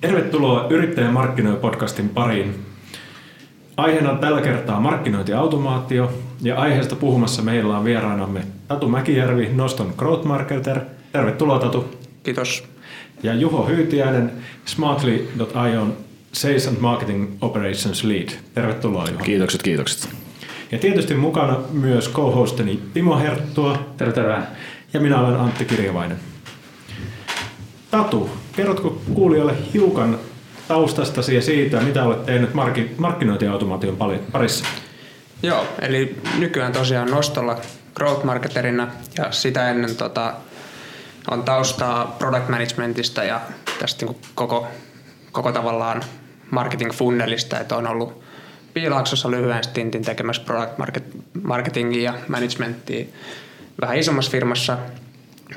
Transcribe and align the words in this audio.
Tervetuloa 0.00 0.66
Yrittäjän 0.70 1.12
markkinoi 1.12 1.56
podcastin 1.56 2.08
pariin. 2.08 2.54
Aiheena 3.76 4.10
on 4.10 4.18
tällä 4.18 4.40
kertaa 4.40 4.80
markkinointiautomaatio 4.80 6.12
ja 6.42 6.56
aiheesta 6.56 6.96
puhumassa 6.96 7.42
meillä 7.42 7.78
on 7.78 7.84
vieraanamme 7.84 8.42
Tatu 8.68 8.88
Mäkijärvi, 8.88 9.48
Noston 9.54 9.94
Growth 9.96 10.26
Marketer. 10.26 10.80
Tervetuloa 11.12 11.58
Tatu. 11.58 11.84
Kiitos. 12.22 12.64
Ja 13.22 13.34
Juho 13.34 13.66
Hyytiäinen, 13.66 14.32
Smartly.ion 14.64 15.96
Sales 16.32 16.68
and 16.68 16.76
Marketing 16.80 17.28
Operations 17.40 18.04
Lead. 18.04 18.28
Tervetuloa 18.54 19.06
Juho. 19.10 19.24
Kiitokset, 19.24 19.62
kiitokset. 19.62 20.10
Ja 20.72 20.78
tietysti 20.78 21.14
mukana 21.14 21.56
myös 21.72 22.12
co-hostini 22.12 22.82
Timo 22.94 23.18
Herttua. 23.18 23.78
Terve, 23.96 24.12
terve. 24.12 24.38
Ja 24.92 25.00
minä 25.00 25.20
olen 25.20 25.40
Antti 25.40 25.64
Kirjavainen. 25.64 26.16
Tatu, 27.90 28.30
kerrotko 28.58 29.00
kuulijoille 29.14 29.54
hiukan 29.74 30.18
taustastasi 30.68 31.34
ja 31.34 31.42
siitä, 31.42 31.80
mitä 31.80 32.04
olet 32.04 32.26
tehnyt 32.26 32.50
markkinointiautomaation 32.98 33.96
parissa? 34.32 34.64
Joo, 35.42 35.66
eli 35.80 36.16
nykyään 36.38 36.72
tosiaan 36.72 37.10
nostolla 37.10 37.56
growth 37.94 38.24
marketerina 38.24 38.88
ja 39.18 39.32
sitä 39.32 39.70
ennen 39.70 39.96
tota, 39.96 40.34
on 41.30 41.42
taustaa 41.42 42.16
product 42.18 42.48
managementista 42.48 43.24
ja 43.24 43.40
tästä 43.78 44.06
niin 44.06 44.16
koko, 44.34 44.66
koko 45.32 45.52
tavallaan 45.52 46.02
marketing 46.50 46.92
funnelista, 46.92 47.60
että 47.60 47.76
on 47.76 47.86
ollut 47.86 48.22
Piilaaksossa 48.74 49.30
lyhyen 49.30 49.64
stintin 49.64 50.04
tekemässä 50.04 50.42
product 50.42 50.78
market, 50.78 51.04
marketingia 51.42 52.02
ja 52.02 52.18
managementia 52.28 53.06
vähän 53.80 53.98
isommassa 53.98 54.30
firmassa 54.30 54.78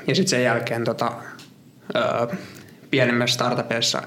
ja 0.06 0.14
sitten 0.14 0.28
sen 0.28 0.44
jälkeen 0.44 0.84
tota, 0.84 1.12
pienemmässä 2.92 3.34
startupissa 3.34 4.02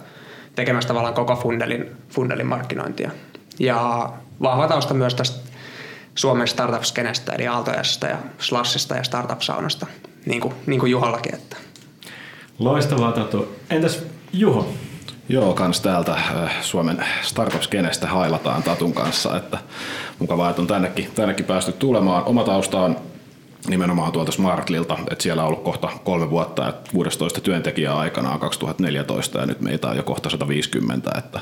tekemässä 0.56 0.88
tavallaan 0.88 1.14
koko 1.14 1.36
fundelin, 1.36 1.92
fundelin 2.10 2.48
markkinointia. 2.48 3.12
Ja 3.60 4.10
vahva 4.42 4.68
tausta 4.68 4.94
myös 4.94 5.16
tästä 5.16 5.50
Suomen 6.16 6.48
startup-skenestä, 6.48 7.34
eli 7.34 7.48
Aaltojasta 7.48 8.08
ja 8.08 8.18
Slashista 8.40 8.96
ja 8.96 9.04
startup-saunasta, 9.04 9.88
niin 10.26 10.42
kuin, 10.42 10.54
niin 10.66 10.80
kuin 10.80 10.92
Juhallakin. 10.92 11.36
Että. 11.36 11.58
Loistavaa, 12.60 13.12
Tatu. 13.12 13.56
Entäs 13.70 14.04
Juho? 14.34 14.68
Joo, 15.30 15.54
kans 15.54 15.82
täältä 15.82 16.14
äh, 16.14 16.62
Suomen 16.62 17.06
startup-skenestä 17.22 18.08
hailataan 18.08 18.64
Tatun 18.64 18.94
kanssa, 18.94 19.38
että 19.38 19.58
mukavaa, 20.20 20.50
että 20.50 20.62
on 20.62 20.68
tännekin, 20.68 21.12
tännekin 21.16 21.46
päästy 21.46 21.72
tulemaan. 21.72 22.24
Oma 22.24 22.44
tausta 22.44 22.80
on 22.82 22.98
nimenomaan 23.68 24.12
tuolta 24.12 24.32
Smartlilta, 24.32 24.98
että 25.12 25.24
siellä 25.24 25.42
on 25.42 25.48
ollut 25.48 25.64
kohta 25.64 25.90
kolme 26.04 26.30
vuotta, 26.30 26.70
että 26.70 26.92
16 26.92 27.42
työntekijää 27.42 27.98
aikanaan 27.98 28.40
2014 28.40 29.40
ja 29.40 29.46
nyt 29.46 29.62
meitä 29.62 29.88
on 29.88 29.98
jo 29.98 30.04
kohta 30.04 30.30
150, 30.30 31.12
että 31.18 31.40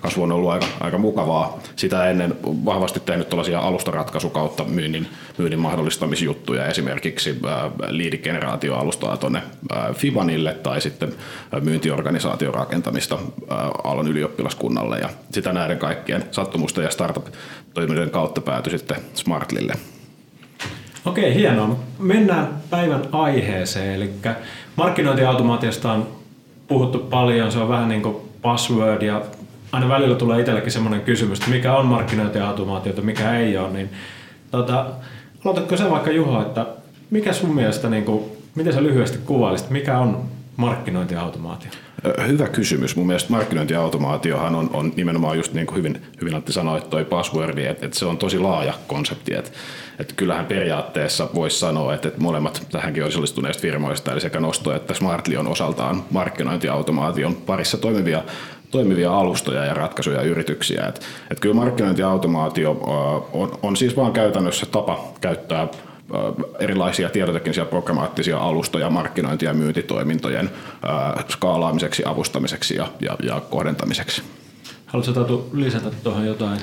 kasvu 0.00 0.22
on 0.22 0.32
ollut 0.32 0.50
aika, 0.50 0.66
aika 0.80 0.98
mukavaa. 0.98 1.58
Sitä 1.76 2.10
ennen 2.10 2.36
vahvasti 2.44 3.00
tehnyt 3.00 3.28
tällaisia 3.28 3.60
alustaratkaisukautta 3.60 4.64
myynnin, 4.64 5.06
myynnin 5.38 5.58
mahdollistamisjuttuja, 5.58 6.66
esimerkiksi 6.66 7.40
liidigeneraatioalustaa 7.88 9.16
tuonne 9.16 9.42
Fibanille 9.94 10.54
tai 10.54 10.80
sitten 10.80 11.12
myyntiorganisaation 11.60 12.54
rakentamista 12.54 13.18
alan 13.84 14.08
ylioppilaskunnalle 14.08 14.98
ja 14.98 15.08
sitä 15.32 15.52
näiden 15.52 15.78
kaikkien 15.78 16.24
sattumusten 16.30 16.84
ja 16.84 16.90
startup-toimijoiden 16.90 18.10
kautta 18.10 18.40
päätyi 18.40 18.78
sitten 18.78 18.96
Smartlille. 19.14 19.74
Okei, 21.04 21.34
hienoa. 21.34 21.76
Mennään 21.98 22.48
päivän 22.70 23.02
aiheeseen, 23.12 23.94
eli 23.94 24.10
markkinointiautomaatiosta 24.76 25.92
on 25.92 26.08
puhuttu 26.68 26.98
paljon, 26.98 27.52
se 27.52 27.58
on 27.58 27.68
vähän 27.68 27.88
niin 27.88 28.02
kuin 28.02 28.16
password 28.42 29.02
ja 29.02 29.22
aina 29.72 29.88
välillä 29.88 30.16
tulee 30.16 30.40
itsellekin 30.40 30.72
semmoinen 30.72 31.00
kysymys, 31.00 31.38
että 31.38 31.50
mikä 31.50 31.74
on 31.74 31.86
markkinointiautomaatiota, 31.86 33.02
mikä 33.02 33.38
ei 33.38 33.56
ole, 33.56 33.70
niin 33.70 33.90
tota, 34.50 34.86
aloitatko 35.44 35.76
se 35.76 35.90
vaikka 35.90 36.10
Juho, 36.10 36.40
että 36.40 36.66
mikä 37.10 37.32
sun 37.32 37.54
mielestä, 37.54 37.88
niin 37.88 38.04
kuin, 38.04 38.24
miten 38.54 38.72
sä 38.72 38.82
lyhyesti 38.82 39.18
kuvailisit, 39.18 39.70
mikä 39.70 39.98
on 39.98 40.24
markkinointiautomaatio? 40.56 41.70
Hyvä 42.26 42.48
kysymys. 42.48 42.96
Mun 42.96 43.06
mielestä 43.06 43.32
markkinointiautomaatiohan 43.32 44.54
on, 44.54 44.70
on 44.72 44.92
nimenomaan 44.96 45.36
just 45.36 45.52
niin 45.52 45.66
kuin 45.66 45.78
hyvin, 45.78 46.02
hyvin 46.20 46.34
Antti 46.34 46.52
sanoi, 46.52 46.78
että 46.78 46.90
toi 46.90 47.04
passwordi, 47.04 47.66
että, 47.66 47.86
että 47.86 47.98
se 47.98 48.06
on 48.06 48.18
tosi 48.18 48.38
laaja 48.38 48.74
konsepti. 48.86 49.34
Että, 49.34 49.50
että 49.98 50.14
kyllähän 50.14 50.46
periaatteessa 50.46 51.28
voisi 51.34 51.58
sanoa, 51.58 51.94
että, 51.94 52.08
että 52.08 52.20
molemmat 52.20 52.66
tähänkin 52.72 53.04
osallistuneista 53.04 53.60
firmoista, 53.60 54.12
eli 54.12 54.20
sekä 54.20 54.40
Nosto 54.40 54.74
että 54.74 54.94
Smartly 54.94 55.36
on 55.36 55.48
osaltaan 55.48 56.04
markkinointiautomaation 56.10 57.34
parissa 57.34 57.78
toimivia 57.78 58.22
toimivia 58.70 59.14
alustoja 59.14 59.64
ja 59.64 59.74
ratkaisuja 59.74 60.16
ja 60.16 60.22
yrityksiä. 60.22 60.86
Et, 60.86 61.00
et 61.30 61.40
kyllä 61.40 61.54
markkinointiautomaatio 61.54 62.70
on, 63.32 63.58
on 63.62 63.76
siis 63.76 63.96
vaan 63.96 64.12
käytännössä 64.12 64.66
tapa 64.66 65.04
käyttää 65.20 65.68
erilaisia 66.58 67.10
tietoteknisiä 67.10 67.64
programmaattisia 67.64 68.38
alustoja 68.38 68.90
markkinointi- 68.90 69.44
ja 69.44 69.54
myyntitoimintojen 69.54 70.50
skaalaamiseksi, 71.28 72.02
avustamiseksi 72.06 72.76
ja, 72.76 72.86
ja, 73.00 73.16
ja 73.22 73.40
kohdentamiseksi. 73.50 74.22
Haluatko 74.86 75.12
Tatu 75.12 75.50
lisätä 75.52 75.90
tuohon 76.02 76.26
jotain? 76.26 76.60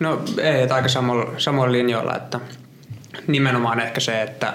No 0.00 0.22
ei, 0.42 0.68
aika 0.68 0.88
samoilla, 0.88 1.30
samoilla 1.38 1.72
linjoilla, 1.72 2.16
että 2.16 2.40
nimenomaan 3.26 3.80
ehkä 3.80 4.00
se, 4.00 4.22
että 4.22 4.54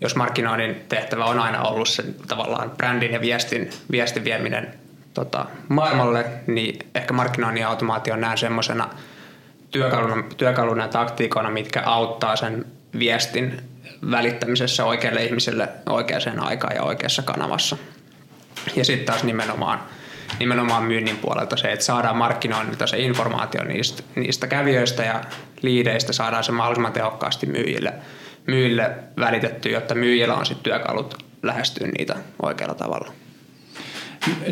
jos 0.00 0.16
markkinoinnin 0.16 0.76
tehtävä 0.88 1.24
on 1.24 1.38
aina 1.38 1.62
ollut 1.62 1.88
sen 1.88 2.14
tavallaan 2.28 2.70
brändin 2.70 3.12
ja 3.12 3.20
viestin, 3.20 3.70
viestin 3.90 4.24
vieminen 4.24 4.74
tota, 5.14 5.46
maailmalle, 5.68 6.26
niin 6.46 6.78
ehkä 6.94 7.14
markkinoinnin 7.14 7.66
automaatio 7.66 8.16
näen 8.16 8.38
semmoisena 8.38 8.88
työkaluna, 9.70 10.24
työkaluna 10.36 10.82
ja 10.82 10.88
taktiikona, 10.88 11.50
mitkä 11.50 11.82
auttaa 11.84 12.36
sen 12.36 12.64
viestin 12.98 13.60
välittämisessä 14.10 14.84
oikealle 14.84 15.24
ihmiselle 15.24 15.68
oikeaan 15.88 16.40
aikaan 16.40 16.76
ja 16.76 16.82
oikeassa 16.82 17.22
kanavassa. 17.22 17.76
Ja 18.76 18.84
sitten 18.84 19.06
taas 19.06 19.24
nimenomaan, 19.24 19.80
nimenomaan 20.38 20.82
myynnin 20.82 21.16
puolelta 21.16 21.56
se, 21.56 21.72
että 21.72 21.84
saadaan 21.84 22.16
markkinoinnilta 22.16 22.86
se 22.86 22.98
informaatio 22.98 23.64
niistä, 23.64 24.02
niistä 24.16 24.46
kävijöistä 24.46 25.02
ja 25.02 25.24
liideistä, 25.62 26.12
saadaan 26.12 26.44
se 26.44 26.52
mahdollisimman 26.52 26.92
tehokkaasti 26.92 27.46
myyjille, 27.46 27.92
myyjille 28.46 28.90
välitetty, 29.16 29.68
jotta 29.70 29.94
myyjillä 29.94 30.34
on 30.34 30.46
sitten 30.46 30.64
työkalut 30.64 31.24
lähestyä 31.42 31.88
niitä 31.98 32.16
oikealla 32.42 32.74
tavalla. 32.74 33.12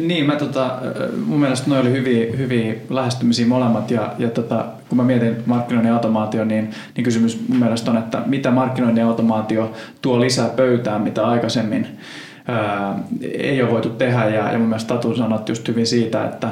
Niin, 0.01 0.27
mä 0.27 0.37
tota, 0.37 0.79
mun 1.27 1.41
mielestä 1.41 1.71
ne 1.71 1.79
oli 1.79 1.91
hyviä, 1.91 2.37
hyviä 2.37 2.75
lähestymisiä 2.91 3.47
molemmat 3.47 3.91
ja, 3.91 4.15
ja 4.19 4.31
tota, 4.31 4.65
kun 4.89 4.99
mä 4.99 5.05
mietin 5.05 5.37
markkinoinnin 5.47 5.93
automaatio, 5.93 6.45
niin, 6.45 6.71
niin 6.97 7.05
kysymys 7.05 7.49
mun 7.49 7.59
mielestä 7.59 7.91
on, 7.91 7.97
että 7.97 8.23
mitä 8.27 8.51
markkinoinnin 8.51 9.05
automaatio 9.05 9.73
tuo 10.03 10.21
lisää 10.21 10.49
pöytään, 10.49 11.03
mitä 11.03 11.27
aikaisemmin 11.27 11.87
ää, 12.49 12.99
ei 13.23 13.63
ole 13.63 13.71
voitu 13.71 13.91
tehdä 13.91 14.25
ja, 14.25 14.53
ja 14.53 14.59
mun 14.59 14.69
mielestä 14.69 14.95
Tatu 14.95 15.17
sanot 15.17 15.49
just 15.49 15.69
hyvin 15.69 15.87
siitä, 15.87 16.25
että 16.25 16.49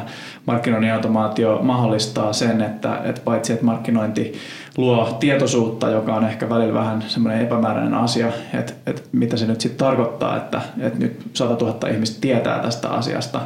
markkinoinnin 0.47 0.93
automaatio 0.93 1.59
mahdollistaa 1.63 2.33
sen, 2.33 2.61
että, 2.61 3.01
että 3.05 3.21
paitsi 3.25 3.53
että 3.53 3.65
markkinointi 3.65 4.33
luo 4.77 5.17
tietoisuutta, 5.21 5.91
joka 5.91 6.15
on 6.15 6.25
ehkä 6.25 6.49
välillä 6.49 6.75
vähän 6.75 7.05
semmoinen 7.09 7.43
epämääräinen 7.43 7.95
asia, 7.95 8.29
että, 8.55 8.73
että 8.87 9.03
mitä 9.13 9.37
se 9.37 9.47
nyt 9.47 9.61
sitten 9.61 9.87
tarkoittaa, 9.87 10.37
että, 10.37 10.61
että 10.81 10.99
nyt 10.99 11.21
100 11.35 11.65
000 11.65 11.89
ihmistä 11.89 12.21
tietää 12.21 12.59
tästä 12.59 12.89
asiasta, 12.89 13.41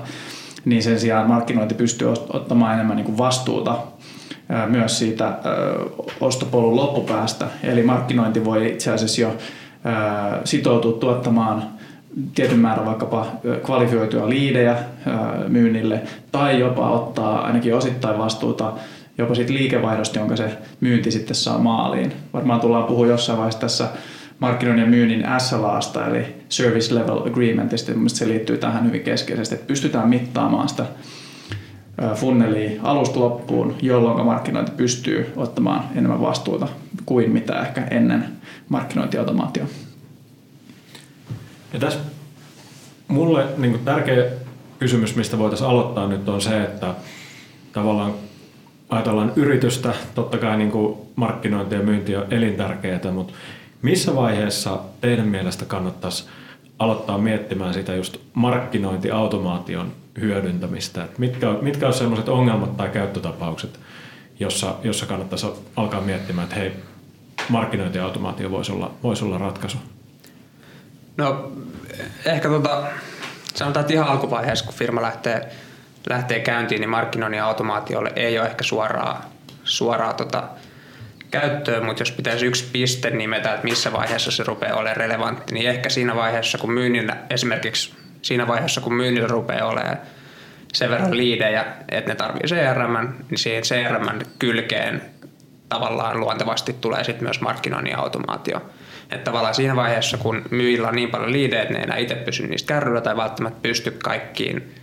niin 0.64 0.82
sen 0.82 1.00
sijaan 1.00 1.28
markkinointi 1.28 1.74
pystyy 1.74 2.08
ottamaan 2.08 2.74
enemmän 2.74 2.96
niin 2.96 3.04
kuin 3.04 3.18
vastuuta 3.18 3.78
myös 4.66 4.98
siitä 4.98 5.38
ostopolun 6.20 6.76
loppupäästä. 6.76 7.46
Eli 7.62 7.82
markkinointi 7.82 8.44
voi 8.44 8.72
itse 8.72 8.92
asiassa 8.92 9.20
jo 9.20 9.36
sitoutua 10.44 10.92
tuottamaan 10.92 11.75
tietyn 12.34 12.58
määrän 12.58 12.86
vaikkapa 12.86 13.26
kvalifioituja 13.64 14.28
liidejä 14.28 14.76
myynnille 15.48 16.02
tai 16.32 16.60
jopa 16.60 16.90
ottaa 16.90 17.40
ainakin 17.46 17.74
osittain 17.74 18.18
vastuuta 18.18 18.72
jopa 19.18 19.34
siitä 19.34 19.52
liikevaihdosta, 19.52 20.18
jonka 20.18 20.36
se 20.36 20.58
myynti 20.80 21.10
sitten 21.10 21.36
saa 21.36 21.58
maaliin. 21.58 22.12
Varmaan 22.32 22.60
tullaan 22.60 22.84
puhua 22.84 23.06
jossain 23.06 23.38
vaiheessa 23.38 23.60
tässä 23.60 23.88
markkinoinnin 24.38 24.84
ja 24.84 24.90
myynnin 24.90 25.26
SLAsta, 25.38 26.06
eli 26.06 26.24
Service 26.48 26.94
Level 26.94 27.26
Agreementista. 27.26 27.92
Mielestäni 27.92 28.28
se 28.28 28.32
liittyy 28.32 28.58
tähän 28.58 28.84
hyvin 28.84 29.02
keskeisesti, 29.02 29.54
että 29.54 29.66
pystytään 29.66 30.08
mittaamaan 30.08 30.68
sitä 30.68 30.84
funnelia 32.14 32.80
alusta 32.82 33.20
loppuun, 33.20 33.74
jolloin 33.82 34.26
markkinointi 34.26 34.72
pystyy 34.76 35.32
ottamaan 35.36 35.84
enemmän 35.94 36.20
vastuuta 36.20 36.68
kuin 37.06 37.30
mitä 37.30 37.60
ehkä 37.60 37.84
ennen 37.90 38.24
markkinointiautomaatio. 38.68 39.64
Ja 41.72 41.80
tässä 41.80 41.98
mulle 43.08 43.46
niin 43.56 43.80
tärkeä 43.84 44.24
kysymys, 44.78 45.16
mistä 45.16 45.38
voitaisiin 45.38 45.70
aloittaa 45.70 46.08
nyt 46.08 46.28
on 46.28 46.40
se, 46.40 46.62
että 46.62 46.94
tavallaan 47.72 48.14
ajatellaan 48.88 49.32
yritystä, 49.36 49.94
totta 50.14 50.38
kai 50.38 50.56
niin 50.56 50.70
kuin 50.70 50.98
markkinointi 51.16 51.74
ja 51.74 51.82
myynti 51.82 52.16
on 52.16 52.26
elintärkeää, 52.30 53.12
mutta 53.12 53.32
missä 53.82 54.14
vaiheessa 54.14 54.78
teidän 55.00 55.28
mielestä 55.28 55.64
kannattaisi 55.64 56.24
aloittaa 56.78 57.18
miettimään 57.18 57.74
sitä 57.74 57.94
just 57.94 58.16
markkinointiautomaation 58.34 59.92
hyödyntämistä? 60.20 61.04
Et 61.04 61.18
mitkä, 61.18 61.54
mitkä 61.62 61.86
on 61.86 61.94
sellaiset 61.94 62.28
ongelmat 62.28 62.76
tai 62.76 62.88
käyttötapaukset, 62.88 63.80
jossa, 64.40 64.74
jossa 64.84 65.06
kannattaisi 65.06 65.46
alkaa 65.76 66.00
miettimään, 66.00 66.44
että 66.44 66.56
hei, 66.56 66.72
markkinointiautomaatio 67.48 68.50
voisi 68.50 68.72
olla, 68.72 68.90
voisi 69.02 69.24
olla 69.24 69.38
ratkaisu? 69.38 69.78
No 71.16 71.52
ehkä 72.24 72.48
tota, 72.48 72.82
sanotaan, 73.54 73.80
että 73.80 73.94
ihan 73.94 74.08
alkuvaiheessa, 74.08 74.64
kun 74.64 74.74
firma 74.74 75.02
lähtee, 75.02 75.48
lähtee 76.08 76.40
käyntiin, 76.40 76.80
niin 76.80 76.90
markkinoinnin 76.90 77.42
automaatiolle 77.42 78.12
ei 78.16 78.38
ole 78.38 78.46
ehkä 78.46 78.64
suoraa, 78.64 79.30
suoraa 79.64 80.12
tota, 80.12 80.48
käyttöön, 81.30 81.84
mutta 81.84 82.02
jos 82.02 82.12
pitäisi 82.12 82.46
yksi 82.46 82.64
piste 82.72 83.10
nimetä, 83.10 83.54
että 83.54 83.64
missä 83.64 83.92
vaiheessa 83.92 84.30
se 84.30 84.44
rupeaa 84.44 84.76
olemaan 84.76 84.96
relevantti, 84.96 85.54
niin 85.54 85.68
ehkä 85.68 85.88
siinä 85.88 86.16
vaiheessa, 86.16 86.58
kun 86.58 86.72
myynnillä, 86.72 87.16
esimerkiksi 87.30 87.94
siinä 88.22 88.46
vaiheessa, 88.46 88.80
kun 88.80 88.94
myynnillä 88.94 89.28
rupeaa 89.28 89.68
olemaan 89.68 89.98
sen 90.72 90.90
verran 90.90 91.16
liidejä, 91.16 91.64
että 91.88 92.10
ne 92.10 92.14
tarvii 92.14 92.42
CRM, 92.46 93.08
niin 93.30 93.38
siihen 93.38 93.62
CRM 93.62 94.18
kylkeen 94.38 95.02
tavallaan 95.68 96.20
luontevasti 96.20 96.72
tulee 96.72 97.04
sitten 97.04 97.24
myös 97.24 97.40
markkinoinnin 97.40 97.98
automaatio. 97.98 98.70
Että 99.10 99.24
tavallaan 99.24 99.54
siinä 99.54 99.76
vaiheessa, 99.76 100.16
kun 100.16 100.42
myyjillä 100.50 100.88
on 100.88 100.94
niin 100.94 101.10
paljon 101.10 101.32
liidejä, 101.32 101.62
että 101.62 101.74
ne 101.74 101.78
ei 101.78 101.84
enää 101.84 101.96
itse 101.96 102.14
pysy 102.14 102.46
niistä 102.46 102.68
kärryillä 102.68 103.00
tai 103.00 103.16
välttämättä 103.16 103.60
pysty 103.62 103.90
kaikkiin, 103.90 104.74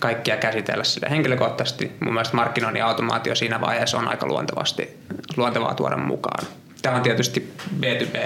kaikkia 0.00 0.36
käsitellä 0.36 0.84
sille 0.84 1.10
henkilökohtaisesti, 1.10 1.92
mun 2.00 2.12
mielestä 2.12 2.36
markkinoinnin 2.36 2.84
automaatio 2.84 3.34
siinä 3.34 3.60
vaiheessa 3.60 3.98
on 3.98 4.08
aika 4.08 4.26
luontevasti, 4.26 4.98
luontevaa 5.36 5.74
tuoda 5.74 5.96
mukaan. 5.96 6.46
Tämä 6.82 6.96
on 6.96 7.02
tietysti 7.02 7.52
B2B 7.80 8.16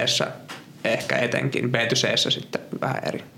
ehkä 0.85 1.17
etenkin, 1.17 1.64
B2C 1.64 2.31
sitten 2.31 2.61
vähän 2.81 3.02
eri. 3.06 3.36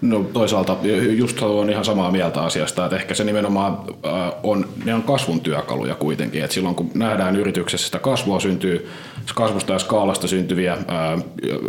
No 0.00 0.24
toisaalta 0.32 0.76
just 1.10 1.42
on 1.42 1.70
ihan 1.70 1.84
samaa 1.84 2.10
mieltä 2.10 2.42
asiasta, 2.42 2.84
että 2.84 2.96
ehkä 2.96 3.14
se 3.14 3.24
nimenomaan 3.24 3.72
äh, 3.72 4.32
on, 4.42 4.68
ne 4.84 4.94
on 4.94 5.02
kasvun 5.02 5.40
työkaluja 5.40 5.94
kuitenkin, 5.94 6.44
että 6.44 6.54
silloin 6.54 6.74
kun 6.74 6.90
nähdään 6.94 7.36
yrityksessä 7.36 7.86
sitä 7.86 7.98
kasvua 7.98 8.40
syntyy, 8.40 8.88
kasvusta 9.34 9.72
ja 9.72 9.78
skaalasta 9.78 10.28
syntyviä 10.28 10.72
äh, 10.72 10.80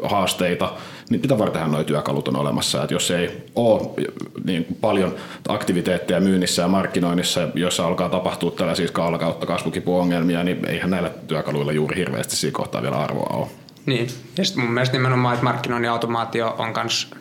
haasteita, 0.04 0.74
niin 1.10 1.22
mitä 1.22 1.38
vartenhan 1.38 1.72
nuo 1.72 1.84
työkalut 1.84 2.28
on 2.28 2.36
olemassa, 2.36 2.84
että 2.84 2.94
jos 2.94 3.12
ei 3.12 3.44
ole 3.56 3.82
niin 4.44 4.66
paljon 4.82 5.16
aktiviteetteja 5.48 6.22
myynnissä 6.22 6.62
ja 6.62 6.68
markkinoinnissa, 6.68 7.48
joissa 7.56 7.88
alkaa 7.88 8.10
tapahtua 8.10 8.52
tällaisia 8.52 8.88
skaala 8.88 9.18
kautta 9.18 9.46
kasvukipuongelmia, 9.46 10.44
niin 10.44 10.66
eihän 10.66 10.90
näillä 10.90 11.10
työkaluilla 11.28 11.72
juuri 11.72 11.96
hirveästi 11.96 12.36
siinä 12.36 12.54
kohtaa 12.54 12.82
vielä 12.82 13.00
arvoa 13.00 13.38
ole. 13.38 13.48
Niin, 13.86 14.08
ja 14.38 14.46
sitten 14.46 14.64
mun 14.64 14.74
mielestä 14.74 14.98
nimenomaan, 14.98 15.34
että 15.34 15.44
markkinoinnin 15.44 15.92
automaatio 15.92 16.56
on 16.58 16.74
myös 16.76 17.12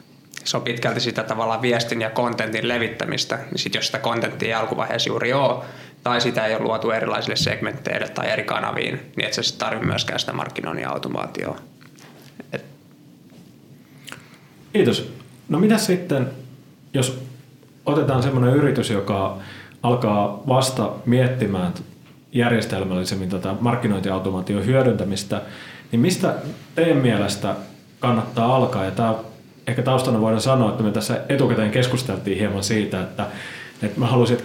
se 0.45 0.57
on 0.57 0.63
pitkälti 0.63 1.01
sitä 1.01 1.23
tavallaan 1.23 1.63
viestin 1.63 2.01
ja 2.01 2.11
kontentin 2.11 2.69
levittämistä. 2.69 3.37
Niin 3.37 3.59
sit 3.59 3.75
jos 3.75 3.87
sitä 3.87 3.99
kontenttia 3.99 4.49
ei 4.49 4.55
alkuvaiheessa 4.55 5.09
juuri 5.09 5.33
ole, 5.33 5.65
tai 6.03 6.21
sitä 6.21 6.47
ei 6.47 6.55
ole 6.55 6.63
luotu 6.63 6.91
erilaisille 6.91 7.37
segmentteille 7.37 8.09
tai 8.09 8.31
eri 8.31 8.45
kanaviin, 8.45 9.01
niin 9.17 9.27
et 9.27 9.33
sä 9.33 9.43
sitten 9.43 9.67
tarvitse 9.67 9.87
myöskään 9.87 10.21
sitä 10.21 10.33
markkinoinnin 10.33 10.89
automaatioa. 10.89 11.59
Et... 12.53 12.65
Kiitos. 14.73 15.13
No 15.49 15.59
mitä 15.59 15.79
sitten, 15.79 16.31
jos 16.95 17.23
otetaan 17.87 18.23
semmoinen 18.23 18.55
yritys, 18.55 18.91
joka 18.91 19.37
alkaa 19.83 20.43
vasta 20.49 20.91
miettimään 21.07 21.73
järjestelmällisemmin 22.33 23.29
tätä 23.29 23.55
markkinointiautomaation 23.61 24.67
hyödyntämistä, 24.67 25.43
niin 25.93 26.01
mistä 26.01 26.35
teidän 26.75 26.97
mielestä 26.97 27.55
kannattaa 28.01 28.57
alkaa? 28.57 28.85
Ja 28.85 28.91
tämä 28.91 29.15
ehkä 29.70 29.82
taustana 29.82 30.20
voidaan 30.20 30.40
sanoa, 30.40 30.70
että 30.70 30.82
me 30.82 30.90
tässä 30.90 31.20
etukäteen 31.28 31.70
keskusteltiin 31.70 32.38
hieman 32.38 32.62
siitä, 32.64 33.00
että, 33.00 33.26
että 33.82 34.00
mä 34.00 34.06
haluaisin, 34.06 34.38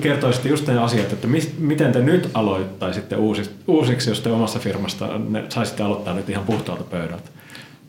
kertoisitte 0.00 0.48
just 0.48 0.66
ne 0.66 0.78
asiat, 0.78 1.12
että 1.12 1.26
mi, 1.26 1.40
miten 1.58 1.92
te 1.92 2.00
nyt 2.00 2.30
aloittaisitte 2.34 3.16
uusiksi, 3.16 3.54
uusiksi, 3.66 4.10
jos 4.10 4.20
te 4.20 4.30
omassa 4.30 4.58
firmasta 4.58 5.18
ne 5.28 5.44
saisitte 5.48 5.82
aloittaa 5.82 6.14
nyt 6.14 6.30
ihan 6.30 6.44
puhtaalta 6.44 6.84
pöydältä? 6.84 7.35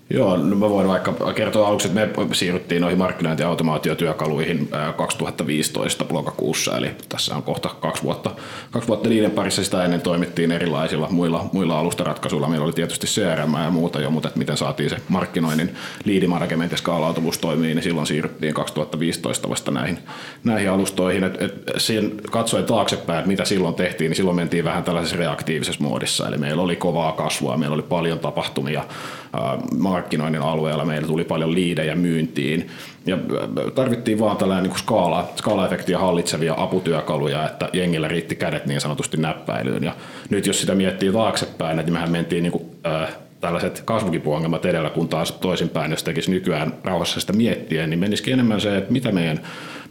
Joo, 0.09 0.38
no 0.38 0.56
mä 0.56 0.69
voin 0.69 0.88
vaikka 0.88 1.33
kertoa 1.36 1.68
aluksi, 1.68 1.88
että 1.88 2.00
me 2.00 2.36
siirryttiin 2.36 2.81
noihin 2.81 2.98
markkinointi- 2.98 3.44
ja 3.44 3.50
automaatiotyökaluihin 3.50 4.69
2015 4.98 6.06
lokakuussa, 6.09 6.77
eli 6.77 6.92
tässä 7.09 7.36
on 7.36 7.44
kohta 7.44 7.69
kaksi 7.69 8.04
vuotta, 8.04 8.31
kaksi 8.71 8.88
vuotta 8.88 9.09
niiden 9.09 9.31
parissa 9.31 9.63
sitä 9.63 9.83
ennen 9.83 10.01
toimittiin 10.01 10.51
erilaisilla 10.51 11.07
muilla, 11.12 11.50
muilla 11.54 11.80
alustaratkaisuilla. 11.80 12.48
Meillä 12.48 12.65
oli 12.65 12.74
tietysti 12.74 13.07
CRM 13.07 13.54
ja 13.63 13.69
muuta 13.71 14.01
jo, 14.01 14.09
mutta 14.09 14.27
että 14.27 14.39
miten 14.39 14.57
saatiin 14.57 14.89
se 14.89 14.98
markkinoinnin 15.09 15.75
liidimarkementti 16.06 16.74
ja 16.74 16.77
skaalautuvuus 16.77 17.38
toimii, 17.38 17.75
niin 17.75 17.83
silloin 17.83 18.07
siirryttiin 18.07 18.53
2015 18.53 19.50
vasta 19.50 19.71
näihin, 19.71 20.00
näihin 20.44 20.69
alustoihin. 20.69 21.24
Et, 21.24 21.42
et 21.42 21.53
siihen 21.77 22.12
katsoin 22.31 22.65
taaksepäin, 22.65 23.19
että 23.19 23.27
mitä 23.27 23.45
silloin 23.45 23.75
tehtiin, 23.75 24.10
niin 24.10 24.15
silloin 24.15 24.36
mentiin 24.36 24.63
vähän 24.63 24.83
tällaisessa 24.83 25.18
reaktiivisessa 25.18 25.83
muodissa, 25.83 26.27
eli 26.27 26.38
meillä 26.38 26.62
oli 26.62 26.75
kovaa 26.75 27.12
kasvua, 27.12 27.57
meillä 27.57 27.74
oli 27.74 27.83
paljon 27.83 28.19
tapahtumia, 28.19 28.83
markkinoinnin 29.78 30.42
alueella 30.42 30.86
meillä 30.86 31.07
tuli 31.07 31.24
paljon 31.24 31.54
liidejä 31.54 31.95
myyntiin 31.95 32.68
ja 33.06 33.18
tarvittiin 33.75 34.19
vaan 34.19 34.38
tällainen 34.38 34.69
niin 34.69 34.80
skaala, 34.80 35.30
skaala-efektiä 35.36 36.00
hallitsevia 36.00 36.54
aputyökaluja, 36.57 37.45
että 37.45 37.69
jengillä 37.74 38.07
riitti 38.07 38.36
kädet 38.36 38.66
niin 38.66 38.81
sanotusti 38.81 39.18
näppäilyyn. 39.18 39.84
Ja 39.84 39.95
nyt 40.30 40.48
jos 40.48 40.62
sitä 40.62 40.75
miettii 40.75 41.12
taaksepäin, 41.12 41.80
että 41.80 41.92
mehän 41.92 42.12
mentiin 42.12 42.44
niin 42.44 42.51
kuin, 42.51 42.66
äh, 42.86 43.16
tällaiset 43.42 43.81
kasvukipuongelmat 43.86 44.66
edellä, 44.66 44.89
kun 44.89 45.10
taas 45.10 45.31
toisinpäin, 45.31 45.92
jos 45.92 46.04
tekisi 46.04 46.31
nykyään 46.31 46.74
rauhassa 46.84 47.19
sitä 47.19 47.34
miettiä, 47.34 47.88
niin 47.88 48.00
menisikin 48.00 48.34
enemmän 48.34 48.62
se, 48.62 48.78
että 48.78 48.92
mitä 48.92 49.12
meidän 49.12 49.39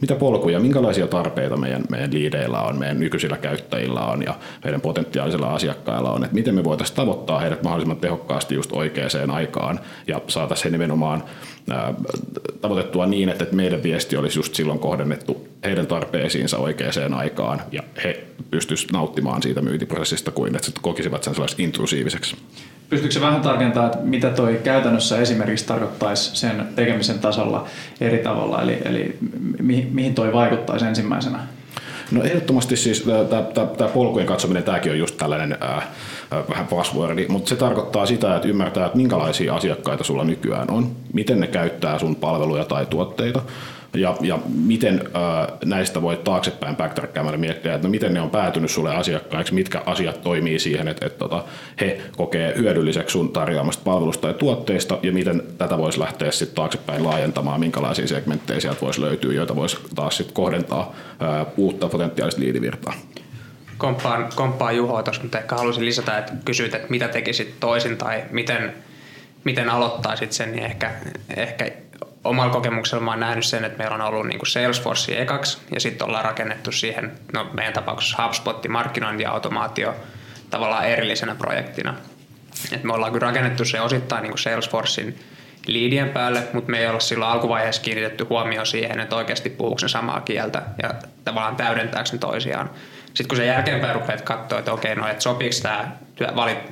mitä 0.01 0.15
polkuja, 0.15 0.59
minkälaisia 0.59 1.07
tarpeita 1.07 1.57
meidän, 1.57 1.83
meidän 1.89 2.13
liideillä 2.13 2.61
on, 2.61 2.79
meidän 2.79 2.99
nykyisillä 2.99 3.37
käyttäjillä 3.37 4.05
on 4.05 4.23
ja 4.23 4.35
meidän 4.63 4.81
potentiaalisilla 4.81 5.53
asiakkailla 5.53 6.11
on, 6.11 6.23
että 6.23 6.35
miten 6.35 6.55
me 6.55 6.63
voitaisiin 6.63 6.95
tavoittaa 6.95 7.39
heidät 7.39 7.63
mahdollisimman 7.63 7.97
tehokkaasti 7.97 8.55
just 8.55 8.71
oikeaan 8.71 9.31
aikaan 9.31 9.79
ja 10.07 10.21
saataisiin 10.27 10.63
he 10.63 10.69
nimenomaan 10.69 11.23
ää, 11.69 11.93
tavoitettua 12.61 13.05
niin, 13.05 13.29
että 13.29 13.45
meidän 13.51 13.83
viesti 13.83 14.17
olisi 14.17 14.39
just 14.39 14.55
silloin 14.55 14.79
kohdennettu 14.79 15.47
heidän 15.63 15.87
tarpeisiinsa 15.87 16.57
oikeaan 16.57 17.13
aikaan 17.13 17.61
ja 17.71 17.83
he 18.03 18.23
pystyisivät 18.51 18.91
nauttimaan 18.91 19.43
siitä 19.43 19.61
myyntiprosessista 19.61 20.31
kuin 20.31 20.55
että 20.55 20.71
kokisivat 20.81 21.23
sen 21.23 21.33
sellaiseksi 21.33 21.63
intrusiiviseksi. 21.63 22.35
Pystyykö 22.89 23.13
se 23.13 23.21
vähän 23.21 23.41
tarkentamaan, 23.41 23.93
että 23.93 24.05
mitä 24.05 24.29
toi 24.29 24.59
käytännössä 24.63 25.17
esimerkiksi 25.17 25.67
tarkoittaisi 25.67 26.35
sen 26.35 26.67
tekemisen 26.75 27.19
tasolla 27.19 27.65
eri 28.01 28.17
tavalla, 28.17 28.61
eli, 28.61 28.77
eli 28.85 29.17
mihin, 29.61 29.89
mihin 29.91 30.15
toi 30.15 30.33
vaikuttaisi 30.33 30.85
ensimmäisenä? 30.85 31.39
No 32.11 32.23
ehdottomasti 32.23 32.77
siis 32.77 33.05
tämä 33.77 33.89
polkujen 33.89 34.27
katsominen, 34.27 34.63
tämäkin 34.63 34.91
on 34.91 34.99
just 34.99 35.17
tällainen 35.17 35.57
ää, 35.61 35.81
vähän 36.49 36.67
passwordi, 36.67 37.25
mutta 37.29 37.49
se 37.49 37.55
tarkoittaa 37.55 38.05
sitä, 38.05 38.35
että 38.35 38.47
ymmärtää, 38.47 38.85
että 38.85 38.97
minkälaisia 38.97 39.55
asiakkaita 39.55 40.03
sulla 40.03 40.23
nykyään 40.23 40.71
on, 40.71 40.91
miten 41.13 41.39
ne 41.39 41.47
käyttää 41.47 41.99
sun 41.99 42.15
palveluja 42.15 42.65
tai 42.65 42.85
tuotteita, 42.85 43.41
ja, 43.93 44.15
ja 44.21 44.39
miten 44.55 45.09
ää, 45.13 45.57
näistä 45.65 46.01
voi 46.01 46.17
taaksepäin 46.17 46.75
backtrackkaamalla 46.75 47.37
miettiä, 47.37 47.73
että 47.73 47.87
no 47.87 47.91
miten 47.91 48.13
ne 48.13 48.21
on 48.21 48.29
päätynyt 48.29 48.71
sulle 48.71 48.95
asiakkaiksi, 48.95 49.53
mitkä 49.53 49.81
asiat 49.85 50.21
toimii 50.21 50.59
siihen, 50.59 50.87
että, 50.87 51.05
että, 51.05 51.25
että 51.25 51.43
he 51.81 52.01
kokee 52.17 52.53
hyödylliseksi 52.57 53.13
sun 53.13 53.29
tarjoamasta 53.29 53.83
palvelusta 53.83 54.27
ja 54.27 54.33
tuotteista 54.33 54.97
ja 55.03 55.11
miten 55.11 55.43
tätä 55.57 55.77
voisi 55.77 55.99
lähteä 55.99 56.31
sitten 56.31 56.55
taaksepäin 56.55 57.03
laajentamaan, 57.03 57.59
minkälaisia 57.59 58.07
segmenttejä 58.07 58.59
sieltä 58.59 58.81
voisi 58.81 59.01
löytyä, 59.01 59.33
joita 59.33 59.55
voisi 59.55 59.77
taas 59.95 60.17
sitten 60.17 60.35
kohdentaa 60.35 60.95
ää, 61.19 61.45
uutta 61.57 61.87
potentiaalista 61.87 62.41
liidivirtaa. 62.41 62.93
Komppaan, 63.77 64.29
komppaan 64.35 64.75
Juhoa 64.75 65.03
tuossa, 65.03 65.21
mutta 65.21 65.39
ehkä 65.39 65.55
haluaisin 65.55 65.85
lisätä, 65.85 66.17
että 66.17 66.33
kysyit, 66.45 66.73
että 66.73 66.87
mitä 66.89 67.07
tekisit 67.07 67.59
toisin 67.59 67.97
tai 67.97 68.23
miten, 68.31 68.73
miten 69.43 69.69
aloittaisit 69.69 70.31
sen, 70.31 70.51
niin 70.51 70.63
ehkä, 70.63 70.91
ehkä 71.37 71.71
omalla 72.27 72.53
kokemuksella 72.53 73.03
mä 73.03 73.11
oon 73.11 73.19
nähnyt 73.19 73.45
sen, 73.45 73.65
että 73.65 73.77
meillä 73.77 73.95
on 73.95 74.01
ollut 74.01 74.27
niin 74.27 74.39
Salesforce 74.47 75.21
ekaksi 75.21 75.57
ja 75.73 75.79
sitten 75.79 76.07
ollaan 76.07 76.25
rakennettu 76.25 76.71
siihen, 76.71 77.11
no 77.33 77.49
meidän 77.53 77.73
tapauksessa 77.73 78.23
HubSpot, 78.23 78.67
markkinointi 78.67 79.23
ja 79.23 79.31
automaatio 79.31 79.95
tavallaan 80.49 80.85
erillisenä 80.85 81.35
projektina. 81.35 81.93
Et 82.71 82.83
me 82.83 82.93
ollaan 82.93 83.11
kyllä 83.11 83.27
rakennettu 83.27 83.65
se 83.65 83.81
osittain 83.81 84.23
niin 84.23 84.37
Salesforcein 84.37 85.19
liidien 85.67 86.09
päälle, 86.09 86.43
mutta 86.53 86.71
me 86.71 86.79
ei 86.79 86.87
olla 86.87 86.99
silloin 86.99 87.31
alkuvaiheessa 87.31 87.81
kiinnitetty 87.81 88.23
huomioon 88.23 88.65
siihen, 88.65 88.99
että 88.99 89.15
oikeasti 89.15 89.49
puhuuko 89.49 89.79
ne 89.81 89.87
samaa 89.87 90.21
kieltä 90.21 90.61
ja 90.83 90.93
tavallaan 91.23 91.55
täydentääkö 91.55 92.09
ne 92.11 92.17
toisiaan. 92.17 92.69
Sitten 93.05 93.27
kun 93.27 93.37
se 93.37 93.45
jälkeenpäin 93.45 93.95
rupeat 93.95 94.21
katsoa, 94.21 94.59
että 94.59 94.73
okei, 94.73 94.95
no, 94.95 95.07
että 95.07 95.23
sopiiko 95.23 95.55
tämä 95.61 95.91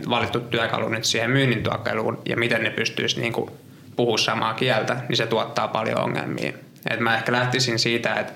valittu 0.09 0.39
työkalu 0.39 0.89
nyt 0.89 1.05
siihen 1.05 1.31
myynnin 1.31 1.63
työkaluun 1.63 2.21
ja 2.25 2.37
miten 2.37 2.63
ne 2.63 2.69
pystyisi 2.69 3.21
niin 3.21 3.33
kuin 3.33 3.51
puhua 3.95 4.17
samaa 4.17 4.53
kieltä, 4.53 4.97
niin 5.09 5.17
se 5.17 5.27
tuottaa 5.27 5.67
paljon 5.67 6.01
ongelmia. 6.01 6.53
Et 6.89 6.99
mä 6.99 7.15
ehkä 7.15 7.31
lähtisin 7.31 7.79
siitä, 7.79 8.13
että 8.13 8.33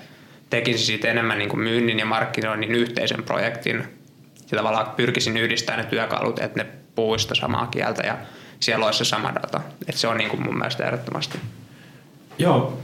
tekisin 0.50 0.86
siitä 0.86 1.08
enemmän 1.08 1.38
niin 1.38 1.48
kuin 1.50 1.60
myynnin 1.60 1.98
ja 1.98 2.06
markkinoinnin 2.06 2.74
yhteisen 2.74 3.22
projektin 3.22 3.84
ja 4.52 4.58
tavallaan 4.58 4.90
pyrkisin 4.96 5.36
yhdistämään 5.36 5.84
ne 5.84 5.90
työkalut, 5.90 6.38
että 6.38 6.62
ne 6.62 6.70
puhuista 6.94 7.34
samaa 7.34 7.66
kieltä 7.66 8.02
ja 8.06 8.18
siellä 8.60 8.86
olisi 8.86 8.98
se 8.98 9.04
sama 9.04 9.34
data. 9.34 9.60
Et 9.88 9.94
se 9.94 10.08
on 10.08 10.16
niin 10.16 10.30
kuin 10.30 10.42
mun 10.42 10.58
mielestä 10.58 10.84
ehdottomasti. 10.84 11.38
Joo, 12.38 12.78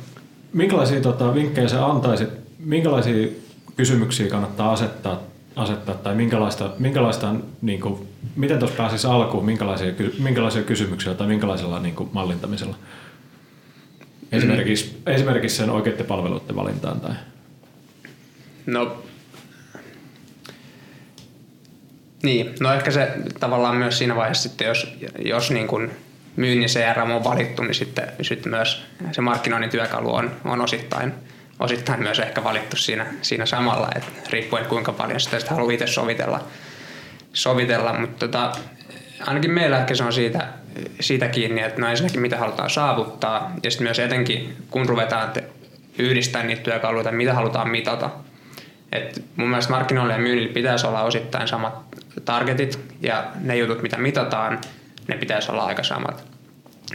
minkälaisia 0.52 1.00
tota, 1.00 1.34
vinkkejä 1.34 1.68
sä 1.68 1.86
antaisit, 1.86 2.28
minkälaisia 2.58 3.28
kysymyksiä 3.76 4.28
kannattaa 4.30 4.72
asettaa, 4.72 5.22
asettaa 5.56 5.94
tai 5.94 6.14
minkälaista, 6.14 6.70
minkälaista 6.78 7.34
niin 7.62 7.80
kuin, 7.80 8.08
miten 8.36 8.58
tuossa 8.58 8.76
pääsisi 8.76 9.06
alkuun, 9.06 9.44
minkälaisia, 9.44 9.92
minkälaisia 10.18 10.62
kysymyksiä 10.62 11.14
tai 11.14 11.26
minkälaisella 11.26 11.80
niin 11.80 11.94
kuin, 11.94 12.10
mallintamisella? 12.12 12.76
Esimerkiksi, 14.32 14.96
mm. 15.06 15.12
esimerkiksi 15.12 15.56
sen 15.56 15.70
oikeiden 15.70 16.06
palveluiden 16.06 16.56
valintaan 16.56 17.00
tai... 17.00 17.14
No, 18.66 19.02
niin, 22.22 22.54
no 22.60 22.72
ehkä 22.72 22.90
se 22.90 23.10
tavallaan 23.40 23.76
myös 23.76 23.98
siinä 23.98 24.16
vaiheessa 24.16 24.48
sitten, 24.48 24.66
jos, 24.66 24.96
jos 25.24 25.50
niin 25.50 25.66
kuin 25.66 25.90
myynnin 26.36 26.68
CRM 26.68 27.10
on 27.10 27.24
valittu, 27.24 27.62
niin 27.62 27.74
sitten, 27.74 28.08
sitten 28.22 28.50
myös 28.50 28.82
se 29.12 29.20
markkinoinnin 29.20 29.70
työkalu 29.70 30.14
on, 30.14 30.30
on 30.44 30.60
osittain, 30.60 31.12
osittain 31.60 32.02
myös 32.02 32.18
ehkä 32.18 32.44
valittu 32.44 32.76
siinä, 32.76 33.06
siinä 33.22 33.46
samalla, 33.46 33.88
että 33.96 34.30
riippuen 34.30 34.66
kuinka 34.66 34.92
paljon 34.92 35.20
sitä, 35.20 35.40
sitä 35.40 35.54
haluaa 35.54 35.72
itse 35.72 35.86
sovitella, 35.86 36.44
sovitella 37.32 37.92
mutta 37.92 38.26
tota, 38.26 38.52
ainakin 39.26 39.50
meillä 39.50 39.78
ehkä 39.78 39.94
se 39.94 40.04
on 40.04 40.12
siitä, 40.12 40.48
siitä 41.00 41.28
kiinni, 41.28 41.62
että 41.62 41.80
no 41.80 41.88
ensinnäkin 41.88 42.20
mitä 42.20 42.38
halutaan 42.38 42.70
saavuttaa 42.70 43.52
ja 43.62 43.70
sitten 43.70 43.86
myös 43.86 43.98
etenkin 43.98 44.56
kun 44.70 44.88
ruvetaan 44.88 45.32
yhdistämään 45.98 46.46
niitä 46.46 46.62
työkaluja, 46.62 47.12
mitä 47.12 47.34
halutaan 47.34 47.68
mitata. 47.68 48.10
Et 48.92 49.24
mun 49.36 49.48
mielestä 49.48 49.72
markkinoille 49.72 50.12
ja 50.12 50.18
myynnille 50.18 50.52
pitäisi 50.52 50.86
olla 50.86 51.02
osittain 51.02 51.48
samat 51.48 51.74
targetit 52.24 52.78
ja 53.00 53.24
ne 53.40 53.56
jutut, 53.56 53.82
mitä 53.82 53.98
mitataan, 53.98 54.60
ne 55.08 55.16
pitäisi 55.16 55.52
olla 55.52 55.64
aika 55.64 55.82
samat. 55.82 56.24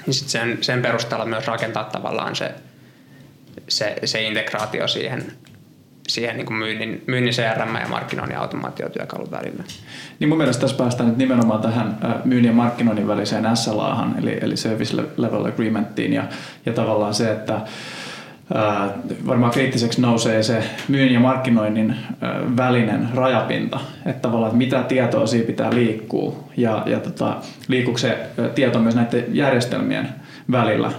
Niin 0.06 0.14
sen, 0.14 0.58
sen 0.62 0.82
perusteella 0.82 1.26
myös 1.26 1.48
rakentaa 1.48 1.84
tavallaan 1.84 2.36
se, 2.36 2.52
se, 3.72 3.96
se 4.06 4.22
integraatio 4.22 4.88
siihen, 4.88 5.32
siihen 6.08 6.38
niin 6.38 6.46
kuin 6.46 6.58
myynnin, 6.58 7.04
myynnin 7.08 7.34
CRM 7.34 7.76
ja 7.76 7.88
markkinoinnin 7.90 8.38
automaatiotyökalun 8.38 9.32
välillä. 9.32 9.64
Niin 10.20 10.30
mun 10.30 10.38
mielestä 10.38 10.62
tässä 10.62 10.78
päästään 10.78 11.10
nyt 11.10 11.18
nimenomaan 11.18 11.62
tähän 11.62 11.98
myynnin 12.26 12.50
ja 12.50 12.56
markkinoinnin 12.56 13.08
väliseen 13.08 13.58
SLAhan, 13.58 14.16
eli, 14.20 14.38
eli 14.42 14.58
Service 14.58 14.98
Level 15.18 15.46
Agreementtiin, 15.46 16.14
ja, 16.14 16.24
ja 16.66 16.74
tavallaan 16.74 17.14
se, 17.14 17.32
että 17.32 17.62
varmaan 19.28 19.52
kriittiseksi 19.52 20.02
nousee 20.02 20.44
se 20.44 20.64
myynnin 20.88 21.14
ja 21.14 21.20
markkinoinnin 21.20 21.96
välinen 22.58 23.10
rajapinta, 23.14 23.80
että 24.06 24.22
tavallaan 24.22 24.50
että 24.50 24.58
mitä 24.58 24.84
tietoa 24.84 25.28
siinä 25.28 25.48
pitää 25.48 25.76
liikkua 25.76 26.36
ja, 26.58 26.84
ja 26.86 27.00
tota, 27.00 27.38
liikkuuko 27.68 27.98
se 27.98 28.18
tieto 28.56 28.80
myös 28.80 28.96
näiden 28.96 29.26
järjestelmien 29.36 30.10
välillä. 30.52 30.92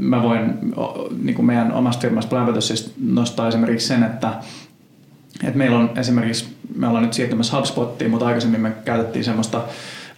Mä 0.00 0.22
voin 0.22 0.54
niin 1.22 1.34
kuin 1.34 1.46
meidän 1.46 1.72
omasta 1.72 2.00
firmasta 2.00 2.60
siis 2.60 2.94
nostaa 3.06 3.48
esimerkiksi 3.48 3.86
sen, 3.86 4.02
että, 4.02 4.32
että 5.44 5.58
meillä 5.58 5.78
on 5.78 5.90
esimerkiksi, 5.96 6.56
me 6.76 6.88
ollaan 6.88 7.04
nyt 7.04 7.12
siirtymässä 7.12 7.56
HubSpottiin, 7.56 8.10
mutta 8.10 8.26
aikaisemmin 8.26 8.60
me 8.60 8.72
käytettiin 8.84 9.24
semmoista 9.24 9.62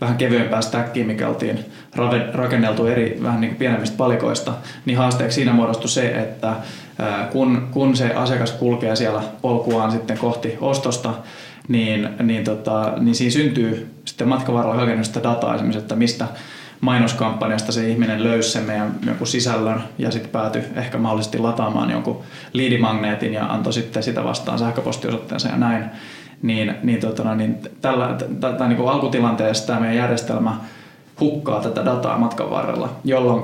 vähän 0.00 0.16
kevyempää 0.16 0.60
stackia, 0.60 1.04
mikä 1.04 1.28
oltiin 1.28 1.58
rakenneltu 2.34 2.86
eri 2.86 3.18
vähän 3.22 3.40
niin 3.40 3.50
kuin 3.50 3.58
pienemmistä 3.58 3.96
palikoista, 3.96 4.52
niin 4.84 4.98
haasteeksi 4.98 5.34
siinä 5.34 5.52
muodostui 5.52 5.88
se, 5.88 6.08
että 6.08 6.56
kun, 7.32 7.68
kun 7.70 7.96
se 7.96 8.14
asiakas 8.14 8.52
kulkee 8.52 8.96
siellä 8.96 9.22
polkuaan 9.42 9.92
sitten 9.92 10.18
kohti 10.18 10.56
ostosta, 10.60 11.14
niin, 11.68 12.08
niin, 12.22 12.44
tota, 12.44 12.92
niin 13.00 13.14
siinä 13.14 13.30
syntyy 13.30 13.90
sitten 14.04 14.28
matkan 14.28 14.54
varrella 14.54 14.80
hakenut 14.80 15.14
dataa 15.22 15.54
esimerkiksi, 15.54 15.78
että 15.78 15.96
mistä 15.96 16.26
mainoskampanjasta 16.80 17.72
se 17.72 17.88
ihminen 17.88 18.24
löysi 18.24 18.50
sen 18.50 18.64
meidän 18.64 18.94
jonkun 19.06 19.26
sisällön 19.26 19.80
ja 19.98 20.10
sitten 20.10 20.30
päätyi 20.30 20.62
ehkä 20.76 20.98
mahdollisesti 20.98 21.38
lataamaan 21.38 21.90
jonkun 21.90 22.20
liidimagneetin 22.52 23.34
ja 23.34 23.46
antoi 23.46 23.72
sitten 23.72 24.02
sitä 24.02 24.24
vastaan 24.24 24.58
sähköpostiosoitteensa 24.58 25.48
ja 25.48 25.56
näin. 25.56 25.84
Niin, 26.42 26.74
niin, 26.82 27.00
totana, 27.00 27.34
niin 27.34 27.58
tällä, 27.80 28.16
tätä, 28.40 28.68
niin 28.68 28.76
kuin 28.76 28.88
alkutilanteessa 28.88 29.66
tämä 29.66 29.80
meidän 29.80 29.96
järjestelmä 29.96 30.56
hukkaa 31.20 31.60
tätä 31.60 31.84
dataa 31.84 32.18
matkan 32.18 32.50
varrella, 32.50 32.88
jolloin 33.04 33.42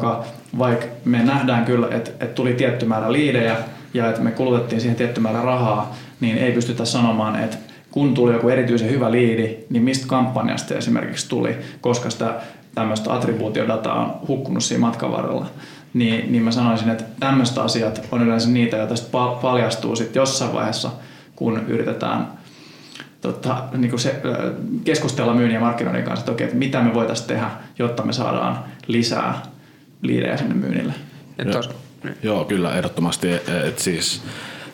vaikka 0.59 0.87
me 1.05 1.23
nähdään 1.23 1.65
kyllä, 1.65 1.89
että, 1.91 2.11
että 2.11 2.35
tuli 2.35 2.53
tietty 2.53 2.87
määrä 2.87 3.13
liidejä 3.13 3.57
ja 3.95 4.09
että 4.09 4.23
me 4.23 4.31
kulutettiin 4.31 4.81
siihen 4.81 4.97
tietty 4.97 5.21
määrä 5.21 5.43
rahaa, 5.43 5.97
niin 6.21 6.39
ei 6.39 6.53
pystytä 6.53 6.85
sanomaan, 6.85 7.37
että 7.45 7.57
kun 7.91 8.15
tuli 8.15 8.33
joku 8.33 8.49
erityisen 8.49 8.91
hyvä 8.91 9.11
liidi, 9.11 9.57
niin 9.71 9.83
mistä 9.83 10.07
kampanjasta 10.07 10.75
esimerkiksi 10.75 11.29
tuli, 11.29 11.57
koska 11.81 12.11
sitä 12.11 12.35
tämmöistä 12.75 13.15
attribuutiodataa 13.15 14.05
on 14.05 14.29
hukkunut 14.29 14.65
siinä 14.65 14.81
matkan 14.81 15.13
varrella. 15.13 15.47
Niin, 15.95 16.33
niin 16.33 16.43
mä 16.43 16.51
sanoisin, 16.51 16.89
että 16.89 17.05
tämmöiset 17.21 17.59
asiat 17.59 18.09
on 18.13 18.23
yleensä 18.23 18.49
niitä, 18.49 18.77
joita 18.77 18.97
sitten 18.97 19.21
paljastuu 19.43 19.97
sitten 19.97 20.21
jossain 20.21 20.53
vaiheessa, 20.53 20.91
kun 21.37 21.65
yritetään– 21.69 22.29
tota, 23.25 23.65
niin 23.77 23.91
kuin 23.91 24.01
se, 24.01 24.21
keskustella 24.85 25.35
myynnin 25.35 25.55
ja 25.55 25.61
markkinoinnin 25.61 26.05
kanssa, 26.05 26.21
että, 26.21 26.33
okei, 26.33 26.45
että 26.45 26.57
mitä 26.57 26.83
me 26.83 26.95
voitaisiin 26.95 27.29
tehdä, 27.29 27.51
jotta 27.79 28.03
me 28.03 28.13
saadaan 28.13 28.65
lisää 28.87 29.43
liidejä 30.03 30.37
sinne 30.37 30.55
myynnille. 30.55 30.95
Joo, 31.45 31.63
joo, 32.23 32.45
kyllä, 32.45 32.75
ehdottomasti. 32.75 33.33
Et 33.67 33.79
siis 33.79 34.23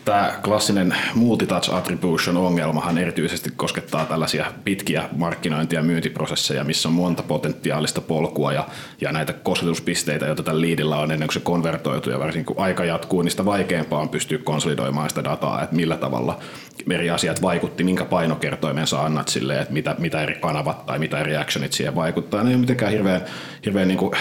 tämä 0.05 0.33
klassinen 0.45 0.95
multitouch 1.15 1.75
attribution 1.75 2.37
ongelmahan 2.37 2.99
erityisesti 2.99 3.51
koskettaa 3.57 4.07
tällaisia 4.07 4.53
pitkiä 4.65 5.09
markkinointi- 5.13 5.77
ja 5.77 5.83
myyntiprosesseja, 5.83 6.65
missä 6.65 6.89
on 6.89 6.95
monta 6.95 7.23
potentiaalista 7.23 8.01
polkua 8.01 8.53
ja, 8.53 8.69
ja 9.01 9.13
näitä 9.13 9.33
kosketuspisteitä, 9.33 10.27
joita 10.27 10.43
tällä 10.43 10.61
liidillä 10.61 10.97
on 10.97 11.13
ennen 11.13 11.27
kuin 11.27 11.35
se 11.35 11.41
konvertoituu 11.41 12.13
ja 12.13 12.19
varsinkin 12.19 12.55
kun 12.55 12.65
aika 12.65 12.85
jatkuu, 12.85 13.23
niin 13.23 13.31
sitä 13.31 13.45
vaikeampaa 13.45 14.01
on 14.01 14.09
pystyä 14.09 14.39
konsolidoimaan 14.39 15.09
sitä 15.11 15.25
dataa, 15.25 15.63
että 15.63 15.77
millä 15.77 15.97
tavalla 15.97 16.39
eri 16.91 17.11
asiat 17.11 17.43
vaikutti, 17.43 17.85
minkä 17.85 18.05
painokertoimen 18.05 18.87
sä 18.87 19.03
annat 19.03 19.29
sille, 19.29 19.61
että 19.61 19.73
mitä, 19.73 19.97
mitä 19.99 20.23
eri 20.23 20.35
kanavat 20.35 20.87
tai 20.87 20.99
mitä 20.99 21.19
eri 21.19 21.37
actionit 21.37 21.73
siihen 21.73 21.95
vaikuttaa. 21.95 22.43
Ne 22.43 22.51
ei 22.51 22.55
ole 22.55 22.61
mitenkään 22.61 22.93
hirveän, 22.93 23.21
hirveän 23.65 23.89
niin 23.89 23.99
kuin 23.99 24.13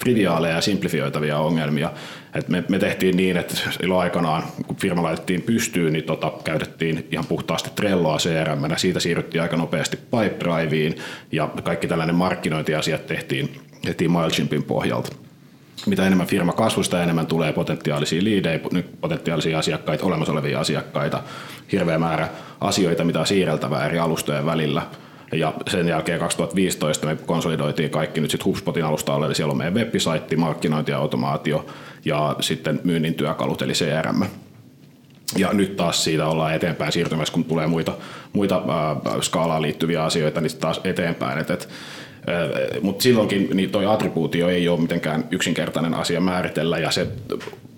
triviaaleja 0.00 0.54
ja 0.54 0.60
simplifioitavia 0.60 1.38
ongelmia. 1.38 1.90
Et 2.34 2.48
me, 2.48 2.64
me 2.68 2.78
tehtiin 2.78 3.16
niin, 3.16 3.36
että 3.36 3.54
silloin 3.80 4.00
aikanaan, 4.00 4.42
kun 4.66 4.76
firma 4.76 5.02
laitettiin 5.02 5.42
pystyyn, 5.42 5.92
niin 5.92 6.04
tota, 6.04 6.32
käytettiin 6.44 7.08
ihan 7.12 7.26
puhtaasti 7.26 7.70
Trelloa 7.74 8.18
CRM, 8.18 8.76
siitä 8.76 9.00
siirryttiin 9.00 9.42
aika 9.42 9.56
nopeasti 9.56 9.96
Pipedriveen, 9.96 10.94
ja 11.32 11.50
kaikki 11.62 11.86
tällainen 11.86 12.16
markkinointiasiat 12.16 13.06
tehtiin, 13.06 13.60
tehtiin 13.82 14.10
MailChimpin 14.10 14.62
pohjalta 14.62 15.16
mitä 15.86 16.06
enemmän 16.06 16.26
firma 16.26 16.52
kasvusta, 16.52 17.02
enemmän 17.02 17.26
tulee 17.26 17.52
potentiaalisia 17.52 18.24
liidejä, 18.24 18.60
potentiaalisia 19.00 19.58
asiakkaita, 19.58 20.06
olemassa 20.06 20.32
olevia 20.32 20.60
asiakkaita, 20.60 21.22
hirveä 21.72 21.98
määrä 21.98 22.28
asioita, 22.60 23.04
mitä 23.04 23.20
on 23.20 23.26
siirreltävää 23.26 23.86
eri 23.86 23.98
alustojen 23.98 24.46
välillä. 24.46 24.82
Ja 25.32 25.54
sen 25.70 25.88
jälkeen 25.88 26.18
2015 26.18 27.06
me 27.06 27.16
konsolidoitiin 27.26 27.90
kaikki 27.90 28.20
nyt 28.20 28.30
sitten 28.30 28.44
HubSpotin 28.44 28.84
alusta 28.84 29.26
eli 29.26 29.34
siellä 29.34 29.50
on 29.50 29.56
meidän 29.58 29.74
web-saitti, 29.74 30.36
markkinointiautomaatio 30.36 31.66
ja 31.66 31.72
sitten 32.40 32.80
myynnin 32.84 33.14
työkalut, 33.14 33.62
eli 33.62 33.72
CRM. 33.72 34.22
Ja 35.36 35.52
nyt 35.52 35.76
taas 35.76 36.04
siitä 36.04 36.26
ollaan 36.26 36.54
eteenpäin 36.54 36.92
siirtymässä, 36.92 37.34
kun 37.34 37.44
tulee 37.44 37.66
muita, 37.66 37.92
muita 38.32 38.56
äh, 38.56 39.20
skaalaan 39.20 39.62
liittyviä 39.62 40.04
asioita, 40.04 40.40
niin 40.40 40.58
taas 40.60 40.80
eteenpäin. 40.84 41.38
Et, 41.38 41.50
et, 41.50 41.68
mutta 42.82 43.02
silloinkin 43.02 43.48
niin 43.54 43.70
toi 43.70 43.86
attribuutio 43.86 44.48
ei 44.48 44.68
ole 44.68 44.80
mitenkään 44.80 45.24
yksinkertainen 45.30 45.94
asia 45.94 46.20
määritellä 46.20 46.78
ja 46.78 46.90
se 46.90 47.06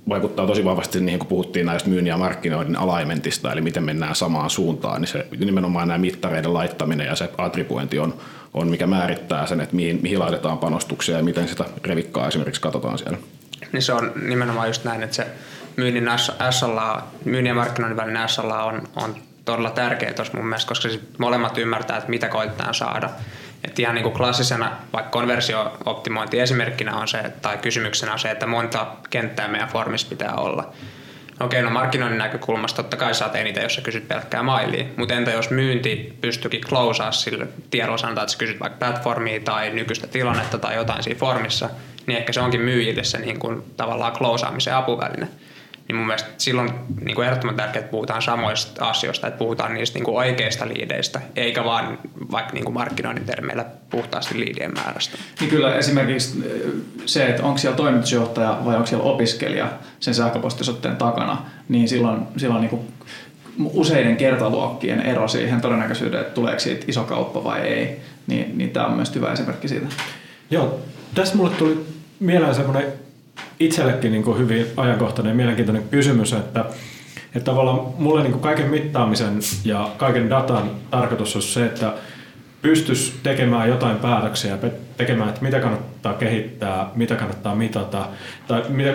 vaikuttaa 0.09 0.47
tosi 0.47 0.65
vahvasti 0.65 1.01
niihin, 1.01 1.19
kun 1.19 1.29
puhuttiin 1.29 1.67
näistä 1.67 1.89
myynnin 1.89 2.11
ja 2.11 2.19
markkinoinnin 2.19 2.77
alaimentista, 2.77 3.53
eli 3.53 3.61
miten 3.61 3.85
mennään 3.85 4.15
samaan 4.15 4.51
suuntaan, 4.51 5.01
niin 5.01 5.09
se 5.09 5.27
nimenomaan 5.39 5.89
nämä 5.89 5.99
mittareiden 5.99 6.55
laittaminen 6.55 7.07
ja 7.07 7.17
se 7.17 7.31
attribuointi 7.39 7.99
on, 7.99 8.15
on 8.55 8.69
mikä 8.69 8.87
määrittää 8.87 9.47
sen, 9.47 9.61
että 9.61 9.77
mihin, 9.77 9.99
mihin 10.03 10.19
laitetaan 10.19 10.59
panostuksia 10.59 11.17
ja 11.17 11.23
miten 11.23 11.49
sitä 11.49 11.65
revikkaa 11.85 12.29
esimerkiksi 12.29 12.61
katsotaan 12.61 12.99
siellä. 12.99 13.19
Niin 13.73 13.83
se 13.83 13.93
on 13.93 14.13
nimenomaan 14.23 14.69
just 14.69 14.85
näin, 14.85 15.03
että 15.03 15.17
se 15.17 15.27
myynnin, 15.77 16.11
SLA, 16.51 17.03
myynnin 17.25 17.51
ja 17.51 17.55
markkinoinnin 17.55 17.97
välinen 17.97 18.29
SLA 18.29 18.65
on, 18.65 18.89
on 18.97 19.17
todella 19.45 19.71
tärkeä 19.71 20.13
tuossa 20.13 20.37
mun 20.37 20.47
mielestä, 20.47 20.69
koska 20.69 20.89
molemmat 21.19 21.59
ymmärtää, 21.59 21.97
että 21.97 22.11
mitä 22.11 22.29
koitetaan 22.29 22.75
saada. 22.75 23.11
Et 23.65 23.79
ihan 23.79 23.95
niin 23.95 24.03
kuin 24.03 24.15
klassisena, 24.15 24.71
vaikka 24.93 25.11
konversio-optimointi 25.11 26.41
esimerkkinä 26.41 26.97
on 26.97 27.09
se, 27.09 27.33
tai 27.43 27.59
kysymyksenä 27.59 28.13
on 28.13 28.19
se, 28.19 28.31
että 28.31 28.47
monta 28.47 28.87
kenttää 29.11 29.49
meidän 29.49 29.69
formissa 29.69 30.09
pitää 30.09 30.35
olla. 30.35 30.73
Okei, 31.41 31.63
no 31.63 31.71
markkinoinnin 31.71 32.19
näkökulmasta 32.19 32.83
totta 32.83 32.97
kai 32.97 33.15
saat 33.15 33.37
eniten, 33.37 33.63
jos 33.63 33.75
sä 33.75 33.81
kysyt 33.81 34.09
pelkkää 34.09 34.43
mailia, 34.43 34.85
mutta 34.97 35.15
entä 35.15 35.31
jos 35.31 35.51
myynti 35.51 36.13
pystyikin 36.21 36.61
closeaa 36.61 37.13
sille 37.13 37.47
tiedolla 37.71 37.99
sanotaan, 37.99 38.25
että 38.25 38.33
sä 38.33 38.39
kysyt 38.39 38.61
vaikka 38.61 38.79
platformia 38.79 39.41
tai 39.41 39.71
nykyistä 39.71 40.07
tilannetta 40.07 40.59
tai 40.59 40.75
jotain 40.75 41.03
siinä 41.03 41.19
formissa, 41.19 41.71
niin 42.07 42.19
ehkä 42.19 42.33
se 42.33 42.41
onkin 42.41 42.61
myyjille 42.61 43.05
se 43.05 43.19
niin 43.19 43.39
kuin 43.39 43.63
tavallaan 43.77 44.13
closeaamisen 44.13 44.75
apuväline. 44.75 45.29
Niin 45.91 45.97
mun 45.97 46.07
mielestä 46.07 46.29
silloin 46.39 46.71
niin 47.01 47.15
kuin 47.15 47.27
ehdottoman 47.27 47.57
tärkeää, 47.57 47.81
että 47.81 47.91
puhutaan 47.91 48.23
samoista 48.23 48.89
asioista, 48.89 49.27
että 49.27 49.39
puhutaan 49.39 49.75
niistä 49.75 49.99
niin 49.99 50.05
kuin 50.05 50.17
oikeista 50.17 50.69
liideistä, 50.69 51.21
eikä 51.37 51.65
vaan 51.65 51.99
vaikka 52.31 52.53
niin 52.53 52.65
kuin 52.65 52.75
markkinoinnin 52.75 53.25
termeillä 53.25 53.65
puhtaasti 53.91 54.41
liidien 54.41 54.75
määrästä. 54.75 55.19
Niin 55.41 55.51
kyllä 55.51 55.75
esimerkiksi 55.75 56.45
se, 57.07 57.27
että 57.27 57.43
onko 57.43 57.59
siellä 57.59 57.77
toimitusjohtaja 57.77 58.59
vai 58.65 58.75
onko 58.75 58.87
siellä 58.87 59.05
opiskelija 59.05 59.71
sen 60.01 60.15
sähköpostisoitteen 60.15 60.97
takana, 60.97 61.45
niin 61.69 61.89
silloin, 61.89 62.21
silloin 62.37 62.61
niin 62.61 62.71
kuin 62.71 62.83
useiden 63.73 64.17
kertaluokkien 64.17 65.01
ero 65.01 65.29
siihen 65.29 65.61
todennäköisyyteen, 65.61 66.21
että 66.21 66.35
tuleeko 66.35 66.61
siitä 66.61 66.85
iso 66.89 67.05
kauppa 67.05 67.45
vai 67.45 67.61
ei, 67.61 68.01
niin, 68.27 68.59
niin 68.59 68.71
tämä 68.71 68.87
on 68.87 68.93
myös 68.93 69.15
hyvä 69.15 69.33
esimerkki 69.33 69.69
siitä. 69.69 69.87
Joo, 70.51 70.81
tässä 71.15 71.37
mulle 71.37 71.51
tuli 71.51 71.87
mieleen 72.21 72.55
semmoinen 72.55 72.93
itsellekin 73.61 74.13
niin 74.13 74.23
kuin 74.23 74.39
hyvin 74.39 74.67
ajankohtainen 74.77 75.31
ja 75.31 75.35
mielenkiintoinen 75.35 75.89
kysymys, 75.91 76.33
että, 76.33 76.65
että 77.27 77.45
tavallaan 77.45 77.81
mulle 77.99 78.23
niin 78.23 78.33
kuin 78.33 78.43
kaiken 78.43 78.71
mittaamisen 78.71 79.39
ja 79.65 79.91
kaiken 79.97 80.31
datan 80.31 80.71
tarkoitus 80.91 81.37
on 81.37 81.43
se, 81.43 81.67
että 81.67 81.93
pystyisi 82.63 83.15
tekemään 83.23 83.69
jotain 83.69 83.97
päätöksiä, 83.97 84.59
tekemään, 84.97 85.29
että 85.29 85.43
mitä 85.43 85.61
kannattaa 85.61 86.15
kehittää, 86.15 86.91
mitä 86.95 87.17
kannattaa 87.17 87.55
mitata, 87.55 88.07
tai 88.49 88.63
mitä, 88.69 88.95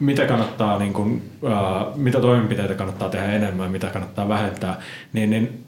mitä, 0.00 0.26
kannattaa, 0.26 0.78
niin 0.78 0.92
kuin, 0.92 1.30
uh, 1.42 1.96
mitä 1.96 2.20
toimenpiteitä 2.20 2.74
kannattaa 2.74 3.08
tehdä 3.08 3.32
enemmän, 3.32 3.70
mitä 3.70 3.86
kannattaa 3.86 4.28
vähentää, 4.28 4.80
niin, 5.12 5.30
niin 5.30 5.64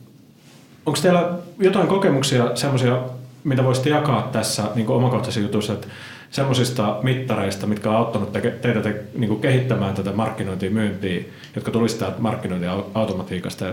onko 0.86 0.98
teillä 1.02 1.30
jotain 1.58 1.88
kokemuksia, 1.88 2.56
semmoisia, 2.56 3.02
mitä 3.44 3.64
voisitte 3.64 3.90
jakaa 3.90 4.28
tässä 4.32 4.62
niin 4.74 4.86
kuin 4.86 4.96
omakohtaisessa 4.96 5.40
jutussa, 5.40 5.72
että 5.72 5.86
semmoisista 6.30 6.98
mittareista, 7.02 7.66
mitkä 7.66 7.90
on 7.90 7.96
auttanut 7.96 8.32
te- 8.32 8.58
teitä 8.62 8.80
te- 8.80 9.02
niin 9.14 9.28
kuin 9.28 9.40
kehittämään 9.40 9.94
tätä 9.94 10.12
markkinointia 10.12 10.70
myyntiä, 10.70 11.22
jotka 11.54 11.70
tulisi 11.70 11.98
täältä 11.98 12.20
markkinointiautomatiikasta? 12.20 13.64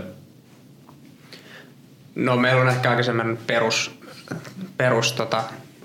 No 2.14 2.36
meillä 2.36 2.62
on 2.62 2.68
ehkä 2.68 2.90
aika 2.90 3.02
semmoinen 3.02 3.38
perus, 3.46 3.98
perus 4.76 5.12
tota, 5.12 5.42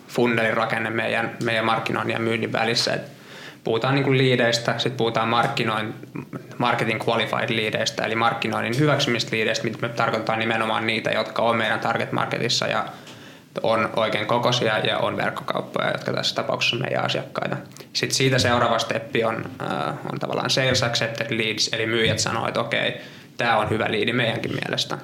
funnelin 0.07 0.53
rakenne 0.53 0.89
meidän, 0.89 1.37
meidän 1.43 1.65
markkinoinnin 1.65 2.13
ja 2.13 2.19
myynnin 2.19 2.53
välissä. 2.53 2.93
Et 2.93 3.01
puhutaan 3.63 3.95
niin 3.95 4.17
liideistä, 4.17 4.73
sitten 4.77 4.97
puhutaan 4.97 5.27
markkinoin, 5.27 5.93
marketing 6.57 7.01
qualified 7.07 7.55
liideistä, 7.55 8.05
eli 8.05 8.15
markkinoinnin 8.15 8.79
hyväksymistä 8.79 9.35
liideistä, 9.35 9.63
mitä 9.63 9.77
me 9.81 9.89
tarkoittaa 9.89 10.35
nimenomaan 10.35 10.87
niitä, 10.87 11.11
jotka 11.11 11.41
on 11.41 11.57
meidän 11.57 11.79
target 11.79 12.11
marketissa 12.11 12.67
ja 12.67 12.85
on 13.63 13.89
oikein 13.95 14.27
kokoisia 14.27 14.77
ja 14.77 14.97
on 14.97 15.17
verkkokauppoja, 15.17 15.91
jotka 15.91 16.13
tässä 16.13 16.35
tapauksessa 16.35 16.75
on 16.75 16.81
meidän 16.81 17.05
asiakkaita. 17.05 17.57
Sitten 17.93 18.15
siitä 18.15 18.39
seuraava 18.39 18.79
steppi 18.79 19.23
on, 19.23 19.45
äh, 19.61 19.87
on 20.11 20.19
tavallaan 20.19 20.49
sales 20.49 20.83
accepted 20.83 21.37
leads, 21.37 21.69
eli 21.73 21.85
myyjät 21.85 22.19
sanoo, 22.19 22.47
että 22.47 22.59
okei, 22.59 23.01
tämä 23.37 23.57
on 23.57 23.69
hyvä 23.69 23.91
liidi 23.91 24.13
meidänkin 24.13 24.51
mielestä. 24.51 24.97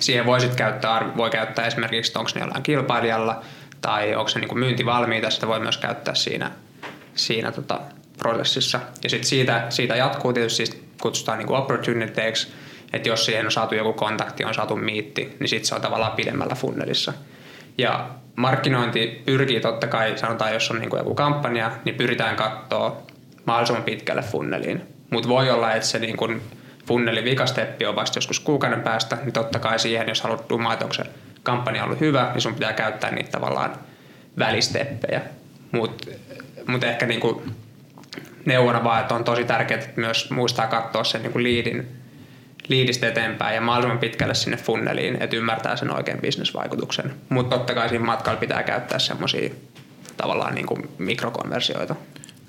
Siihen 0.00 0.26
voi 0.26 0.40
sitten 0.40 0.58
käyttää, 0.58 1.12
voi 1.16 1.30
käyttää 1.30 1.66
esimerkiksi, 1.66 2.18
onko 2.18 2.30
ne 2.34 2.40
jollain 2.40 2.62
kilpailijalla 2.62 3.42
tai 3.80 4.14
onko 4.14 4.28
se 4.28 4.38
niin 4.38 4.58
myyntivalmiita, 4.58 5.30
sitä 5.30 5.46
voi 5.46 5.60
myös 5.60 5.78
käyttää 5.78 6.14
siinä, 6.14 6.50
siinä 7.14 7.52
tota 7.52 7.80
prosessissa. 8.18 8.80
Ja 9.02 9.10
sitten 9.10 9.28
siitä, 9.28 9.66
siitä 9.68 9.96
jatkuu 9.96 10.32
tietysti, 10.32 10.66
siis 10.66 10.82
kutsutaan 11.02 11.38
niin 11.38 11.52
opportunities, 11.52 12.52
että 12.92 13.08
jos 13.08 13.24
siihen 13.24 13.46
on 13.46 13.52
saatu 13.52 13.74
joku 13.74 13.92
kontakti, 13.92 14.44
on 14.44 14.54
saatu 14.54 14.76
miitti, 14.76 15.36
niin 15.40 15.48
sitten 15.48 15.68
se 15.68 15.74
on 15.74 15.80
tavallaan 15.80 16.12
pidemmällä 16.12 16.54
funnelissa. 16.54 17.12
Ja 17.78 18.08
markkinointi 18.36 19.22
pyrkii 19.26 19.60
totta 19.60 19.86
kai, 19.86 20.18
sanotaan 20.18 20.52
jos 20.52 20.70
on 20.70 20.78
niin 20.78 20.90
kuin 20.90 20.98
joku 20.98 21.14
kampanja, 21.14 21.70
niin 21.84 21.94
pyritään 21.94 22.36
katsoa 22.36 23.02
mahdollisimman 23.44 23.82
pitkälle 23.82 24.22
funneliin. 24.22 24.82
Mutta 25.10 25.28
voi 25.28 25.50
olla, 25.50 25.72
että 25.72 25.88
se 25.88 25.98
niin 25.98 26.16
kuin 26.16 26.42
funnelin 26.86 27.24
vikasteppi 27.24 27.86
on 27.86 27.96
vasta 27.96 28.18
joskus 28.18 28.40
kuukauden 28.40 28.82
päästä, 28.82 29.18
niin 29.22 29.32
totta 29.32 29.58
kai 29.58 29.78
siihen, 29.78 30.08
jos 30.08 30.22
haluat 30.22 30.48
dumaa, 30.48 30.72
että 30.72 30.84
onko 30.84 30.94
se 30.94 31.04
kampanja 31.42 31.84
ollut 31.84 32.00
hyvä, 32.00 32.30
niin 32.32 32.42
sun 32.42 32.54
pitää 32.54 32.72
käyttää 32.72 33.10
niitä 33.10 33.30
tavallaan 33.30 33.72
välisteppejä. 34.38 35.20
Mutta 35.72 36.10
mut 36.66 36.84
ehkä 36.84 37.06
niin 37.06 37.20
kuin 37.20 37.42
neuvona 38.44 38.84
vaan, 38.84 39.00
että 39.00 39.14
on 39.14 39.24
tosi 39.24 39.44
tärkeää 39.44 39.80
että 39.80 40.00
myös 40.00 40.30
muistaa 40.30 40.66
katsoa 40.66 41.04
sen 41.04 41.22
niin 41.22 41.32
kuin 41.32 41.42
liidin 41.42 42.01
liidistä 42.68 43.08
eteenpäin 43.08 43.54
ja 43.54 43.60
mahdollisimman 43.60 43.98
pitkälle 43.98 44.34
sinne 44.34 44.56
funneliin, 44.56 45.22
että 45.22 45.36
ymmärtää 45.36 45.76
sen 45.76 45.90
oikein 45.90 46.20
bisnesvaikutuksen. 46.20 47.14
Mutta 47.28 47.56
totta 47.56 47.74
kai 47.74 47.88
siinä 47.88 48.04
matkalla 48.04 48.40
pitää 48.40 48.62
käyttää 48.62 48.98
semmoisia 48.98 49.50
tavallaan 50.16 50.54
niin 50.54 50.66
kuin 50.66 50.88
mikrokonversioita. 50.98 51.96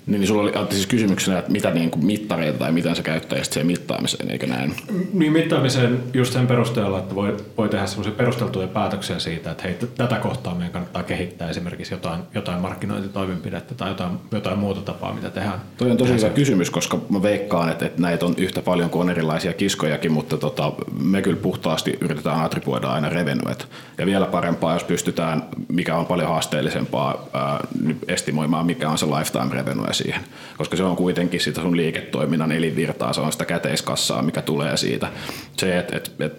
Niin, 0.06 0.20
niin 0.20 0.28
sulla 0.28 0.42
oli 0.42 0.52
siis 0.70 0.86
kysymyksenä, 0.86 1.38
että 1.38 1.52
mitä 1.52 1.70
niin 1.70 1.90
kuin 1.90 2.06
mittareita 2.06 2.58
tai 2.58 2.72
miten 2.72 2.96
sä 2.96 3.02
käyttäisit 3.02 3.52
siihen 3.52 3.66
mittaamiseen, 3.66 4.30
eikö 4.30 4.46
näin? 4.46 4.74
Niin 5.12 5.32
mittaamiseen 5.32 6.02
just 6.14 6.32
sen 6.32 6.46
perusteella, 6.46 6.98
että 6.98 7.14
voi, 7.14 7.36
voi 7.58 7.68
tehdä 7.68 7.86
semmoisia 7.86 8.12
perusteltuja 8.12 8.66
päätöksiä 8.68 9.18
siitä, 9.18 9.50
että 9.50 9.62
hei, 9.62 9.76
tätä 9.96 10.16
kohtaa 10.16 10.54
meidän 10.54 10.72
kannattaa 10.72 11.02
kehittää 11.02 11.50
esimerkiksi 11.50 11.94
jotain, 11.94 12.20
jotain 12.34 12.60
markkinointitoimenpidettä 12.60 13.74
tai 13.74 13.88
jotain, 13.88 14.12
jotain 14.32 14.58
muuta 14.58 14.80
tapaa, 14.80 15.14
mitä 15.14 15.30
tehdään. 15.30 15.60
Toi 15.76 15.90
on 15.90 15.96
tosi 15.96 16.14
hyvä 16.14 16.28
kysymys, 16.28 16.70
koska 16.70 16.98
mä 17.08 17.22
veikkaan, 17.22 17.68
että, 17.68 17.86
että 17.86 18.02
näitä 18.02 18.26
on 18.26 18.34
yhtä 18.36 18.62
paljon 18.62 18.90
kuin 18.90 19.02
on 19.02 19.10
erilaisia 19.10 19.52
kiskojakin, 19.52 20.12
mutta 20.12 20.36
tota, 20.36 20.72
me 21.02 21.22
kyllä 21.22 21.40
puhtaasti 21.42 21.98
yritetään 22.00 22.44
attribuoida 22.44 22.88
aina 22.88 23.08
revenuet. 23.08 23.68
Ja 23.98 24.06
vielä 24.06 24.26
parempaa, 24.26 24.74
jos 24.74 24.84
pystytään, 24.84 25.42
mikä 25.68 25.96
on 25.96 26.06
paljon 26.06 26.28
haasteellisempaa, 26.28 27.28
ää, 27.32 27.60
estimoimaan, 28.08 28.66
mikä 28.66 28.90
on 28.90 28.98
se 28.98 29.06
lifetime 29.06 29.54
revenue 29.54 29.93
siihen, 29.94 30.20
koska 30.58 30.76
se 30.76 30.82
on 30.82 30.96
kuitenkin 30.96 31.40
sitä 31.40 31.60
sun 31.60 31.76
liiketoiminnan 31.76 32.52
elinvirtaa, 32.52 33.12
se 33.12 33.20
on 33.20 33.32
sitä 33.32 33.44
käteiskassaa, 33.44 34.22
mikä 34.22 34.42
tulee 34.42 34.76
siitä. 34.76 35.08
Se, 35.56 35.78
että 35.78 35.96
et, 35.96 36.12
et, 36.20 36.32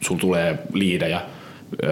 sulla 0.00 0.20
tulee 0.20 0.58
liidejä, 0.72 1.20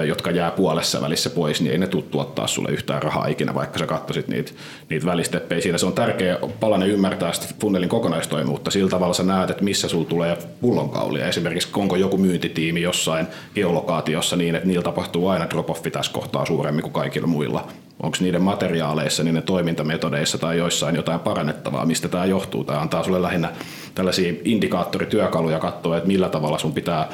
jotka 0.06 0.30
jää 0.30 0.50
puolessa 0.50 1.00
välissä 1.00 1.30
pois, 1.30 1.60
niin 1.60 1.72
ei 1.72 1.78
ne 1.78 1.86
tule 1.86 2.04
tuottaa 2.10 2.46
sulle 2.46 2.70
yhtään 2.70 3.02
rahaa 3.02 3.26
ikinä, 3.26 3.54
vaikka 3.54 3.78
sä 3.78 3.86
katsoisit 3.86 4.28
niitä, 4.28 4.52
niitä 4.90 5.06
välisteppejä. 5.06 5.60
Siinä 5.60 5.78
se 5.78 5.86
on 5.86 5.92
tärkeä 5.92 6.38
palanen 6.60 6.88
ymmärtää 6.88 7.32
sitä 7.32 7.54
funnelin 7.60 7.88
kokonaistoimuutta. 7.88 8.70
Sillä 8.70 8.90
tavalla 8.90 9.14
sä 9.14 9.22
näet, 9.22 9.50
että 9.50 9.64
missä 9.64 9.88
sulla 9.88 10.08
tulee 10.08 10.38
pullonkaulia. 10.60 11.28
Esimerkiksi 11.28 11.68
onko 11.76 11.96
joku 11.96 12.18
myyntitiimi 12.18 12.82
jossain 12.82 13.26
geolokaatiossa 13.54 14.36
niin, 14.36 14.54
että 14.54 14.68
niillä 14.68 14.82
tapahtuu 14.82 15.28
aina 15.28 15.46
drop-offi 15.46 15.90
tässä 15.90 16.12
kohtaa 16.12 16.46
suuremmin 16.46 16.82
kuin 16.82 16.92
kaikilla 16.92 17.26
muilla 17.26 17.68
onko 18.02 18.16
niiden 18.20 18.42
materiaaleissa, 18.42 19.22
niiden 19.22 19.42
toimintametodeissa 19.42 20.38
tai 20.38 20.58
joissain 20.58 20.96
jotain 20.96 21.20
parannettavaa, 21.20 21.86
mistä 21.86 22.08
tämä 22.08 22.24
johtuu. 22.24 22.64
Tämä 22.64 22.80
antaa 22.80 23.02
sulle 23.02 23.22
lähinnä 23.22 23.52
tällaisia 23.94 24.32
indikaattorityökaluja 24.44 25.58
katsoa, 25.58 25.96
että 25.96 26.08
millä 26.08 26.28
tavalla 26.28 26.58
sun 26.58 26.72
pitää 26.72 27.08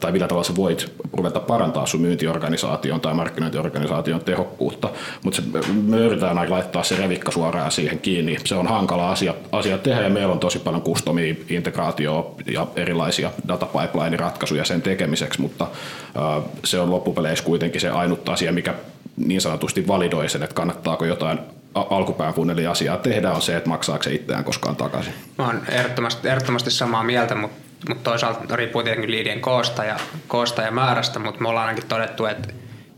tai 0.00 0.12
millä 0.12 0.28
tavalla 0.28 0.44
sä 0.44 0.56
voit 0.56 0.92
ruveta 1.12 1.40
parantaa 1.40 1.86
sun 1.86 2.00
myyntiorganisaation 2.00 3.00
tai 3.00 3.14
markkinointiorganisaation 3.14 4.20
tehokkuutta. 4.20 4.90
Mutta 5.24 5.42
me 5.82 5.96
yritetään 5.96 6.38
aina 6.38 6.50
laittaa 6.50 6.82
se 6.82 6.96
revikka 6.96 7.32
suoraan 7.32 7.72
siihen 7.72 7.98
kiinni. 7.98 8.36
Se 8.44 8.54
on 8.54 8.66
hankala 8.66 9.10
asia, 9.10 9.34
asia 9.52 9.78
tehdä 9.78 10.02
ja 10.02 10.10
meillä 10.10 10.32
on 10.32 10.38
tosi 10.38 10.58
paljon 10.58 10.82
customia, 10.82 11.34
integraatio 11.48 12.34
ja 12.46 12.66
erilaisia 12.76 13.30
data 13.48 13.66
pipeline-ratkaisuja 13.66 14.64
sen 14.64 14.82
tekemiseksi, 14.82 15.40
mutta 15.40 15.66
se 16.64 16.80
on 16.80 16.90
loppupeleissä 16.90 17.44
kuitenkin 17.44 17.80
se 17.80 17.90
ainut 17.90 18.28
asia, 18.28 18.52
mikä 18.52 18.74
niin 19.16 19.40
sanotusti 19.40 19.88
validoi 19.88 20.28
sen, 20.28 20.42
että 20.42 20.54
kannattaako 20.54 21.04
jotain 21.04 21.38
alkupään 21.74 22.34
asiaa 22.70 22.96
tehdä, 22.96 23.32
on 23.32 23.42
se, 23.42 23.56
että 23.56 23.68
maksaako 23.68 24.02
se 24.02 24.14
itseään 24.14 24.44
koskaan 24.44 24.76
takaisin. 24.76 25.14
Mä 25.38 25.46
oon 25.46 25.62
ehdottomasti, 25.68 26.28
ehdottomasti 26.28 26.70
samaa 26.70 27.04
mieltä, 27.04 27.34
mutta, 27.34 27.56
mutta 27.88 28.10
toisaalta 28.10 28.56
riippuu 28.56 28.82
tietenkin 28.82 29.10
liidien 29.10 29.40
koosta 29.40 29.84
ja, 29.84 29.96
koosta 30.28 30.62
ja 30.62 30.70
määrästä, 30.70 31.18
mutta 31.18 31.40
me 31.40 31.48
ollaan 31.48 31.66
ainakin 31.66 31.88
todettu, 31.88 32.26
että 32.26 32.48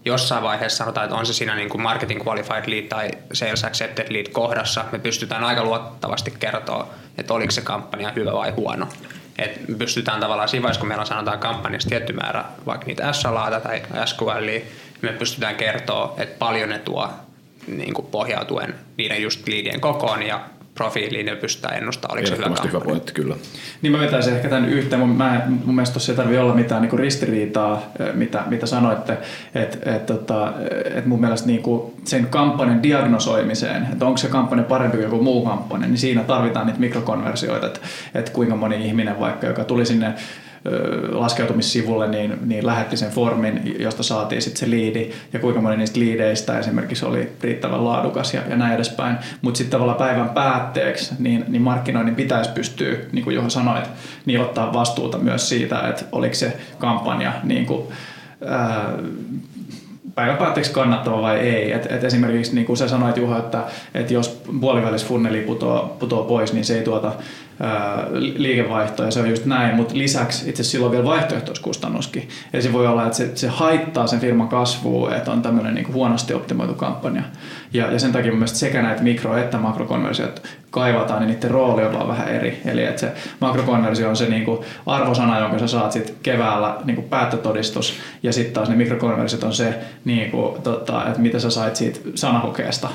jossain 0.04 0.42
vaiheessa 0.42 0.78
sanotaan, 0.78 1.04
että 1.04 1.16
on 1.16 1.26
se 1.26 1.32
siinä 1.32 1.54
niin 1.54 1.68
kuin 1.68 1.82
marketing 1.82 2.26
qualified 2.26 2.64
lead 2.66 2.82
tai 2.82 3.10
sales 3.32 3.64
accepted 3.64 4.06
lead 4.10 4.26
kohdassa, 4.32 4.84
me 4.92 4.98
pystytään 4.98 5.44
aika 5.44 5.64
luottavasti 5.64 6.34
kertoa, 6.38 6.88
että 7.18 7.34
oliko 7.34 7.50
se 7.50 7.60
kampanja 7.60 8.12
hyvä 8.16 8.32
vai 8.32 8.50
huono. 8.50 8.88
Et 9.38 9.60
pystytään 9.78 10.20
tavallaan 10.20 10.48
siinä 10.48 10.62
vaiheessa, 10.62 10.80
kun 10.80 10.88
meillä 10.88 11.04
sanotaan 11.04 11.38
kampanjassa 11.38 11.88
tietty 11.88 12.12
määrä, 12.12 12.44
vaikka 12.66 12.86
niitä 12.86 13.12
SLA 13.12 13.60
tai 13.60 13.82
SQL, 14.04 14.48
me 15.02 15.12
pystytään 15.12 15.54
kertoa, 15.54 16.14
että 16.18 16.38
paljon 16.38 16.68
ne 16.68 16.78
tuo 16.78 17.08
niin 17.66 17.94
kuin 17.94 18.06
pohjautuen 18.06 18.74
niiden 18.96 19.22
just 19.22 19.48
liidien 19.48 19.80
kokoon 19.80 20.22
ja 20.22 20.40
profiiliin 20.76 21.26
ja 21.26 21.36
pystytään 21.36 21.76
ennustamaan, 21.76 22.18
oliko 22.18 22.26
se 22.26 22.36
hyvä 22.36 22.54
hyvä 22.68 22.80
pointti, 22.80 23.12
kyllä. 23.12 23.36
Niin 23.82 23.92
mä 23.92 23.98
vetäisin 23.98 24.34
ehkä 24.34 24.48
tämän 24.48 24.68
yhteen. 24.68 25.00
Mun, 25.00 25.16
mä, 25.16 25.42
mun 25.64 25.74
mielestä 25.74 25.94
tuossa 25.94 26.12
ei 26.12 26.16
tarvitse 26.16 26.40
olla 26.40 26.54
mitään 26.54 26.82
niin 26.82 26.98
ristiriitaa, 26.98 27.82
mitä, 28.14 28.42
mitä 28.46 28.66
sanoitte. 28.66 29.18
Että 29.54 29.96
et, 29.96 30.06
tota, 30.06 30.52
et 30.94 31.06
mun 31.06 31.20
mielestä 31.20 31.46
niin 31.46 31.62
kuin 31.62 31.92
sen 32.04 32.26
kampanjan 32.26 32.82
diagnosoimiseen, 32.82 33.88
että 33.92 34.06
onko 34.06 34.18
se 34.18 34.28
kampanja 34.28 34.64
parempi 34.64 34.96
kuin 34.96 35.04
joku 35.04 35.22
muu 35.22 35.44
kampanja, 35.44 35.88
niin 35.88 35.98
siinä 35.98 36.24
tarvitaan 36.24 36.66
niitä 36.66 36.80
mikrokonversioita, 36.80 37.66
että, 37.66 37.80
että 38.14 38.30
kuinka 38.30 38.56
moni 38.56 38.86
ihminen 38.86 39.20
vaikka, 39.20 39.46
joka 39.46 39.64
tuli 39.64 39.86
sinne 39.86 40.14
laskeutumissivulle, 41.08 42.08
niin, 42.08 42.38
niin 42.44 42.66
lähetti 42.66 42.96
sen 42.96 43.10
formin, 43.10 43.76
josta 43.78 44.02
saatiin 44.02 44.42
sitten 44.42 44.60
se 44.60 44.70
liidi 44.70 45.10
ja 45.32 45.38
kuinka 45.38 45.60
moni 45.60 45.76
niistä 45.76 46.00
liideistä 46.00 46.58
esimerkiksi 46.58 47.06
oli 47.06 47.32
riittävän 47.40 47.84
laadukas 47.84 48.34
ja, 48.34 48.40
ja 48.48 48.56
näin 48.56 48.74
edespäin. 48.74 49.16
Mutta 49.42 49.58
sitten 49.58 49.72
tavallaan 49.72 49.98
päivän 49.98 50.28
päätteeksi 50.28 51.14
niin, 51.18 51.44
niin 51.48 51.62
markkinoinnin 51.62 52.14
pitäisi 52.14 52.50
pystyä, 52.50 52.96
niin 53.12 53.24
kuin 53.24 53.36
Juha 53.36 53.48
sanoit, 53.48 53.84
niin 54.26 54.40
ottaa 54.40 54.72
vastuuta 54.72 55.18
myös 55.18 55.48
siitä, 55.48 55.88
että 55.88 56.04
oliko 56.12 56.34
se 56.34 56.56
kampanja 56.78 57.32
niin 57.44 57.66
kuin, 57.66 57.82
ää, 58.46 58.92
päivän 60.14 60.36
päätteeksi 60.36 60.72
kannattava 60.72 61.22
vai 61.22 61.38
ei. 61.38 61.72
Et, 61.72 61.92
et 61.92 62.04
esimerkiksi 62.04 62.54
niin 62.54 62.66
kuin 62.66 62.76
sä 62.76 62.88
sanoit 62.88 63.16
Juha, 63.16 63.38
että, 63.38 63.64
että 63.94 64.14
jos 64.14 64.42
puolivälisfunneli 64.60 65.40
putoo, 65.40 65.96
putoo 65.98 66.24
pois, 66.24 66.52
niin 66.52 66.64
se 66.64 66.78
ei 66.78 66.84
tuota 66.84 67.12
liikevaihtoa 68.36 69.06
ja 69.06 69.12
se 69.12 69.20
on 69.20 69.30
just 69.30 69.44
näin, 69.44 69.76
mutta 69.76 69.98
lisäksi 69.98 70.50
itse 70.50 70.62
silloin 70.62 70.92
vielä 70.92 71.04
vaihtoehtoiskustannuskin. 71.04 72.28
Eli 72.52 72.62
se 72.62 72.72
voi 72.72 72.86
olla, 72.86 73.06
että 73.06 73.16
se, 73.16 73.30
se 73.34 73.48
haittaa 73.48 74.06
sen 74.06 74.20
firman 74.20 74.48
kasvua, 74.48 75.16
että 75.16 75.32
on 75.32 75.42
tämmöinen 75.42 75.74
niin 75.74 75.92
huonosti 75.92 76.34
optimoitu 76.34 76.74
kampanja. 76.74 77.22
Ja, 77.72 77.92
ja 77.92 77.98
sen 77.98 78.12
takia 78.12 78.30
mun 78.30 78.38
mielestä 78.38 78.58
sekä 78.58 78.82
näitä 78.82 79.02
mikro- 79.02 79.36
että 79.36 79.58
makrokonversiot 79.58 80.42
kaivataan, 80.70 81.20
niin 81.20 81.34
niiden 81.34 81.50
rooli 81.50 81.84
on 81.84 81.92
vaan 81.92 82.08
vähän 82.08 82.28
eri. 82.28 82.60
Eli 82.64 82.84
että 82.84 83.00
se 83.00 83.12
makrokonversio 83.40 84.08
on 84.08 84.16
se 84.16 84.28
niin 84.28 84.44
kuin 84.44 84.58
arvosana, 84.86 85.38
jonka 85.38 85.58
sä 85.58 85.66
saat 85.66 85.92
sit 85.92 86.14
keväällä 86.22 86.76
niin 86.84 86.94
kuin 86.94 87.08
päättötodistus, 87.08 87.94
ja 88.22 88.32
sitten 88.32 88.54
taas 88.54 88.68
ne 88.68 88.76
mikrokonversiot 88.76 89.42
on 89.42 89.54
se, 89.54 89.74
niin 90.04 90.30
kuin, 90.30 90.62
tota, 90.62 91.06
että 91.06 91.20
mitä 91.20 91.38
sä 91.38 91.50
sait 91.50 91.76
siitä 91.76 92.00
sanahokeesta 92.14 92.88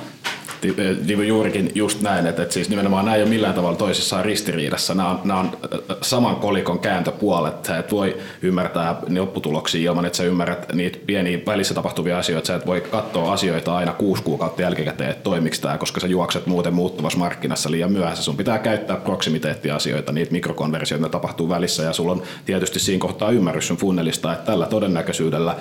niin 0.63 1.27
juurikin 1.27 1.71
just 1.75 2.01
näin, 2.01 2.27
että, 2.27 2.41
että 2.41 2.53
siis 2.53 2.69
nimenomaan 2.69 3.05
nämä 3.05 3.15
ei 3.15 3.21
ole 3.21 3.29
millään 3.29 3.53
tavalla 3.53 3.77
toisissaan 3.77 4.25
ristiriidassa. 4.25 4.93
Nämä 4.93 5.09
on, 5.09 5.19
nämä 5.23 5.39
on 5.39 5.57
saman 6.01 6.35
kolikon 6.35 6.79
kääntöpuolet. 6.79 7.65
Sä 7.65 7.77
et 7.77 7.91
voi 7.91 8.17
ymmärtää 8.41 8.95
lopputuloksia 9.09 9.91
ilman, 9.91 10.05
että 10.05 10.17
sä 10.17 10.23
ymmärrät 10.23 10.73
niitä 10.73 10.99
pieniä 11.05 11.39
välissä 11.45 11.73
tapahtuvia 11.73 12.17
asioita. 12.17 12.47
Sä 12.47 12.55
et 12.55 12.65
voi 12.65 12.81
katsoa 12.81 13.33
asioita 13.33 13.75
aina 13.75 13.93
kuusi 13.93 14.23
kuukautta 14.23 14.61
jälkikäteen, 14.61 15.09
että 15.09 15.23
toimiko 15.23 15.55
tämä, 15.61 15.77
koska 15.77 15.99
sä 15.99 16.07
juokset 16.07 16.45
muuten 16.45 16.73
muuttuvassa 16.73 17.19
markkinassa 17.19 17.71
liian 17.71 17.91
myöhässä. 17.91 18.23
Sun 18.23 18.37
pitää 18.37 18.59
käyttää 18.59 18.95
proximiteettiasioita, 18.95 20.11
niitä 20.11 20.31
mikrokonversioita 20.31 21.09
tapahtuu 21.09 21.49
välissä 21.49 21.83
ja 21.83 21.93
sulla 21.93 22.11
on 22.11 22.23
tietysti 22.45 22.79
siinä 22.79 22.99
kohtaa 22.99 23.31
ymmärrys 23.31 23.67
sun 23.67 23.77
funnelista, 23.77 24.33
että 24.33 24.45
tällä 24.45 24.65
todennäköisyydellä 24.65 25.55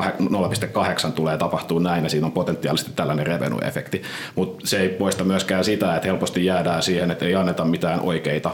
0,8 0.00 1.12
tulee 1.12 1.38
tapahtuu 1.38 1.78
näin 1.78 2.04
ja 2.04 2.10
siinä 2.10 2.26
on 2.26 2.32
potentiaalisesti 2.32 2.92
tällainen 2.96 3.26
revenue-efekti. 3.26 4.02
Mutta 4.34 4.66
se 4.66 4.80
ei 4.80 4.88
poista 4.88 5.24
myöskään 5.24 5.64
sitä, 5.64 5.96
että 5.96 6.08
helposti 6.08 6.44
jäädään 6.44 6.82
siihen, 6.82 7.10
että 7.10 7.24
ei 7.24 7.34
anneta 7.34 7.64
mitään 7.64 8.00
oikeita 8.00 8.50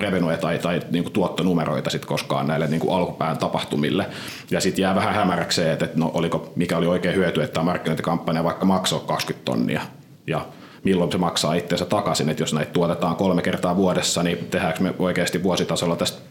revenue 0.00 0.36
tai, 0.36 0.58
tai 0.58 0.80
niin 0.90 1.04
kuin 1.04 1.12
tuottonumeroita 1.12 1.90
sit 1.90 2.04
koskaan 2.04 2.46
näille 2.46 2.66
niin 2.66 2.80
kuin 2.80 2.96
alkupään 2.96 3.38
tapahtumille. 3.38 4.06
Ja 4.50 4.60
sitten 4.60 4.82
jää 4.82 4.94
vähän 4.94 5.14
hämäräksi 5.14 5.56
se, 5.56 5.72
että 5.72 5.88
no, 5.94 6.10
oliko, 6.14 6.52
mikä 6.56 6.76
oli 6.76 6.86
oikein 6.86 7.14
hyöty, 7.14 7.42
että 7.42 7.54
tämä 7.54 7.64
markkinointikampanja 7.64 8.44
vaikka 8.44 8.66
maksoi 8.66 9.00
20 9.06 9.44
tonnia 9.44 9.80
ja 10.26 10.46
milloin 10.84 11.12
se 11.12 11.18
maksaa 11.18 11.54
itseensä 11.54 11.84
takaisin, 11.84 12.28
että 12.28 12.42
jos 12.42 12.54
näitä 12.54 12.72
tuotetaan 12.72 13.16
kolme 13.16 13.42
kertaa 13.42 13.76
vuodessa, 13.76 14.22
niin 14.22 14.38
tehdäänkö 14.50 14.82
me 14.82 14.94
oikeasti 14.98 15.42
vuositasolla 15.42 15.96
tästä 15.96 16.22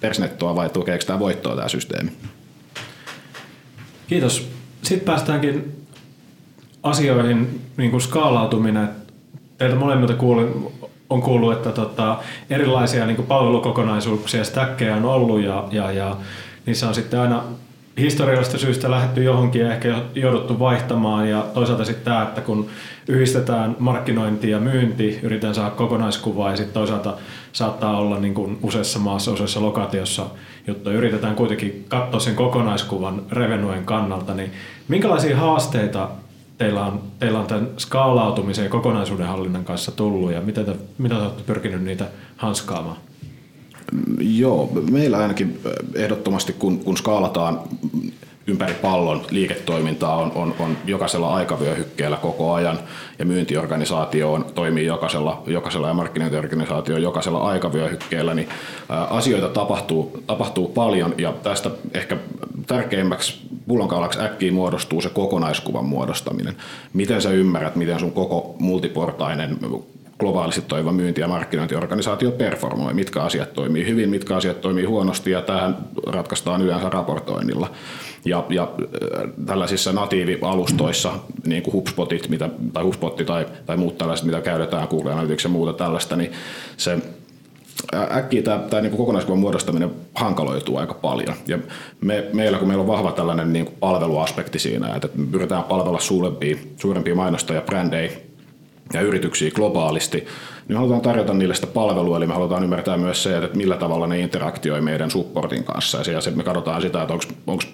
persnettoa 0.00 0.56
vai 0.56 0.68
tukeeko 0.68 1.04
tämä 1.06 1.18
voittoa 1.18 1.56
tämä 1.56 1.68
systeemi? 1.68 2.12
Kiitos. 4.08 4.50
Sitten 4.82 5.06
päästäänkin 5.06 5.86
asioihin, 6.82 7.60
niin 7.76 7.90
kuin 7.90 8.00
skaalautuminen. 8.00 8.88
Teiltä 9.58 9.76
molemmilta 9.76 10.14
kuulin, 10.14 10.66
on 11.10 11.22
kuullut, 11.22 11.52
että 11.52 11.72
tota, 11.72 12.18
erilaisia 12.50 13.06
niin 13.06 13.16
kuin 13.16 13.28
palvelukokonaisuuksia, 13.28 14.44
stäkkejä 14.44 14.96
on 14.96 15.04
ollut 15.04 15.40
ja, 15.40 15.68
ja, 15.72 15.92
ja 15.92 16.16
niissä 16.66 16.88
on 16.88 16.94
sitten 16.94 17.20
aina 17.20 17.42
historiallisesta 17.98 18.58
syystä 18.58 18.90
lähdetty 18.90 19.22
johonkin 19.22 19.60
ja 19.60 19.72
ehkä 19.72 20.02
jouduttu 20.14 20.58
vaihtamaan 20.58 21.28
ja 21.28 21.46
toisaalta 21.54 21.84
sitten 21.84 22.04
tämä, 22.04 22.22
että 22.22 22.40
kun 22.40 22.66
yhdistetään 23.08 23.76
markkinointi 23.78 24.50
ja 24.50 24.60
myynti, 24.60 25.20
yritetään 25.22 25.54
saada 25.54 25.70
kokonaiskuvaa 25.70 26.50
ja 26.50 26.56
sitten 26.56 26.74
toisaalta 26.74 27.14
saattaa 27.52 27.98
olla 27.98 28.18
niin 28.18 28.34
kuin 28.34 28.58
useassa 28.62 28.98
maassa, 28.98 29.32
useassa 29.32 29.62
lokaatiossa 29.62 30.26
jotta 30.68 30.92
yritetään 30.92 31.34
kuitenkin 31.34 31.84
katsoa 31.88 32.20
sen 32.20 32.34
kokonaiskuvan 32.34 33.22
revenuen 33.32 33.84
kannalta, 33.84 34.34
niin 34.34 34.52
minkälaisia 34.88 35.36
haasteita 35.36 36.08
teillä 36.58 36.84
on, 36.84 37.02
teillä 37.18 37.38
on 37.38 37.46
tämän 37.46 37.68
skaalautumisen 37.76 38.64
ja 38.64 38.70
kokonaisuuden 38.70 39.26
hallinnan 39.26 39.64
kanssa 39.64 39.92
tullut 39.92 40.32
ja 40.32 40.40
miten 40.40 40.64
te, 40.64 40.76
mitä 40.98 41.14
te 41.14 41.22
olette 41.22 41.42
pyrkineet 41.42 41.82
niitä 41.82 42.06
hanskaamaan? 42.36 42.96
Joo, 44.20 44.70
meillä 44.90 45.18
ainakin 45.18 45.60
ehdottomasti 45.94 46.52
kun, 46.52 46.78
kun 46.78 46.96
skaalataan 46.96 47.60
ympäri 48.48 48.74
pallon 48.74 49.22
liiketoimintaa 49.30 50.16
on, 50.16 50.32
on, 50.34 50.54
on 50.58 50.76
jokaisella 50.86 51.34
aikavyöhykkeellä 51.34 52.16
koko 52.16 52.52
ajan 52.52 52.78
ja 53.18 53.24
myyntiorganisaatio 53.24 54.32
on, 54.32 54.46
toimii 54.54 54.86
jokaisella, 54.86 55.42
jokaisella 55.46 55.88
ja 55.88 55.94
markkinointiorganisaatio 55.94 56.94
on 56.94 57.02
jokaisella 57.02 57.38
aikavyöhykkeellä, 57.38 58.34
niin 58.34 58.48
ää, 58.88 59.04
asioita 59.04 59.48
tapahtuu, 59.48 60.22
tapahtuu 60.26 60.68
paljon 60.68 61.14
ja 61.18 61.32
tästä 61.32 61.70
ehkä 61.94 62.16
tärkeimmäksi 62.66 63.38
pullonkaulaksi 63.68 64.20
äkkiä 64.20 64.52
muodostuu 64.52 65.00
se 65.00 65.08
kokonaiskuvan 65.08 65.84
muodostaminen. 65.84 66.56
Miten 66.92 67.22
sä 67.22 67.30
ymmärrät, 67.30 67.76
miten 67.76 68.00
sun 68.00 68.12
koko 68.12 68.56
multiportainen 68.58 69.58
globaalisti 70.18 70.62
toiva 70.62 70.92
myynti- 70.92 71.20
ja 71.20 71.28
markkinointiorganisaatio 71.28 72.30
performoi, 72.30 72.94
mitkä 72.94 73.22
asiat 73.22 73.52
toimii 73.52 73.86
hyvin, 73.86 74.10
mitkä 74.10 74.36
asiat 74.36 74.60
toimii 74.60 74.84
huonosti 74.84 75.30
ja 75.30 75.42
tähän 75.42 75.76
ratkaistaan 76.06 76.62
yleensä 76.62 76.88
raportoinnilla. 76.88 77.70
Ja, 78.24 78.44
ja 78.48 78.62
äh, 78.62 79.30
tällaisissa 79.46 79.92
natiivialustoissa, 79.92 81.12
niin 81.46 81.62
kuin 81.62 81.74
HubSpotit, 81.74 82.28
mitä, 82.28 82.48
tai 82.72 82.84
HubSpot 82.84 83.16
tai, 83.16 83.46
tai 83.66 83.76
muut 83.76 83.98
tällaiset, 83.98 84.26
mitä 84.26 84.40
käytetään, 84.40 84.88
Google 84.88 85.12
Analytics 85.12 85.44
ja 85.44 85.50
muuta 85.50 85.72
tällaista, 85.72 86.16
niin 86.16 86.32
se 86.76 86.98
äkkiä 87.94 88.42
tämä, 88.42 88.58
tämä 88.58 88.82
niin 88.82 88.96
kokonaiskuvan 88.96 89.38
muodostaminen 89.38 89.90
hankaloituu 90.14 90.76
aika 90.76 90.94
paljon. 90.94 91.34
Ja 91.46 91.58
me, 92.00 92.24
meillä, 92.32 92.58
kun 92.58 92.68
meillä 92.68 92.82
on 92.82 92.88
vahva 92.88 93.12
tällainen 93.12 93.52
niin 93.52 93.64
kuin 93.64 93.76
palveluaspekti 93.80 94.58
siinä, 94.58 94.94
että 94.94 95.08
me 95.14 95.26
pyritään 95.32 95.64
palvella 95.64 96.00
suurempia, 96.00 96.56
suurempia 96.76 97.14
mainostajia, 97.14 97.60
brändejä 97.60 98.10
ja 98.92 99.00
yrityksiä 99.00 99.50
globaalisti, 99.50 100.26
niin 100.68 100.76
halutaan 100.76 101.00
tarjota 101.00 101.34
niille 101.34 101.54
sitä 101.54 101.66
palvelua, 101.66 102.16
eli 102.16 102.26
me 102.26 102.34
halutaan 102.34 102.64
ymmärtää 102.64 102.96
myös 102.96 103.22
se, 103.22 103.38
että 103.38 103.56
millä 103.56 103.76
tavalla 103.76 104.06
ne 104.06 104.20
interaktioi 104.20 104.80
meidän 104.80 105.10
supportin 105.10 105.64
kanssa. 105.64 106.10
Ja 106.10 106.20
se, 106.20 106.30
me 106.30 106.44
katsotaan 106.44 106.82
sitä, 106.82 107.02
että 107.02 107.14
onko 107.46 107.64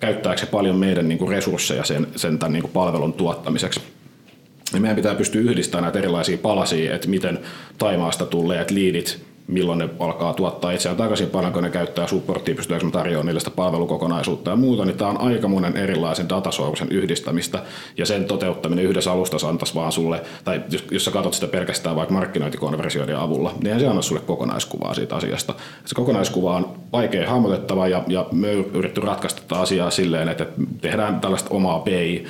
käyttääkö 0.00 0.40
se 0.40 0.46
paljon 0.46 0.76
meidän 0.76 1.08
niin 1.08 1.18
kuin 1.18 1.30
resursseja 1.30 1.84
sen, 1.84 2.06
sen 2.16 2.38
tämän 2.38 2.52
niin 2.52 2.62
kuin 2.62 2.72
palvelun 2.72 3.12
tuottamiseksi. 3.12 3.80
Ja 4.74 4.80
meidän 4.80 4.96
pitää 4.96 5.14
pystyä 5.14 5.40
yhdistämään 5.40 5.82
näitä 5.82 5.98
erilaisia 5.98 6.38
palasia, 6.38 6.94
että 6.94 7.08
miten 7.08 7.38
Taimaasta 7.78 8.26
tulleet 8.26 8.70
liidit 8.70 9.33
milloin 9.46 9.78
ne 9.78 9.88
alkaa 9.98 10.34
tuottaa 10.34 10.70
itseään 10.70 10.96
takaisin, 10.96 11.30
paljonko 11.30 11.60
ne 11.60 11.70
käyttää 11.70 12.06
supporttia, 12.06 12.54
pystytäänkö 12.54 12.86
me 12.86 12.92
tarjoamaan 12.92 13.26
niille 13.26 13.40
sitä 13.40 13.50
palvelukokonaisuutta 13.50 14.50
ja 14.50 14.56
muuta, 14.56 14.84
niin 14.84 14.96
tämä 14.96 15.10
on 15.10 15.20
aikamoinen 15.20 15.76
erilaisen 15.76 16.28
datasourcen 16.28 16.88
yhdistämistä 16.88 17.62
ja 17.96 18.06
sen 18.06 18.24
toteuttaminen 18.24 18.84
yhdessä 18.84 19.12
alustassa 19.12 19.48
antaisi 19.48 19.74
vaan 19.74 19.92
sulle, 19.92 20.22
tai 20.44 20.62
jos, 20.70 20.84
jos 20.90 21.04
sä 21.04 21.10
katsot 21.10 21.34
sitä 21.34 21.46
pelkästään 21.46 21.96
vaikka 21.96 22.14
markkinointikonversioiden 22.14 23.18
avulla, 23.18 23.52
niin 23.62 23.80
se 23.80 23.88
anna 23.88 24.02
sulle 24.02 24.20
kokonaiskuvaa 24.20 24.94
siitä 24.94 25.16
asiasta. 25.16 25.54
Se 25.84 25.94
kokonaiskuva 25.94 26.56
on 26.56 26.72
vaikea 26.92 27.30
hahmotettava 27.30 27.88
ja, 27.88 28.04
ja 28.06 28.26
me 28.32 28.52
yritetty 28.52 29.00
ratkaista 29.00 29.42
tätä 29.42 29.60
asiaa 29.60 29.90
silleen, 29.90 30.28
että 30.28 30.46
tehdään 30.80 31.20
tällaista 31.20 31.54
omaa 31.54 31.78
PI 31.78 32.26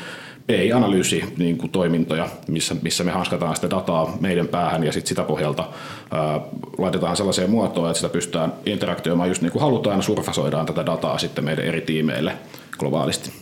PI-analyysi 0.46 1.34
niin 1.36 1.58
kuin 1.58 1.70
toimintoja, 1.70 2.28
missä, 2.48 2.76
missä 2.82 3.04
me 3.04 3.10
hanskataan 3.10 3.56
sitä 3.56 3.70
dataa 3.70 4.16
meidän 4.20 4.48
päähän 4.48 4.84
ja 4.84 4.92
sit 4.92 5.06
sitä 5.06 5.22
pohjalta 5.22 5.68
ää, 6.10 6.40
laitetaan 6.78 7.16
sellaiseen 7.16 7.50
muotoon, 7.50 7.90
että 7.90 8.00
sitä 8.00 8.12
pystytään 8.12 8.52
interaktioimaan 8.66 9.28
just 9.28 9.42
niin 9.42 9.52
kuin 9.52 9.62
halutaan 9.62 9.96
ja 9.96 10.02
surfasoidaan 10.02 10.66
tätä 10.66 10.86
dataa 10.86 11.18
sitten 11.18 11.44
meidän 11.44 11.64
eri 11.64 11.80
tiimeille 11.80 12.36
globaalisti. 12.78 13.32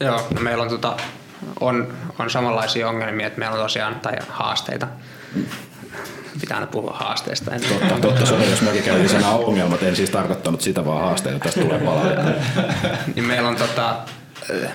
Joo, 0.00 0.20
no 0.34 0.40
meillä 0.40 0.62
on, 0.62 0.68
tota, 0.68 0.96
on, 1.60 1.88
on 2.18 2.30
samanlaisia 2.30 2.88
ongelmia, 2.88 3.26
että 3.26 3.38
meillä 3.38 3.54
on 3.54 3.62
tosiaan 3.62 4.00
tai 4.00 4.16
haasteita. 4.28 4.88
Pitää 6.40 6.56
aina 6.56 6.66
puhua 6.66 6.92
haasteista. 6.92 7.50
Totta, 7.68 8.00
totta 8.00 8.26
se 8.26 8.34
on, 8.34 8.50
jos 8.50 8.62
mäkin 8.62 8.82
käytin 8.82 9.08
sanaa 9.08 9.36
ongelmat, 9.36 9.82
en 9.82 9.96
siis 9.96 10.10
tarkoittanut 10.10 10.60
sitä 10.60 10.84
vaan 10.84 11.00
haasteita, 11.00 11.38
tästä 11.38 11.60
tulee 11.60 11.78
palautetta. 11.78 12.30
niin 13.14 13.24
meillä 13.24 13.48
on 13.48 13.56
tota, 13.56 13.96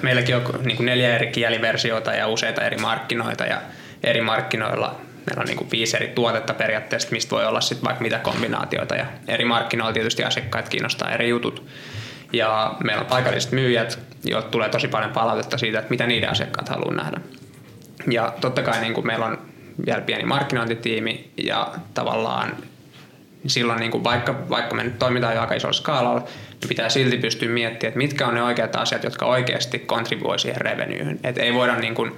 meilläkin 0.01 0.35
on 0.35 0.43
niin 0.63 0.85
neljä 0.85 1.15
eri 1.15 1.27
kieliversiota 1.27 2.13
ja 2.13 2.27
useita 2.27 2.63
eri 2.63 2.77
markkinoita 2.77 3.43
ja 3.45 3.61
eri 4.03 4.21
markkinoilla 4.21 5.01
meillä 5.25 5.41
on 5.41 5.47
niin 5.47 5.57
kuin 5.57 5.71
viisi 5.71 5.95
eri 5.95 6.07
tuotetta 6.07 6.53
periaatteessa, 6.53 7.07
mistä 7.11 7.35
voi 7.35 7.45
olla 7.45 7.61
sitten 7.61 7.85
vaikka 7.85 8.03
mitä 8.03 8.19
kombinaatioita 8.19 8.95
ja 8.95 9.05
eri 9.27 9.45
markkinoilla 9.45 9.93
tietysti 9.93 10.23
asiakkaat 10.23 10.69
kiinnostaa 10.69 11.11
eri 11.11 11.29
jutut. 11.29 11.65
Ja 12.33 12.75
meillä 12.83 13.01
on 13.01 13.07
paikalliset 13.07 13.51
myyjät, 13.51 13.99
joilta 14.23 14.49
tulee 14.49 14.69
tosi 14.69 14.87
paljon 14.87 15.11
palautetta 15.11 15.57
siitä, 15.57 15.79
että 15.79 15.89
mitä 15.89 16.07
niiden 16.07 16.29
asiakkaat 16.29 16.69
haluaa 16.69 16.95
nähdä. 16.95 17.21
Ja 18.11 18.33
totta 18.41 18.61
kai 18.61 18.81
niin 18.81 18.93
kuin 18.93 19.07
meillä 19.07 19.25
on 19.25 19.37
vielä 19.85 20.01
pieni 20.01 20.23
markkinointitiimi 20.23 21.31
ja 21.43 21.73
tavallaan 21.93 22.57
silloin 23.47 23.79
niin 23.79 23.91
kuin 23.91 24.03
vaikka, 24.03 24.49
vaikka 24.49 24.75
me 24.75 24.83
nyt 24.83 24.99
toimitaan 24.99 25.35
jo 25.35 25.41
aika 25.41 25.55
isolla 25.55 25.73
skaalalla, 25.73 26.19
niin 26.19 26.69
pitää 26.69 26.89
silti 26.89 27.17
pystyä 27.17 27.49
miettimään, 27.49 27.89
että 27.89 27.97
mitkä 27.97 28.27
on 28.27 28.33
ne 28.33 28.43
oikeat 28.43 28.75
asiat, 28.75 29.03
jotka 29.03 29.25
oikeasti 29.25 29.79
kontribuoi 29.79 30.39
siihen 30.39 30.61
revenyyn. 30.61 31.19
Että 31.23 31.41
ei 31.41 31.53
voida 31.53 31.75
niin 31.75 31.95
kuin, 31.95 32.11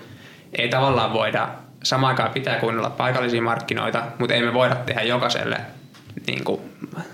ei 0.58 0.70
tavallaan 0.70 1.14
voida, 1.14 1.50
samaan 1.84 2.12
aikaan 2.12 2.32
pitää 2.32 2.60
kuunnella 2.60 2.90
paikallisia 2.90 3.42
markkinoita, 3.42 4.04
mutta 4.20 4.34
ei 4.34 4.42
me 4.42 4.54
voida 4.54 4.76
tehdä 4.76 5.02
jokaiselle 5.02 5.58
niin 6.28 6.44
kuin 6.44 6.62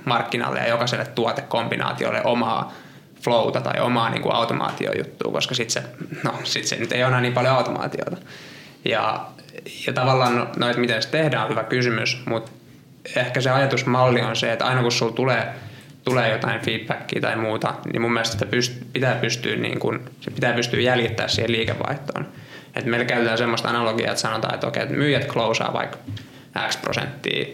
markkinalle 0.05 0.59
ja 0.59 0.67
jokaiselle 0.67 1.05
tuotekombinaatiolle 1.05 2.21
omaa 2.23 2.73
flowta 3.21 3.61
tai 3.61 3.79
omaa 3.79 4.09
niin 4.09 4.21
kuin 4.21 4.35
automaatiojuttua, 4.35 5.31
koska 5.31 5.55
sitten 5.55 5.83
se, 5.83 5.89
no, 6.23 6.33
sit 6.43 6.63
se 6.63 6.75
nyt 6.75 6.91
ei 6.91 7.03
ole 7.03 7.07
enää 7.07 7.21
niin 7.21 7.33
paljon 7.33 7.55
automaatiota. 7.55 8.17
Ja, 8.85 9.25
ja 9.87 9.93
tavallaan, 9.93 10.35
no, 10.35 10.47
no 10.57 10.69
että 10.69 10.79
miten 10.79 11.01
se 11.01 11.09
tehdään 11.09 11.43
on 11.43 11.49
hyvä 11.49 11.63
kysymys, 11.63 12.21
mutta 12.25 12.51
ehkä 13.15 13.41
se 13.41 13.49
ajatusmalli 13.49 14.21
on 14.21 14.35
se, 14.35 14.51
että 14.51 14.65
aina 14.65 14.81
kun 14.81 14.91
sulla 14.91 15.11
tulee, 15.11 15.47
tulee 16.03 16.31
jotain 16.31 16.61
feedbackia 16.61 17.21
tai 17.21 17.35
muuta, 17.35 17.73
niin 17.93 18.01
mun 18.01 18.13
mielestä 18.13 18.33
sitä 18.33 18.45
pyst- 18.45 18.85
pitää 18.93 19.15
pystyä, 19.15 19.55
niin 19.55 19.79
kun, 19.79 20.09
se 20.21 20.31
pitää 20.31 20.53
pystyä 20.53 20.79
jäljittämään 20.81 21.29
siihen 21.29 21.51
liikevaihtoon. 21.51 22.27
Et 22.75 22.85
meillä 22.85 23.05
käytetään 23.05 23.37
semmoista 23.37 23.69
analogiaa, 23.69 24.11
että 24.11 24.21
sanotaan, 24.21 24.53
että 24.53 24.67
okei, 24.67 24.83
että 24.83 24.95
myyjät 24.95 25.27
closeaa 25.27 25.73
vaikka 25.73 25.97
X 26.69 26.81
prosenttia 26.81 27.45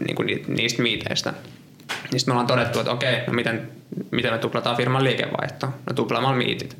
niin 0.00 0.44
niistä 0.48 0.82
miiteistä. 0.82 1.32
Niin 2.12 2.20
me 2.26 2.32
ollaan 2.32 2.46
todettu, 2.46 2.78
että 2.78 2.92
okei, 2.92 3.26
no 3.26 3.32
miten, 3.32 3.70
miten 4.10 4.32
me 4.32 4.38
tuplataan 4.38 4.76
firman 4.76 5.04
liikevaihtoa? 5.04 5.72
No 5.86 5.94
tuplaamalla 5.94 6.36
miitit. 6.36 6.76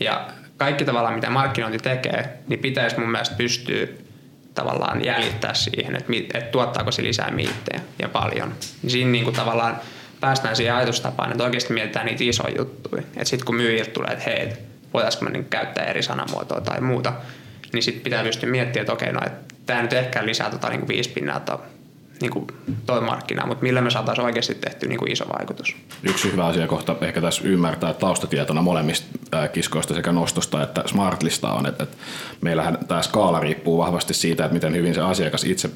Ja 0.00 0.28
kaikki 0.56 0.84
tavallaan, 0.84 1.14
mitä 1.14 1.30
markkinointi 1.30 1.78
tekee, 1.78 2.38
niin 2.48 2.58
pitäisi 2.58 3.00
mun 3.00 3.10
mielestä 3.10 3.34
pystyä 3.36 3.86
tavallaan 4.54 5.04
jäljittää 5.04 5.54
siihen, 5.54 5.96
että, 5.96 6.12
että 6.34 6.50
tuottaako 6.50 6.92
se 6.92 7.02
lisää 7.02 7.30
miittejä 7.30 7.80
ja 7.98 8.08
paljon. 8.08 8.54
Niin 8.82 8.90
siinä 8.90 9.10
niin 9.10 9.24
kuin 9.24 9.36
tavallaan 9.36 9.80
päästään 10.20 10.56
siihen 10.56 10.74
ajatustapaan, 10.74 11.30
että 11.30 11.44
oikeasti 11.44 11.72
mietitään 11.72 12.06
niitä 12.06 12.24
isoja 12.24 12.54
juttuja. 12.58 13.02
Että 13.02 13.24
sitten 13.24 13.46
kun 13.46 13.56
myyjiltä 13.56 13.90
tulee, 13.90 14.12
että 14.12 14.24
hei, 14.24 14.52
voitaisiinko 14.94 15.32
niin 15.32 15.44
käyttää 15.44 15.84
eri 15.84 16.02
sanamuotoa 16.02 16.60
tai 16.60 16.80
muuta, 16.80 17.12
niin 17.72 17.82
sitten 17.82 18.04
pitää 18.04 18.22
pystyä 18.22 18.50
miettimään, 18.50 18.82
että 18.82 18.92
okei, 18.92 19.12
no, 19.12 19.20
että 19.26 19.54
tämä 19.66 19.82
nyt 19.82 19.92
ehkä 19.92 20.26
lisää 20.26 20.50
tota 20.50 20.68
niin 20.68 20.80
kuin 20.80 20.88
viisi 20.88 21.10
pinnaa 21.10 21.40
niin 22.22 22.32
kuin 22.32 22.46
toi 22.86 23.00
markkina, 23.00 23.46
mutta 23.46 23.62
millä 23.62 23.80
me 23.80 23.90
saataisiin 23.90 24.24
oikeasti 24.24 24.54
tehty 24.54 24.86
niin 24.86 24.98
kuin 24.98 25.12
iso 25.12 25.24
vaikutus. 25.38 25.76
Yksi 26.02 26.32
hyvä 26.32 26.46
asia 26.46 26.66
kohta 26.66 26.96
ehkä 27.00 27.20
tässä 27.20 27.42
ymmärtää 27.44 27.94
taustatietona 27.94 28.62
molemmista 28.62 29.06
kiskoista 29.52 29.94
sekä 29.94 30.12
nostosta 30.12 30.62
että 30.62 30.82
smartlista 30.86 31.52
on, 31.52 31.66
että, 31.66 31.82
että 31.82 31.96
meillähän 32.40 32.78
tämä 32.88 33.02
skaala 33.02 33.40
riippuu 33.40 33.78
vahvasti 33.78 34.14
siitä, 34.14 34.44
että 34.44 34.54
miten 34.54 34.74
hyvin 34.74 34.94
se 34.94 35.00
asiakas 35.00 35.44
itse 35.44 35.70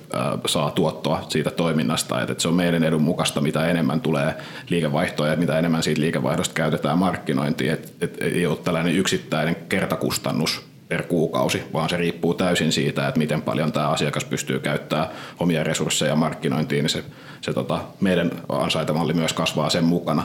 saa 0.47 0.71
tuottoa 0.71 1.27
siitä 1.29 1.51
toiminnasta, 1.51 2.23
että 2.23 2.35
se 2.39 2.49
on 2.49 2.55
meidän 2.55 2.85
edun 2.85 3.03
mukaista, 3.03 3.41
mitä 3.41 3.67
enemmän 3.67 4.01
tulee 4.01 4.35
liikevaihtoa 4.69 5.29
ja 5.29 5.37
mitä 5.37 5.59
enemmän 5.59 5.83
siitä 5.83 6.01
liikevaihdosta 6.01 6.55
käytetään 6.55 6.99
markkinointiin, 6.99 7.73
että, 7.73 7.89
että 8.01 8.25
ei 8.25 8.47
ole 8.47 8.57
tällainen 8.57 8.97
yksittäinen 8.97 9.57
kertakustannus 9.69 10.66
per 10.89 11.03
kuukausi, 11.03 11.63
vaan 11.73 11.89
se 11.89 11.97
riippuu 11.97 12.35
täysin 12.35 12.73
siitä, 12.73 13.09
että 13.09 13.19
miten 13.19 13.43
paljon 13.43 13.73
tämä 13.73 13.89
asiakas 13.89 14.25
pystyy 14.25 14.59
käyttämään 14.59 15.09
omia 15.41 15.65
resursseja 15.65 16.17
markkinointiin, 16.17 16.83
niin 16.83 16.91
se, 16.91 17.05
se 17.41 17.53
tota, 17.53 17.81
meidän 18.01 18.31
ansaitamalli 18.49 19.13
myös 19.13 19.33
kasvaa 19.33 19.71
sen 19.71 19.85
mukana. 19.85 20.23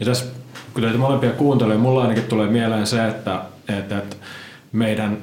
Ja 0.00 0.06
tässä, 0.06 0.24
kun 0.74 0.82
teitä 0.82 0.98
molempia 0.98 1.30
kuuntelee, 1.30 1.76
mulla 1.76 2.02
ainakin 2.02 2.24
tulee 2.24 2.48
mieleen 2.48 2.86
se, 2.86 3.08
että, 3.08 3.42
että, 3.68 3.98
että 3.98 4.16
meidän 4.72 5.18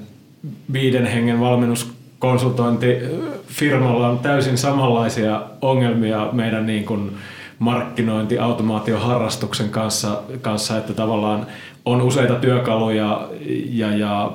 viiden 0.74 1.06
hengen 1.06 1.39
valmennuskonsultointifirmalla 1.39 4.08
on 4.08 4.20
täysin 4.20 4.58
samanlaisia 4.58 5.44
ongelmia 5.62 6.30
meidän 6.32 6.65
niin 6.65 6.86
kuin 6.86 7.18
markkinointi-automaatioharrastuksen 7.60 9.70
kanssa, 9.70 10.22
kanssa, 10.42 10.78
että 10.78 10.94
tavallaan 10.94 11.48
on 11.86 12.02
useita 12.02 12.36
työkaluja 12.36 13.30
ja, 13.70 13.96
ja 13.98 14.32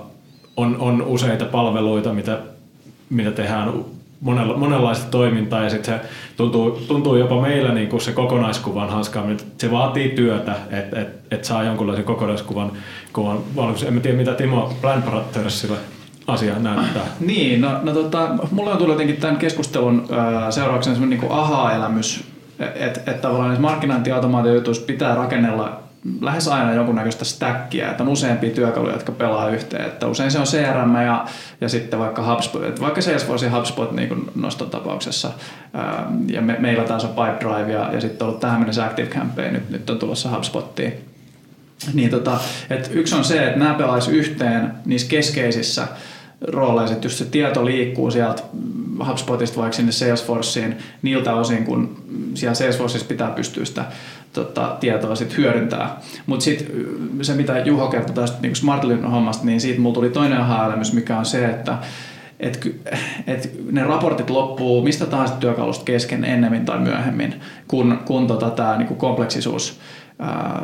on, 0.56 0.76
on 0.80 1.02
useita 1.02 1.44
palveluita, 1.44 2.12
mitä, 2.12 2.38
mitä 3.10 3.30
tehdään 3.30 3.72
monella, 4.20 4.56
monenlaista 4.56 5.10
toimintaa 5.10 5.62
ja 5.62 5.70
sitten 5.70 5.94
se 5.94 6.08
tuntuu, 6.36 6.70
tuntuu 6.70 7.16
jopa 7.16 7.40
meillä 7.40 7.74
niin 7.74 7.88
kuin 7.88 8.00
se 8.00 8.12
kokonaiskuvan 8.12 8.88
hanskaaminen, 8.88 9.38
se 9.58 9.70
vaatii 9.70 10.08
työtä, 10.08 10.56
että 10.70 11.00
et, 11.00 11.08
et 11.30 11.44
saa 11.44 11.64
jonkunlaisen 11.64 12.04
kokonaiskuvan 12.04 12.72
kuvan 13.12 13.38
valmiiksi. 13.56 13.86
En 13.86 14.00
tiedä, 14.00 14.16
mitä 14.16 14.34
Timo 14.34 14.72
Planprattersille 14.80 15.76
asia 16.26 16.58
näyttää. 16.58 17.02
Niin, 17.20 17.60
no, 17.60 17.70
no 17.82 17.92
tota, 17.92 18.28
mulle 18.50 18.70
on 18.70 18.78
tullut 18.78 18.94
jotenkin 18.94 19.16
tämän 19.16 19.36
keskustelun 19.36 20.06
äh, 20.12 20.50
seurauksena 20.50 20.96
semmoinen 20.96 21.20
niin 21.20 21.32
aha-elämys, 21.32 22.24
että 22.74 23.10
et 23.10 23.20
tavallaan 23.20 23.60
markkinointiautomaatiojutuissa 23.60 24.86
pitää 24.86 25.14
rakennella 25.14 25.83
lähes 26.20 26.48
aina 26.48 26.74
jonkunnäköistä 26.74 27.24
stackia, 27.24 27.90
että 27.90 28.02
on 28.02 28.08
useampia 28.08 28.50
työkaluja, 28.50 28.92
jotka 28.92 29.12
pelaa 29.12 29.50
yhteen. 29.50 29.86
Että 29.86 30.06
usein 30.06 30.30
se 30.30 30.38
on 30.38 30.46
CRM 30.46 30.94
ja, 30.94 31.24
ja 31.60 31.68
sitten 31.68 31.98
vaikka 31.98 32.34
HubSpot, 32.34 32.64
että 32.64 32.80
vaikka 32.80 33.02
Salesforce 33.02 33.46
ja 33.46 33.56
HubSpot 33.56 33.92
niin 33.92 34.08
kuin 34.08 34.30
noston 34.34 34.70
tapauksessa. 34.70 35.30
Ja 36.26 36.40
me, 36.40 36.56
meillä 36.58 36.84
taas 36.84 37.04
on 37.04 37.10
Pipedrive 37.10 37.72
ja, 37.72 37.92
ja 37.92 38.00
sitten 38.00 38.24
on 38.24 38.28
ollut 38.28 38.40
tähän 38.40 38.60
mennessä 38.60 38.84
Active 38.84 39.08
Campaign, 39.08 39.52
nyt, 39.52 39.70
nyt 39.70 39.90
on 39.90 39.98
tulossa 39.98 40.30
HubSpottiin. 40.36 40.92
Niin 41.94 42.10
tota, 42.10 42.38
et 42.70 42.90
yksi 42.92 43.14
on 43.14 43.24
se, 43.24 43.46
että 43.46 43.58
nämä 43.58 43.74
pelaisi 43.74 44.10
yhteen 44.10 44.72
niissä 44.84 45.08
keskeisissä 45.08 45.88
rooleissa, 46.40 46.94
että 46.94 47.06
just 47.06 47.18
se 47.18 47.24
tieto 47.24 47.64
liikkuu 47.64 48.10
sieltä 48.10 48.42
HubSpotista 49.08 49.60
vaikka 49.60 49.76
sinne 49.76 49.92
Salesforceen 49.92 50.76
niiltä 51.02 51.34
osin, 51.34 51.64
kun 51.64 51.96
siellä 52.34 52.54
Salesforceissa 52.54 53.08
pitää 53.08 53.30
pystyä 53.30 53.64
sitä 53.64 53.84
tota, 54.32 54.76
tietoa 54.80 55.14
sit 55.14 55.36
hyödyntää. 55.36 56.00
Mutta 56.26 56.44
sitten 56.44 56.66
se, 57.22 57.34
mitä 57.34 57.58
Juho 57.58 57.88
kertoi 57.88 58.14
tästä 58.14 58.38
niin 58.42 58.56
Smartlin 58.56 59.04
hommasta, 59.04 59.46
niin 59.46 59.60
siitä 59.60 59.80
mulla 59.80 59.94
tuli 59.94 60.10
toinen 60.10 60.40
aha 60.40 60.72
mikä 60.92 61.18
on 61.18 61.24
se, 61.24 61.44
että 61.44 61.78
et, 62.40 62.76
et 63.26 63.50
ne 63.72 63.84
raportit 63.84 64.30
loppuu 64.30 64.82
mistä 64.82 65.06
tahansa 65.06 65.34
työkalusta 65.34 65.84
kesken 65.84 66.24
ennemmin 66.24 66.64
tai 66.64 66.78
myöhemmin, 66.78 67.34
kun, 67.68 67.98
kun 68.04 68.26
tota, 68.26 68.50
tämä 68.50 68.76
niin 68.76 68.96
kompleksisuus 68.96 69.80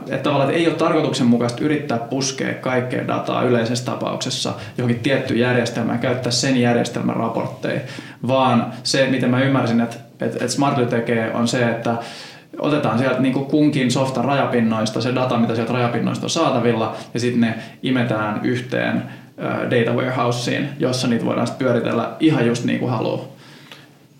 että 0.06 0.22
tavallaan 0.22 0.50
että 0.50 0.60
ei 0.60 0.68
ole 0.68 0.76
tarkoituksenmukaista 0.76 1.64
yrittää 1.64 1.98
puskea 1.98 2.54
kaikkea 2.54 3.08
dataa 3.08 3.42
yleisessä 3.42 3.84
tapauksessa 3.84 4.54
johonkin 4.78 5.02
tiettyyn 5.02 5.40
järjestelmään 5.40 5.98
käyttää 5.98 6.32
sen 6.32 6.60
järjestelmän 6.60 7.16
raportteja, 7.16 7.80
vaan 8.28 8.72
se, 8.82 9.06
miten 9.10 9.30
mä 9.30 9.42
ymmärsin, 9.42 9.80
että, 9.80 9.96
että, 10.12 10.26
että 10.26 10.48
Smartly 10.48 10.86
tekee, 10.86 11.34
on 11.34 11.48
se, 11.48 11.70
että 11.70 11.96
otetaan 12.58 12.98
sieltä 12.98 13.20
niin 13.20 13.34
kunkin 13.34 13.90
softan 13.90 14.24
rajapinnoista 14.24 15.00
se 15.00 15.14
data, 15.14 15.38
mitä 15.38 15.54
sieltä 15.54 15.72
rajapinnoista 15.72 16.26
on 16.26 16.30
saatavilla, 16.30 16.96
ja 17.14 17.20
sitten 17.20 17.40
ne 17.40 17.54
imetään 17.82 18.40
yhteen 18.42 19.02
data 19.70 19.92
warehouseen, 19.92 20.68
jossa 20.78 21.08
niitä 21.08 21.24
voidaan 21.24 21.48
pyöritellä 21.58 22.10
ihan 22.20 22.46
just 22.46 22.64
niin 22.64 22.78
kuin 22.78 22.90
haluaa. 22.90 23.24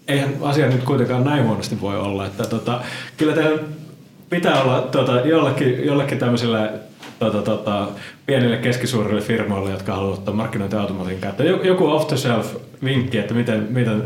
Eihän 0.08 0.30
asia 0.42 0.66
nyt 0.66 0.82
kuitenkaan 0.82 1.24
näin 1.24 1.44
huonosti 1.44 1.80
voi 1.80 1.98
olla. 1.98 2.26
Että 2.26 2.44
tota, 2.44 2.80
kyllä 3.16 3.32
teillä 3.34 3.58
pitää 4.30 4.62
olla 4.62 4.80
tota, 4.80 5.20
jollekin, 5.20 5.86
jollekin 5.86 6.18
tämmöiselle 6.18 6.70
tota, 7.18 7.42
tota, 7.42 7.88
pienille 8.26 8.56
keskisuurille 8.56 9.20
firmoille, 9.20 9.70
jotka 9.70 9.94
haluavat 9.94 10.18
ottaa 10.18 10.34
markkinointiautomaatin 10.34 11.20
käyttöön. 11.20 11.66
Joku 11.66 11.86
off-the-shelf 11.86 12.46
vinkki, 12.84 13.18
että 13.18 13.34
miten, 13.34 13.66
miten, 13.70 14.02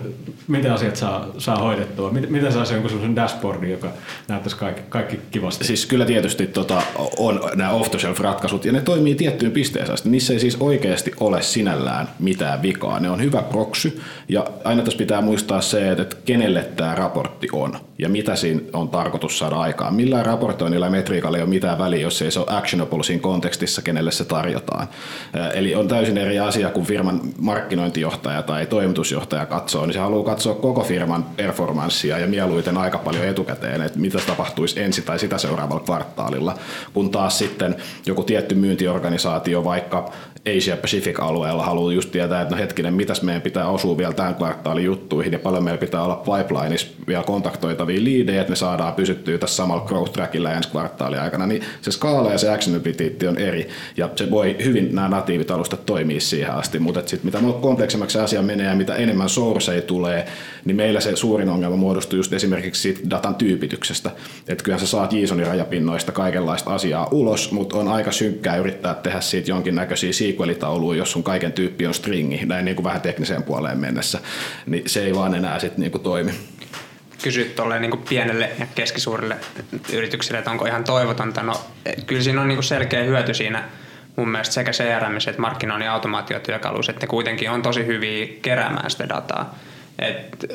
miten 0.48 0.72
asiat 0.72 0.96
saa, 0.96 1.26
saa 1.38 1.56
hoidettua. 1.56 2.10
Miten, 2.10 2.52
saisi 2.52 2.72
jonkun 2.72 2.90
sellaisen 2.90 3.16
dashboardin, 3.16 3.70
joka 3.70 3.88
näyttäisi 4.28 4.56
kaikki, 4.56 4.82
kaikki 4.88 5.20
kivasti? 5.30 5.64
Siis 5.64 5.86
kyllä 5.86 6.04
tietysti 6.04 6.46
tota, 6.46 6.82
on 7.18 7.40
nämä 7.54 7.70
off-the-shelf 7.70 8.20
ratkaisut 8.20 8.64
ja 8.64 8.72
ne 8.72 8.80
toimii 8.80 9.14
tiettyyn 9.14 9.52
pisteeseen. 9.52 9.98
Niissä 10.04 10.32
ei 10.32 10.40
siis 10.40 10.56
oikeasti 10.60 11.12
ole 11.20 11.42
sinällään 11.42 12.08
mitään 12.18 12.62
vikaa. 12.62 13.00
Ne 13.00 13.10
on 13.10 13.22
hyvä 13.22 13.42
proksy 13.42 14.00
ja 14.28 14.46
aina 14.64 14.82
tässä 14.82 14.98
pitää 14.98 15.20
muistaa 15.20 15.60
se, 15.60 15.90
että 15.90 16.16
kenelle 16.24 16.62
tämä 16.76 16.94
raportti 16.94 17.48
on 17.52 17.76
ja 17.98 18.08
mitä 18.08 18.36
siinä 18.36 18.60
on 18.72 18.88
tarkoitus 18.88 19.38
saada 19.38 19.56
aikaan. 19.56 19.94
Millään 19.94 20.26
raportoinnilla 20.26 20.86
ja 20.86 20.90
metriikalla 20.90 21.38
ei 21.38 21.42
ole 21.42 21.50
mitään 21.50 21.78
väliä, 21.78 22.00
jos 22.00 22.22
ei 22.22 22.30
se 22.30 22.40
ole 22.40 22.46
actionable 22.50 23.02
siinä 23.02 23.22
kontekstissa, 23.22 23.82
kenelle 23.82 24.03
se 24.10 24.24
tarjotaan. 24.24 24.88
Eli 25.54 25.74
on 25.74 25.88
täysin 25.88 26.18
eri 26.18 26.38
asia, 26.38 26.70
kun 26.70 26.86
firman 26.86 27.20
markkinointijohtaja 27.38 28.42
tai 28.42 28.66
toimitusjohtaja 28.66 29.46
katsoo, 29.46 29.86
niin 29.86 29.94
se 29.94 30.00
haluaa 30.00 30.24
katsoa 30.24 30.54
koko 30.54 30.82
firman 30.82 31.24
performanssia 31.24 32.18
ja 32.18 32.26
mieluiten 32.26 32.76
aika 32.76 32.98
paljon 32.98 33.24
etukäteen, 33.24 33.82
että 33.82 33.98
mitä 33.98 34.18
tapahtuisi 34.26 34.80
ensi 34.80 35.02
tai 35.02 35.18
sitä 35.18 35.38
seuraavalla 35.38 35.84
kvartaalilla, 35.84 36.54
kun 36.94 37.10
taas 37.10 37.38
sitten 37.38 37.76
joku 38.06 38.22
tietty 38.22 38.54
myyntiorganisaatio 38.54 39.64
vaikka 39.64 40.12
Asia 40.56 40.76
Pacific-alueella 40.76 41.64
haluaa 41.64 41.92
just 41.92 42.10
tietää, 42.10 42.42
että 42.42 42.54
no 42.54 42.60
hetkinen, 42.60 42.94
mitäs 42.94 43.22
meidän 43.22 43.42
pitää 43.42 43.68
osua 43.68 43.96
vielä 43.96 44.12
tämän 44.12 44.34
kvartaalin 44.34 44.84
juttuihin 44.84 45.32
ja 45.32 45.38
paljon 45.38 45.64
meillä 45.64 45.78
pitää 45.78 46.02
olla 46.02 46.16
pipelineissa 46.16 46.86
vielä 47.06 47.22
kontaktoitavia 47.22 48.04
liidejä, 48.04 48.40
että 48.40 48.50
me 48.50 48.56
saadaan 48.56 48.94
pysyttyä 48.94 49.38
tässä 49.38 49.56
samalla 49.56 49.84
growth 49.84 50.12
trackilla 50.12 50.52
ensi 50.52 50.68
kvartaalin 50.68 51.20
aikana, 51.20 51.46
niin 51.46 51.62
se 51.82 51.90
skaala 51.90 52.32
ja 52.32 52.38
se 52.38 52.52
actionability 52.52 53.26
on 53.26 53.38
eri 53.38 53.68
ja 53.96 54.10
se 54.16 54.30
voi 54.30 54.56
hyvin 54.64 54.94
nämä 54.94 55.08
natiivit 55.08 55.50
alustat 55.50 55.86
toimia 55.86 56.20
siihen 56.20 56.50
asti, 56.50 56.78
mutta 56.78 57.00
sitten 57.00 57.20
mitä 57.24 57.38
kompleksimmaksi 57.60 58.18
asia 58.18 58.42
menee, 58.42 58.66
ja 58.66 58.74
mitä 58.74 58.94
enemmän 58.94 59.28
sourceja 59.28 59.82
tulee, 59.82 60.26
niin 60.64 60.76
meillä 60.76 61.00
se 61.00 61.16
suurin 61.16 61.48
ongelma 61.48 61.76
muodostuu 61.76 62.16
just 62.16 62.32
esimerkiksi 62.32 62.82
siitä 62.82 63.10
datan 63.10 63.34
tyypityksestä. 63.34 64.10
Että 64.48 64.64
kyllähän 64.64 64.86
sä 64.86 64.90
saat 64.90 65.12
JSONin 65.12 65.46
rajapinnoista 65.46 66.12
kaikenlaista 66.12 66.74
asiaa 66.74 67.08
ulos, 67.10 67.52
mutta 67.52 67.76
on 67.76 67.88
aika 67.88 68.12
synkkää 68.12 68.56
yrittää 68.56 68.94
tehdä 68.94 69.20
siitä 69.20 69.50
jonkinnäköisiä 69.50 70.12
SQL-tauluja, 70.12 70.98
jos 70.98 71.12
sun 71.12 71.22
kaiken 71.22 71.52
tyyppi 71.52 71.86
on 71.86 71.94
stringi, 71.94 72.46
näin 72.46 72.64
niin 72.64 72.76
kuin 72.76 72.84
vähän 72.84 73.00
tekniseen 73.00 73.42
puoleen 73.42 73.78
mennessä, 73.78 74.18
niin 74.66 74.82
se 74.86 75.04
ei 75.04 75.14
vaan 75.14 75.34
enää 75.34 75.58
sitten 75.58 75.80
niin 75.80 75.92
kuin 75.92 76.02
toimi 76.02 76.32
kysyt 77.22 77.56
tuolle 77.56 77.80
niin 77.80 77.98
pienelle 78.08 78.50
ja 78.58 78.66
keskisuurille 78.74 79.36
yrityksille, 79.92 80.38
että 80.38 80.50
onko 80.50 80.66
ihan 80.66 80.84
toivotonta. 80.84 81.42
No, 81.42 81.60
kyllä 82.06 82.22
siinä 82.22 82.40
on 82.40 82.48
niin 82.48 82.62
selkeä 82.62 83.02
hyöty 83.02 83.34
siinä 83.34 83.68
mun 84.16 84.28
mielestä 84.28 84.54
sekä 84.54 84.70
CRM 84.70 85.16
että 85.16 85.40
markkinoinnin 85.40 85.90
automaatiotyökaluissa, 85.90 86.92
että 86.92 87.06
ne 87.06 87.10
kuitenkin 87.10 87.50
on 87.50 87.62
tosi 87.62 87.86
hyviä 87.86 88.26
keräämään 88.42 88.90
sitä 88.90 89.08
dataa. 89.08 89.58
Et, 89.98 90.46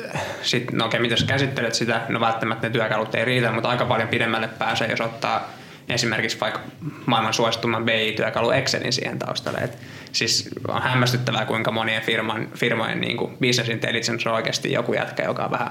sit, 0.42 0.72
no 0.72 0.86
okei, 0.86 1.00
miten 1.00 1.18
sä 1.18 1.26
käsittelet 1.26 1.74
sitä, 1.74 2.00
no 2.08 2.20
välttämättä 2.20 2.66
ne 2.66 2.72
työkalut 2.72 3.14
ei 3.14 3.24
riitä, 3.24 3.52
mutta 3.52 3.68
aika 3.68 3.84
paljon 3.84 4.08
pidemmälle 4.08 4.48
pääsee, 4.48 4.90
jos 4.90 5.00
ottaa 5.00 5.48
esimerkiksi 5.90 6.40
vaikka 6.40 6.60
maailman 7.06 7.34
suosittuman 7.34 7.84
BI-työkalu 7.84 8.50
Excelin 8.50 8.92
siihen 8.92 9.18
taustalle. 9.18 9.58
Et 9.58 9.78
siis 10.12 10.48
on 10.68 10.82
hämmästyttävää, 10.82 11.44
kuinka 11.44 11.70
monien 11.70 12.02
firman, 12.02 12.48
firmojen 12.54 13.00
niin 13.00 13.16
kuin 13.16 13.36
business 13.36 13.68
intelligence 13.68 14.28
on 14.28 14.34
oikeasti 14.34 14.72
joku 14.72 14.92
jätkä, 14.92 15.22
joka 15.22 15.44
on 15.44 15.50
vähän 15.50 15.70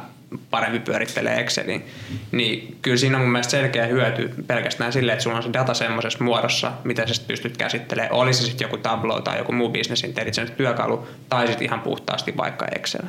parempi 0.49 0.79
pyörittelee 0.79 1.39
Excelin. 1.39 1.85
Niin 2.31 2.77
kyllä 2.81 2.97
siinä 2.97 3.17
on 3.17 3.23
mun 3.23 3.31
mielestä 3.31 3.51
selkeä 3.51 3.85
hyöty 3.85 4.33
pelkästään 4.47 4.93
sille, 4.93 5.11
että 5.11 5.23
sulla 5.23 5.37
on 5.37 5.43
se 5.43 5.53
data 5.53 5.73
semmoisessa 5.73 6.23
muodossa, 6.23 6.71
mitä 6.83 7.07
sä 7.07 7.21
pystyt 7.27 7.57
käsittelemään. 7.57 8.13
Oli 8.13 8.33
se 8.33 8.43
sitten 8.43 8.65
joku 8.65 8.77
Tableau 8.77 9.21
tai 9.21 9.37
joku 9.37 9.51
muu 9.51 9.69
business 9.69 10.03
intelligence 10.03 10.53
työkalu, 10.53 11.07
tai 11.29 11.47
sitten 11.47 11.65
ihan 11.65 11.81
puhtaasti 11.81 12.37
vaikka 12.37 12.65
Excel. 12.75 13.05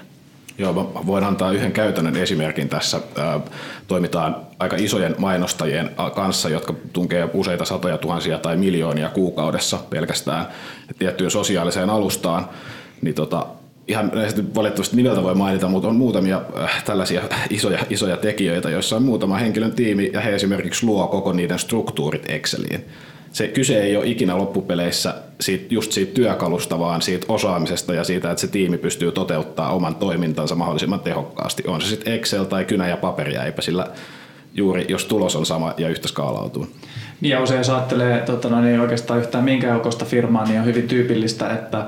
Joo, 0.58 0.72
mä 0.72 1.06
voin 1.06 1.24
antaa 1.24 1.52
yhden 1.52 1.72
käytännön 1.72 2.16
esimerkin 2.16 2.68
tässä. 2.68 3.00
Toimitaan 3.86 4.36
aika 4.58 4.76
isojen 4.76 5.14
mainostajien 5.18 5.90
kanssa, 6.14 6.48
jotka 6.48 6.74
tunkee 6.92 7.30
useita 7.34 7.64
satoja 7.64 7.98
tuhansia 7.98 8.38
tai 8.38 8.56
miljoonia 8.56 9.08
kuukaudessa 9.08 9.78
pelkästään 9.90 10.46
tiettyyn 10.98 11.30
sosiaaliseen 11.30 11.90
alustaan. 11.90 12.48
Niin 13.02 13.14
tota, 13.14 13.46
ihan 13.88 14.12
valitettavasti 14.54 14.96
nimeltä 14.96 15.22
voi 15.22 15.34
mainita, 15.34 15.68
mutta 15.68 15.88
on 15.88 15.96
muutamia 15.96 16.42
äh, 16.62 16.84
tällaisia 16.84 17.22
isoja, 17.50 17.78
isoja 17.90 18.16
tekijöitä, 18.16 18.70
joissa 18.70 18.96
on 18.96 19.02
muutama 19.02 19.38
henkilön 19.38 19.72
tiimi 19.72 20.10
ja 20.12 20.20
he 20.20 20.34
esimerkiksi 20.34 20.86
luo 20.86 21.08
koko 21.08 21.32
niiden 21.32 21.58
struktuurit 21.58 22.30
Exceliin 22.30 22.84
se 23.32 23.48
kyse 23.48 23.82
ei 23.82 23.96
ole 23.96 24.06
ikinä 24.06 24.38
loppupeleissä 24.38 25.14
siitä, 25.40 25.74
just 25.74 25.92
siitä 25.92 26.14
työkalusta, 26.14 26.78
vaan 26.78 27.02
siitä 27.02 27.26
osaamisesta 27.28 27.94
ja 27.94 28.04
siitä, 28.04 28.30
että 28.30 28.40
se 28.40 28.46
tiimi 28.46 28.78
pystyy 28.78 29.12
toteuttaa 29.12 29.72
oman 29.72 29.94
toimintansa 29.94 30.54
mahdollisimman 30.54 31.00
tehokkaasti. 31.00 31.62
On 31.66 31.80
se 31.80 31.88
sitten 31.88 32.14
Excel 32.14 32.44
tai 32.44 32.64
kynä 32.64 32.88
ja 32.88 32.96
paperia, 32.96 33.44
eipä 33.44 33.62
sillä 33.62 33.86
juuri, 34.54 34.86
jos 34.88 35.04
tulos 35.04 35.36
on 35.36 35.46
sama 35.46 35.74
ja 35.78 35.88
yhtä 35.88 36.08
skaalautuu. 36.08 36.66
Niin 37.20 37.30
ja 37.30 37.42
usein 37.42 37.58
jos 37.58 37.70
ajattelee 37.70 38.20
tota, 38.20 38.48
no 38.48 38.60
niin 38.60 38.80
oikeastaan 38.80 39.20
yhtään 39.20 39.44
minkä 39.44 39.80
firmaa, 40.04 40.44
niin 40.44 40.60
on 40.60 40.66
hyvin 40.66 40.88
tyypillistä, 40.88 41.50
että 41.52 41.86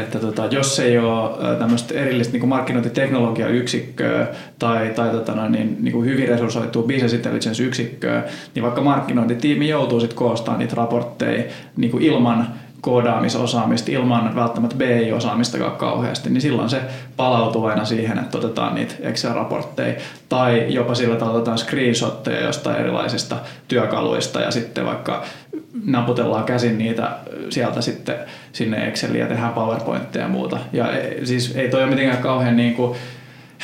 että 0.00 0.18
tota, 0.18 0.46
jos 0.46 0.80
ei 0.80 0.98
ole 0.98 1.56
tämmöistä 1.58 1.94
erillistä 1.94 2.38
niin 2.38 2.48
markkinointiteknologiayksikköä 2.48 4.26
tai, 4.58 4.90
tai 4.94 5.10
tota, 5.10 5.48
niin, 5.48 5.76
niin 5.80 5.92
kuin 5.92 6.06
hyvin 6.06 6.28
resurssoitua 6.28 6.82
business 6.82 7.14
intelligence-yksikköä, 7.14 8.22
niin 8.54 8.62
vaikka 8.62 8.80
markkinointitiimi 8.80 9.68
joutuu 9.68 10.00
sitten 10.00 10.16
koostamaan 10.18 10.58
niitä 10.58 10.76
raportteja 10.76 11.44
niin 11.76 11.90
kuin 11.90 12.02
ilman 12.02 12.46
koodaamisosaamista 12.84 13.92
ilman 13.92 14.34
välttämättä 14.34 14.76
BI-osaamistakaan 14.76 15.76
kauheasti, 15.76 16.30
niin 16.30 16.40
silloin 16.40 16.70
se 16.70 16.80
palautuu 17.16 17.64
aina 17.64 17.84
siihen, 17.84 18.18
että 18.18 18.38
otetaan 18.38 18.74
niitä 18.74 18.94
Excel-raportteja 19.00 19.94
tai 20.28 20.66
jopa 20.68 20.94
sillä 20.94 21.16
tavalla 21.16 21.36
otetaan 21.36 21.58
screenshotteja 21.58 22.46
jostain 22.46 22.76
erilaisista 22.76 23.36
työkaluista 23.68 24.40
ja 24.40 24.50
sitten 24.50 24.86
vaikka 24.86 25.24
naputellaan 25.84 26.44
käsin 26.44 26.78
niitä 26.78 27.10
sieltä 27.50 27.80
sitten 27.80 28.16
sinne 28.52 28.88
Exceliin 28.88 29.20
ja 29.20 29.26
tehdään 29.26 29.52
PowerPointteja 29.52 30.24
ja 30.24 30.28
muuta. 30.28 30.58
Ja 30.72 30.92
e, 30.92 31.26
siis 31.26 31.56
ei 31.56 31.68
toi 31.68 31.82
ole 31.82 31.90
mitenkään 31.90 32.22
kauhean 32.22 32.56
niin 32.56 32.74
kuin 32.74 32.96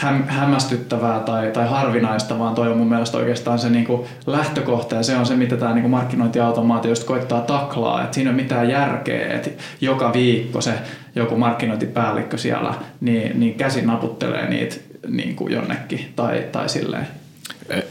häm, 0.01 0.23
hämmästyttävää 0.27 1.21
tai, 1.21 1.51
tai 1.51 1.69
harvinaista, 1.69 2.39
vaan 2.39 2.55
toi 2.55 2.69
on 2.69 2.77
mun 2.77 2.89
mielestä 2.89 3.19
oikeastaan 3.19 3.59
se 3.59 3.71
niin 3.71 3.85
kuin 3.85 4.03
lähtökohta 4.27 4.95
ja 4.95 5.03
se 5.03 5.17
on 5.17 5.27
se, 5.27 5.37
mitä 5.37 5.57
tämä 5.57 5.75
niin 5.75 5.91
markkinointiautomaatio 5.91 6.91
just 6.91 7.05
koittaa 7.05 7.41
taklaa. 7.41 8.03
Että 8.03 8.15
siinä 8.15 8.31
ei 8.31 8.35
ole 8.35 8.43
mitään 8.43 8.69
järkeä, 8.69 9.35
että 9.35 9.51
joka 9.81 10.13
viikko 10.13 10.61
se 10.61 10.73
joku 11.15 11.37
markkinointipäällikkö 11.37 12.39
siellä 12.39 12.75
niin, 13.01 13.41
niin 13.41 13.55
käsin 13.55 13.87
naputtelee 13.87 14.49
niitä 14.51 14.77
niin 15.09 15.37
kuin 15.37 15.53
jonnekin 15.53 16.13
tai, 16.17 16.45
tai 16.53 16.69
silleen 16.69 17.20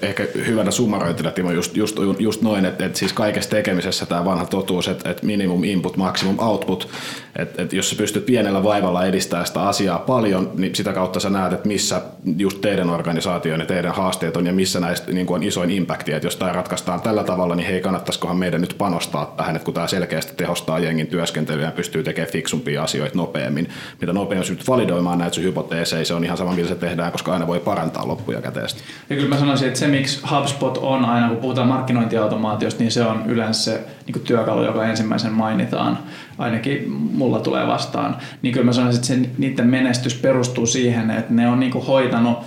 ehkä 0.02 0.28
hyvänä 0.48 0.72
summarointina 0.72 1.32
Timo 1.32 1.52
just, 1.52 1.78
just, 1.78 1.98
just 2.20 2.42
noin, 2.42 2.66
että, 2.66 2.86
että 2.86 3.00
siis 3.00 3.14
kaikessa 3.14 3.50
tekemisessä 3.50 4.06
tämä 4.06 4.26
vanha 4.26 4.46
totuus, 4.46 4.88
että, 4.88 5.10
että 5.10 5.26
minimum 5.26 5.64
input, 5.64 5.98
maximum 5.98 6.40
output, 6.40 6.88
että, 7.36 7.62
että 7.62 7.76
jos 7.76 7.90
sä 7.90 7.96
pystyt 7.96 8.26
pienellä 8.26 8.64
vaivalla 8.64 9.06
edistämään 9.06 9.48
sitä 9.48 9.62
asiaa 9.62 10.00
paljon, 10.00 10.52
niin 10.58 10.76
sitä 10.76 10.94
kautta 10.94 11.20
sä 11.20 11.30
näet, 11.30 11.54
että 11.54 11.68
missä 11.68 12.02
just 12.38 12.62
teidän 12.62 12.90
organisaation 12.90 13.60
ja 13.60 13.66
teidän 13.66 13.96
haasteet 13.96 14.38
on 14.38 14.46
ja 14.46 14.54
missä 14.54 14.80
näistä 14.80 15.12
niin 15.12 15.28
on 15.30 15.44
isoin 15.44 15.72
impacti, 15.72 16.14
että 16.14 16.28
jos 16.28 16.36
tämä 16.36 16.54
ratkaistaan 16.54 17.02
tällä 17.02 17.24
tavalla, 17.24 17.56
niin 17.56 17.68
hei 17.68 17.82
kannattaisikohan 17.82 18.38
meidän 18.38 18.62
nyt 18.62 18.76
panostaa 18.78 19.34
tähän, 19.38 19.56
että 19.56 19.66
kun 19.66 19.74
tämä 19.74 19.88
selkeästi 19.88 20.34
tehostaa 20.38 20.80
jengin 20.80 21.08
työskentelyä 21.08 21.66
ja 21.66 21.72
pystyy 21.72 22.04
tekemään 22.04 22.32
fiksumpia 22.32 22.84
asioita 22.84 23.18
nopeammin, 23.18 23.70
mitä 24.02 24.14
nopeammin 24.14 24.48
pystyt 24.48 24.68
validoimaan 24.68 25.18
näitä 25.18 25.36
sun 25.36 25.44
hypoteeseja, 25.44 26.06
se 26.06 26.14
on 26.14 26.24
ihan 26.24 26.38
sama, 26.38 26.54
millä 26.54 26.70
se 26.70 26.76
tehdään, 26.76 27.12
koska 27.12 27.34
aina 27.34 27.48
voi 27.48 27.60
parantaa 27.60 28.08
loppuja 28.08 28.42
käteestä. 28.42 28.82
Ja 29.10 29.16
kyllä 29.16 29.30
mä 29.30 29.40
sanoisin, 29.40 29.68
että 29.70 29.80
se 29.80 29.88
miksi 29.88 30.20
HubSpot 30.32 30.78
on 30.78 31.06
aina, 31.06 31.28
kun 31.28 31.38
puhutaan 31.38 31.68
markkinointiautomaatiosta, 31.68 32.80
niin 32.80 32.92
se 32.92 33.04
on 33.04 33.24
yleensä 33.28 33.64
se 33.64 33.82
niin 34.06 34.24
työkalu, 34.24 34.64
joka 34.64 34.86
ensimmäisen 34.86 35.32
mainitaan. 35.32 36.00
Ainakin 36.38 36.92
mulla 36.92 37.40
tulee 37.40 37.68
vastaan. 37.68 38.18
Niin 38.42 38.54
kyllä 38.54 38.66
mä 38.66 38.74
sanoisin, 38.74 39.00
että 39.00 39.08
se, 39.08 39.36
niiden 39.38 39.68
menestys 39.68 40.14
perustuu 40.14 40.66
siihen, 40.66 41.12
että 41.12 41.34
ne 41.34 41.48
on 41.48 41.60
niin 41.60 41.74
hoitanut 41.74 42.38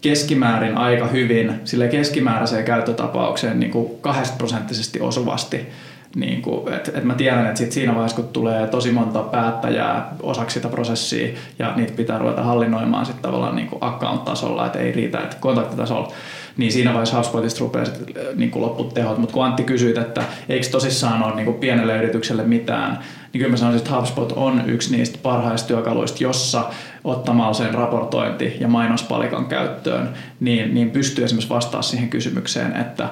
keskimäärin 0.00 0.78
aika 0.78 1.06
hyvin 1.06 1.60
sille 1.64 1.88
keskimääräiseen 1.88 2.64
käyttötapaukseen 2.64 3.60
niin 3.60 3.72
kuin 3.72 3.90
prosenttisesti 4.38 5.00
osuvasti 5.00 5.68
niin 6.16 6.42
kuin, 6.42 6.72
et, 6.74 6.90
et 6.94 7.04
mä 7.04 7.14
tiedän, 7.14 7.46
että 7.46 7.58
sit 7.58 7.72
siinä 7.72 7.94
vaiheessa, 7.94 8.16
kun 8.16 8.28
tulee 8.28 8.66
tosi 8.66 8.92
monta 8.92 9.22
päättäjää 9.22 10.14
osaksi 10.22 10.54
sitä 10.54 10.68
prosessia 10.68 11.28
ja 11.58 11.72
niitä 11.76 11.92
pitää 11.92 12.18
ruveta 12.18 12.42
hallinnoimaan 12.42 13.06
sitten 13.06 13.22
tavallaan 13.22 13.56
niin 13.56 13.68
account-tasolla, 13.80 14.66
että 14.66 14.78
ei 14.78 14.92
riitä, 14.92 15.18
että 15.18 15.36
kontaktitasolla, 15.40 16.12
niin 16.56 16.72
siinä 16.72 16.90
vaiheessa 16.92 17.16
HubSpotista 17.16 17.60
rupeaa 17.60 17.84
sit, 17.84 17.94
niin 18.34 18.50
kuin 18.50 18.62
lopput 18.62 18.94
tehot. 18.94 19.18
Mutta 19.18 19.32
kun 19.32 19.44
Antti 19.44 19.64
kysyit, 19.64 19.98
että 19.98 20.22
eikö 20.48 20.66
tosissaan 20.66 21.22
ole 21.22 21.34
niin 21.34 21.44
kuin 21.44 21.56
pienelle 21.56 21.96
yritykselle 21.96 22.42
mitään, 22.42 22.98
niin 23.32 23.38
kyllä 23.38 23.50
mä 23.50 23.56
sanoisin, 23.56 23.78
että 23.78 23.96
HubSpot 23.96 24.32
on 24.32 24.62
yksi 24.66 24.96
niistä 24.96 25.18
parhaista 25.22 25.68
työkaluista, 25.68 26.22
jossa 26.22 26.64
ottamalla 27.04 27.54
sen 27.54 27.74
raportointi- 27.74 28.56
ja 28.60 28.68
mainospalikan 28.68 29.46
käyttöön, 29.46 30.08
niin, 30.40 30.74
niin 30.74 30.90
pystyy 30.90 31.24
esimerkiksi 31.24 31.54
vastaamaan 31.54 31.84
siihen 31.84 32.08
kysymykseen, 32.08 32.76
että 32.76 33.08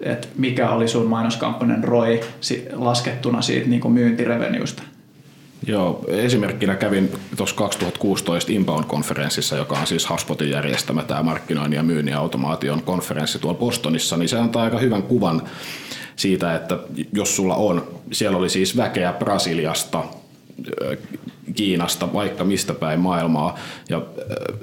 että 0.00 0.28
mikä 0.36 0.70
oli 0.70 0.88
sun 0.88 1.06
mainoskampanjan 1.06 1.84
ROI 1.84 2.20
laskettuna 2.72 3.42
siitä 3.42 3.68
niin 3.68 3.92
myyntirevenuesta? 3.92 4.82
Joo, 5.66 6.04
esimerkkinä 6.08 6.74
kävin 6.74 7.12
tuossa 7.36 7.56
2016 7.56 8.52
Inbound-konferenssissa, 8.52 9.56
joka 9.56 9.78
on 9.78 9.86
siis 9.86 10.10
HubSpotin 10.10 10.50
järjestämä 10.50 11.02
tämä 11.02 11.22
markkinoinnin 11.22 11.76
ja 11.76 11.82
myynnin 11.82 12.16
automaation 12.16 12.82
konferenssi 12.82 13.38
tuolla 13.38 13.58
Bostonissa, 13.58 14.16
niin 14.16 14.28
se 14.28 14.38
antaa 14.38 14.62
aika 14.62 14.78
hyvän 14.78 15.02
kuvan 15.02 15.42
siitä, 16.16 16.54
että 16.54 16.78
jos 17.12 17.36
sulla 17.36 17.54
on, 17.54 17.88
siellä 18.12 18.38
oli 18.38 18.48
siis 18.48 18.76
väkeä 18.76 19.12
Brasiliasta, 19.12 20.04
Kiinasta, 21.54 22.12
vaikka 22.12 22.44
mistä 22.44 22.74
päin 22.74 23.00
maailmaa. 23.00 23.58
Ja 23.88 24.02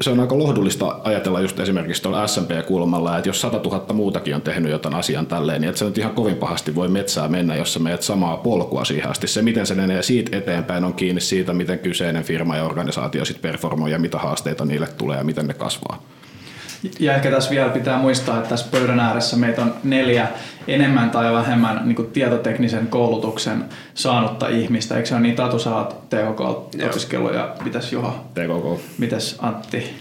se 0.02 0.10
on 0.10 0.19
aika 0.19 0.38
lohdullista 0.38 1.00
ajatella 1.04 1.41
just 1.41 1.60
esimerkiksi 1.60 2.02
tuolla 2.02 2.28
SMP-kulmalla, 2.28 3.17
että 3.17 3.30
jos 3.30 3.41
100 3.41 3.58
000 3.58 3.93
muutakin 3.93 4.36
on 4.36 4.41
tehnyt 4.41 4.72
jotain 4.72 4.96
asian 4.96 5.26
tälleen, 5.26 5.62
niin 5.62 5.78
se 5.78 5.86
nyt 5.86 5.98
ihan 5.98 6.13
kovin 6.13 6.36
pahasti 6.36 6.76
voi 6.76 6.88
metsää 6.88 7.28
mennä, 7.28 7.56
jos 7.56 7.74
sä 7.74 7.80
meet 7.80 8.02
samaa 8.02 8.38
polkua 8.38 8.86
siihen 8.86 9.12
asti. 9.12 9.28
Se, 9.28 9.41
miten 9.41 9.65
se 9.65 9.76
menee 9.76 10.04
siitä 10.04 10.38
eteenpäin, 10.38 10.84
on 10.84 10.93
kiinni 10.93 11.22
siitä, 11.22 11.54
miten 11.54 11.80
kyseinen 11.80 12.24
firma 12.24 12.56
ja 12.56 12.63
organisaatio 12.63 13.26
sitten 13.26 13.52
performoi 13.52 13.91
ja 13.91 14.00
mitä 14.00 14.17
haasteita 14.17 14.65
niille 14.65 14.88
tulee 14.98 15.17
ja 15.17 15.24
miten 15.24 15.48
ne 15.48 15.54
kasvaa. 15.54 16.04
Ja 17.00 17.15
ehkä 17.15 17.32
tässä 17.32 17.52
vielä 17.52 17.69
pitää 17.69 17.98
muistaa, 17.98 18.38
että 18.38 18.50
tässä 18.50 18.65
pöydän 18.72 19.00
ääressä 19.00 19.38
meitä 19.38 19.62
on 19.62 19.74
neljä 19.84 20.28
enemmän 20.67 21.10
tai 21.10 21.34
vähemmän 21.34 21.82
niin 21.86 21.96
kuin 21.96 22.12
tietoteknisen 22.12 22.88
koulutuksen 22.88 23.65
saanutta 23.93 24.48
ihmistä. 24.48 24.96
Eikö 24.96 25.08
se 25.08 25.15
ole 25.15 25.21
niin, 25.21 25.36
Tatu, 25.36 25.60
sä 25.60 25.75
oot 25.75 26.10
TKK-opiskellut 26.10 27.34
ja 27.34 27.56
mitäs 27.63 27.92
Juha? 27.92 28.23
TKK. 28.34 28.81
Mitäs 28.98 29.36
Antti? 29.42 29.96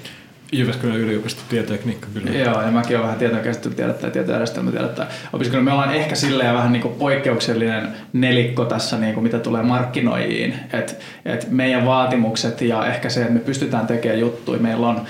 Jyväskylän 0.54 0.96
yliopiston 0.96 1.44
tietotekniikka 1.48 2.06
kyllä. 2.14 2.30
Joo, 2.30 2.62
ja 2.62 2.70
mäkin 2.70 2.96
olen 2.96 3.02
vähän 3.02 3.18
tietokäsittelytiedettä 3.18 4.06
ja 4.06 4.10
tietojärjestelmätiedettä 4.10 5.06
opiskellut. 5.32 5.64
Me 5.64 5.72
ollaan 5.72 5.94
ehkä 5.94 6.14
silleen 6.14 6.54
vähän 6.54 6.72
niin 6.72 6.82
kuin 6.82 6.94
poikkeuksellinen 6.94 7.88
nelikko 8.12 8.64
tässä, 8.64 8.98
niin 8.98 9.14
kuin 9.14 9.24
mitä 9.24 9.38
tulee 9.38 9.62
markkinoijiin. 9.62 10.54
Et, 10.72 11.00
et 11.24 11.50
meidän 11.50 11.86
vaatimukset 11.86 12.60
ja 12.60 12.86
ehkä 12.86 13.08
se, 13.08 13.20
että 13.20 13.32
me 13.32 13.40
pystytään 13.40 13.86
tekemään 13.86 14.20
juttuja. 14.20 14.60
Meillä 14.60 14.88
on 14.88 15.00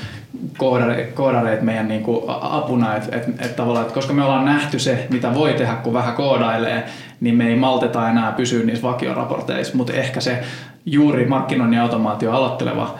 koodareita 1.15 1.65
meidän 1.65 1.89
niin 1.89 2.03
kuin 2.03 2.25
apuna, 2.41 2.97
että 2.97 3.17
et, 3.17 3.29
et 3.41 3.57
tavallaan, 3.57 3.83
että 3.83 3.95
koska 3.95 4.13
me 4.13 4.25
ollaan 4.25 4.45
nähty 4.45 4.79
se, 4.79 5.07
mitä 5.11 5.35
voi 5.35 5.53
tehdä, 5.53 5.75
kun 5.75 5.93
vähän 5.93 6.15
koodailee, 6.15 6.85
niin 7.21 7.35
me 7.35 7.49
ei 7.49 7.57
malteta 7.57 8.11
enää 8.11 8.33
pysyä 8.33 8.65
niissä 8.65 8.89
vakioraporteissa, 8.89 9.77
mutta 9.77 9.93
ehkä 9.93 10.21
se 10.21 10.43
juuri 10.87 11.27
markkinoinnin 11.27 11.81
automaatio 11.81 12.33
aloitteleva 12.33 12.99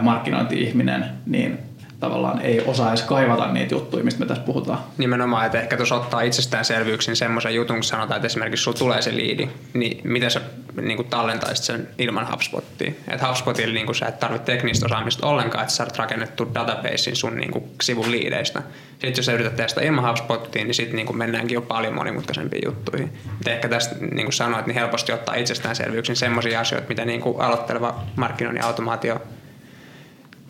markkinointi-ihminen, 0.00 1.04
niin 1.26 1.58
tavallaan 2.00 2.40
ei 2.40 2.60
osaa 2.60 2.88
edes 2.88 3.02
kaivata 3.02 3.52
niitä 3.52 3.74
juttuja, 3.74 4.04
mistä 4.04 4.20
me 4.20 4.26
tässä 4.26 4.42
puhutaan. 4.42 4.78
Nimenomaan, 4.98 5.46
että 5.46 5.60
ehkä 5.60 5.76
tuossa 5.76 5.94
ottaa 5.94 6.20
itsestäänselvyyksin 6.20 7.16
semmoisen 7.16 7.54
jutun, 7.54 7.76
kun 7.76 7.84
sanotaan, 7.84 8.16
että 8.16 8.26
esimerkiksi 8.26 8.62
sulla 8.62 8.78
tulee 8.78 9.02
se 9.02 9.16
liidi, 9.16 9.48
niin 9.74 10.00
miten 10.04 10.30
sä 10.30 10.40
niin 10.80 10.96
kuin 10.96 11.08
tallentaisit 11.08 11.64
sen 11.64 11.88
ilman 11.98 12.30
HubSpottia? 12.30 12.92
Että 13.08 13.28
HubSpotilla 13.28 13.74
niin 13.74 13.86
kuin 13.86 13.96
sä 13.96 14.06
et 14.06 14.20
tarvitse 14.20 14.52
teknistä 14.52 14.86
osaamista 14.86 15.26
ollenkaan, 15.26 15.62
että 15.62 15.72
sä 15.72 15.76
saat 15.76 15.98
rakennettu 15.98 16.48
databasein 16.54 17.16
sun 17.16 17.36
niin 17.36 17.50
kuin 17.50 17.64
sivun 17.82 18.10
liideistä. 18.10 18.62
Sitten 18.90 19.16
jos 19.16 19.26
sä 19.26 19.32
yrität 19.32 19.56
tehdä 19.56 19.68
sitä 19.68 19.80
ilman 19.80 20.08
HubSpottia, 20.08 20.64
niin 20.64 20.74
sitten 20.74 20.96
niin 20.96 21.16
mennäänkin 21.16 21.54
jo 21.54 21.62
paljon 21.62 21.94
monimutkaisempiin 21.94 22.62
juttuihin. 22.64 23.12
Et 23.40 23.48
ehkä 23.48 23.68
tästä 23.68 23.94
niin 24.00 24.26
kuin 24.26 24.32
sanoit, 24.32 24.66
niin 24.66 24.74
helposti 24.74 25.12
ottaa 25.12 25.34
itsestäänselvyyksin 25.34 26.16
semmoisia 26.16 26.60
asioita, 26.60 26.88
mitä 26.88 27.04
niin 27.04 27.20
kuin 27.20 27.40
aloitteleva 27.40 28.00
markkinoinnin 28.16 28.64
automaatio 28.64 29.20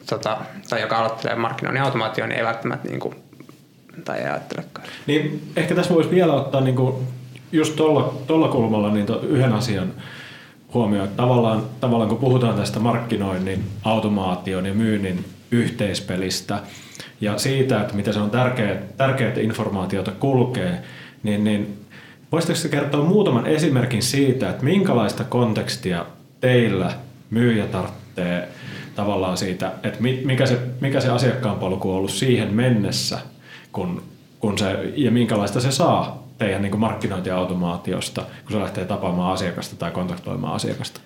tota, 0.08 0.38
tai 0.68 0.80
joka 0.80 0.98
aloittelee 0.98 1.36
markkinoinnin 1.36 1.82
automaatio, 1.82 2.26
niin 2.26 2.38
ei 2.38 2.44
välttämättä 2.44 2.88
niin 2.88 3.00
kuin, 3.00 3.14
tai 4.04 4.18
ei 4.18 4.24
ajattelekaan. 4.24 4.86
Niin 5.06 5.52
ehkä 5.56 5.74
tässä 5.74 5.94
voisi 5.94 6.10
vielä 6.10 6.32
ottaa 6.32 6.60
niin 6.60 6.76
kuin, 6.76 6.94
just 7.52 7.76
tuolla, 7.76 8.48
kulmalla 8.48 8.90
niin 8.90 9.06
to, 9.06 9.20
yhden 9.20 9.52
asian 9.52 9.92
huomioon, 10.74 11.08
tavallaan, 11.08 11.62
tavallaan 11.80 12.08
kun 12.08 12.18
puhutaan 12.18 12.56
tästä 12.56 12.80
markkinoinnin, 12.80 13.64
automaation 13.84 14.66
ja 14.66 14.74
myynnin 14.74 15.24
yhteispelistä 15.50 16.58
ja 17.20 17.38
siitä, 17.38 17.80
että 17.80 17.94
miten 17.94 18.14
se 18.14 18.20
on 18.20 18.30
tärkeää, 18.30 18.76
tärkeää 18.96 19.28
että 19.28 19.40
informaatiota 19.40 20.10
kulkee, 20.10 20.82
niin, 21.22 21.44
niin 21.44 21.86
voisitteko 22.32 22.68
kertoa 22.70 23.04
muutaman 23.04 23.46
esimerkin 23.46 24.02
siitä, 24.02 24.50
että 24.50 24.64
minkälaista 24.64 25.24
kontekstia 25.24 26.06
teillä 26.40 26.92
myyjä 27.30 27.66
tarvitsee 27.66 28.48
tavallaan 28.96 29.36
siitä, 29.36 29.72
että 29.82 30.02
mikä 30.24 30.46
se, 30.46 30.58
mikä 30.80 31.00
se 31.00 31.08
asiakkaan 31.08 31.58
polku 31.58 31.90
on 31.90 31.96
ollut 31.96 32.10
siihen 32.10 32.54
mennessä, 32.54 33.18
kun, 33.72 34.02
kun 34.40 34.58
se, 34.58 34.92
ja 34.96 35.10
minkälaista 35.10 35.60
se 35.60 35.72
saa 35.72 36.26
teidän 36.38 36.62
niin 36.62 36.80
markkinointiautomaatiosta, 36.80 38.22
kun 38.22 38.52
se 38.52 38.60
lähtee 38.60 38.84
tapaamaan 38.84 39.32
asiakasta 39.32 39.76
tai 39.76 39.90
kontaktoimaan 39.90 40.54
asiakasta? 40.54 41.00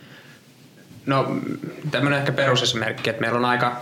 No 1.07 1.37
tämmöinen 1.91 2.19
ehkä 2.19 2.33
perusesimerkki, 2.33 3.11
että 3.11 3.21
meillä 3.21 3.39
on 3.39 3.45
aika, 3.45 3.77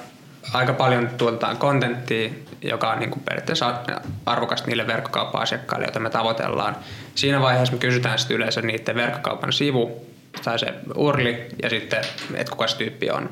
aika 0.53 0.73
paljon 0.73 1.09
tuotetaan 1.09 1.57
kontenttia, 1.57 2.31
joka 2.63 2.91
on 2.91 2.99
niin 2.99 3.11
kuin 3.11 3.23
periaatteessa 3.23 3.75
arvokasta 4.27 4.67
niille 4.67 4.87
verkkokauppa-asiakkaille, 4.87 5.87
joita 5.87 6.01
me 6.01 6.11
tavoitellaan. 6.11 6.77
Siinä 7.15 7.41
vaiheessa 7.41 7.75
me 7.75 7.81
kysytään 7.81 8.19
sitten 8.19 8.37
yleensä 8.37 8.63
niiden 8.63 8.97
verkkokaupan 8.97 9.53
sivu 9.53 10.07
tai 10.45 10.59
se 10.59 10.75
urli 10.95 11.47
ja 11.63 11.71
sitten, 11.71 12.01
että 12.35 12.51
kuka 12.51 12.67
se 12.67 12.77
tyyppi 12.77 13.11
on. 13.11 13.31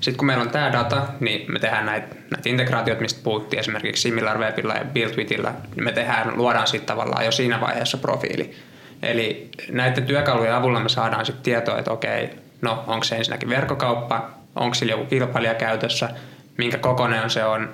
Sitten 0.00 0.16
kun 0.16 0.26
meillä 0.26 0.42
on 0.42 0.50
tämä 0.50 0.72
data, 0.72 1.02
niin 1.20 1.52
me 1.52 1.58
tehdään 1.58 1.86
näitä, 1.86 2.14
näitä 2.30 2.48
integraatioita, 2.48 3.02
mistä 3.02 3.20
puhuttiin 3.24 3.60
esimerkiksi 3.60 4.02
SimilarWebillä 4.02 4.74
ja 4.74 4.84
BuildWithillä, 4.84 5.54
niin 5.74 5.84
me 5.84 5.92
tehdään, 5.92 6.36
luodaan 6.36 6.66
sitten 6.66 6.86
tavallaan 6.86 7.24
jo 7.24 7.32
siinä 7.32 7.60
vaiheessa 7.60 7.98
profiili. 7.98 8.56
Eli 9.02 9.48
näiden 9.70 10.04
työkalujen 10.04 10.54
avulla 10.54 10.80
me 10.80 10.88
saadaan 10.88 11.26
sitten 11.26 11.44
tietoa, 11.44 11.78
että 11.78 11.92
okei, 11.92 12.30
no 12.62 12.84
onko 12.86 13.04
se 13.04 13.16
ensinnäkin 13.16 13.48
verkkokauppa, 13.48 14.30
onko 14.56 14.74
sillä 14.74 14.92
joku 14.92 15.04
kilpailija 15.04 15.54
käytössä, 15.54 16.10
minkä 16.58 16.78
kokoinen 16.78 17.30
se 17.30 17.44
on, 17.44 17.68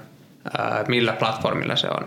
millä 0.88 1.12
platformilla 1.12 1.76
se 1.76 1.88
on. 1.88 2.06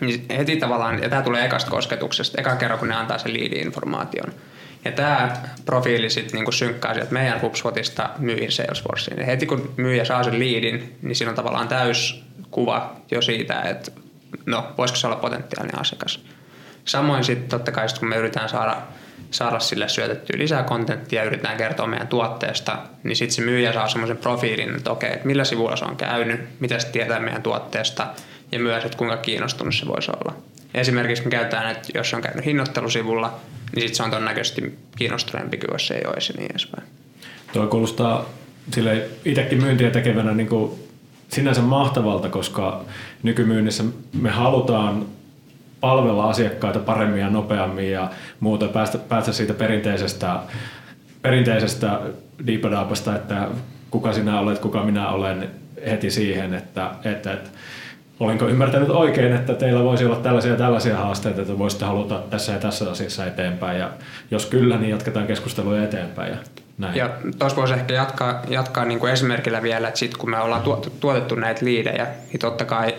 Niin 0.00 0.26
heti 0.36 0.56
tavallaan, 0.56 1.02
ja 1.02 1.08
tämä 1.08 1.22
tulee 1.22 1.44
ekasta 1.44 1.70
kosketuksesta, 1.70 2.40
eka 2.40 2.56
kerran 2.56 2.78
kun 2.78 2.88
ne 2.88 2.94
antaa 2.94 3.18
sen 3.18 3.32
liidi-informaation– 3.32 4.32
ja 4.84 4.92
tämä 4.92 5.36
profiili 5.64 6.10
sitten 6.10 6.34
niinku 6.34 6.52
synkkää 6.52 6.94
sieltä 6.94 7.12
meidän 7.12 7.40
HubSpotista 7.40 8.10
myyjän 8.18 8.52
Salesforceen. 8.52 9.18
Ja 9.18 9.26
heti 9.26 9.46
kun 9.46 9.74
myyjä 9.76 10.04
saa 10.04 10.22
sen 10.22 10.38
liidin, 10.38 10.98
niin 11.02 11.16
siinä 11.16 11.30
on 11.30 11.36
tavallaan 11.36 11.68
täys 11.68 12.24
kuva 12.50 12.96
jo 13.10 13.22
siitä, 13.22 13.60
että 13.60 13.90
no, 14.46 14.72
voisiko 14.78 14.96
se 14.96 15.06
olla 15.06 15.16
potentiaalinen 15.16 15.80
asiakas. 15.80 16.24
Samoin 16.84 17.24
sitten 17.24 17.48
totta 17.48 17.72
kai 17.72 17.88
sit, 17.88 17.98
kun 17.98 18.08
me 18.08 18.16
yritetään 18.16 18.48
saada, 18.48 18.76
saada 19.30 19.60
sille 19.60 19.88
syötettyä 19.88 20.38
lisää 20.38 20.62
kontenttia 20.62 21.20
ja 21.20 21.26
yritetään 21.26 21.56
kertoa 21.56 21.86
meidän 21.86 22.08
tuotteesta, 22.08 22.78
niin 23.02 23.16
sitten 23.16 23.34
se 23.34 23.42
myyjä 23.42 23.72
saa 23.72 23.88
semmoisen 23.88 24.16
profiilin, 24.16 24.76
että 24.76 24.90
okei, 24.90 25.12
että 25.12 25.26
millä 25.26 25.44
sivulla 25.44 25.76
se 25.76 25.84
on 25.84 25.96
käynyt, 25.96 26.60
mitä 26.60 26.78
se 26.78 26.88
tietää 26.88 27.20
meidän 27.20 27.42
tuotteesta 27.42 28.06
ja 28.52 28.58
myös, 28.58 28.84
että 28.84 28.98
kuinka 28.98 29.16
kiinnostunut 29.16 29.74
se 29.74 29.86
voisi 29.86 30.10
olla. 30.10 30.36
Esimerkiksi 30.74 31.24
me 31.24 31.30
käytetään, 31.30 31.70
että 31.70 31.88
jos 31.94 32.14
on 32.14 32.22
käynyt 32.22 32.44
hinnoittelusivulla, 32.44 33.40
niin 33.76 33.88
sit 33.88 33.94
se 33.94 34.02
on 34.02 34.10
todennäköisesti 34.10 34.78
kiinnostuneempi 34.96 35.58
kuin 35.58 35.72
jos 35.72 35.86
se 35.86 35.94
ei 35.94 36.06
olisi 36.06 36.32
niin 36.32 36.50
edespäin. 36.50 36.86
Tuo 37.52 37.66
kuulostaa 37.66 38.26
sille 38.74 39.08
itsekin 39.24 39.60
myyntiä 39.60 39.90
tekevänä 39.90 40.34
niin 40.34 40.48
kuin 40.48 40.72
sinänsä 41.28 41.60
mahtavalta, 41.60 42.28
koska 42.28 42.84
nykymyynnissä 43.22 43.84
me 44.12 44.30
halutaan 44.30 45.06
palvella 45.80 46.30
asiakkaita 46.30 46.78
paremmin 46.78 47.20
ja 47.20 47.30
nopeammin 47.30 47.90
ja 47.90 48.10
muuta, 48.40 48.68
päästä, 48.68 48.98
päästä 48.98 49.32
siitä 49.32 49.54
perinteisestä, 49.54 50.40
perinteisestä 51.22 52.00
diipadaapasta, 52.46 53.16
että 53.16 53.48
kuka 53.90 54.12
sinä 54.12 54.40
olet, 54.40 54.58
kuka 54.58 54.82
minä 54.82 55.08
olen 55.08 55.50
heti 55.86 56.10
siihen, 56.10 56.54
että, 56.54 56.90
että, 57.04 57.32
että 57.32 57.50
olinko 58.20 58.48
ymmärtänyt 58.48 58.90
oikein, 58.90 59.32
että 59.32 59.54
teillä 59.54 59.84
voisi 59.84 60.04
olla 60.04 60.16
tällaisia 60.16 60.56
tällaisia 60.56 60.96
haasteita, 60.96 61.40
että 61.40 61.58
voisitte 61.58 61.84
haluta 61.84 62.22
tässä 62.30 62.52
ja 62.52 62.58
tässä 62.58 62.90
asiassa 62.90 63.26
eteenpäin. 63.26 63.78
Ja 63.78 63.90
jos 64.30 64.46
kyllä, 64.46 64.76
niin 64.76 64.90
jatketaan 64.90 65.26
keskustelua 65.26 65.82
eteenpäin. 65.82 66.32
Ja 66.32 66.38
näin. 66.78 66.96
Ja 66.96 67.10
tuossa 67.38 67.56
voisi 67.56 67.74
ehkä 67.74 67.94
jatkaa, 67.94 68.42
jatkaa 68.48 68.84
niin 68.84 69.00
kuin 69.00 69.12
esimerkillä 69.12 69.62
vielä, 69.62 69.88
että 69.88 70.00
sitten 70.00 70.20
kun 70.20 70.30
me 70.30 70.38
ollaan 70.38 70.62
tuotettu 71.00 71.34
näitä 71.34 71.64
liidejä, 71.64 72.06
niin 72.32 72.40
totta 72.40 72.64
kai 72.64 72.94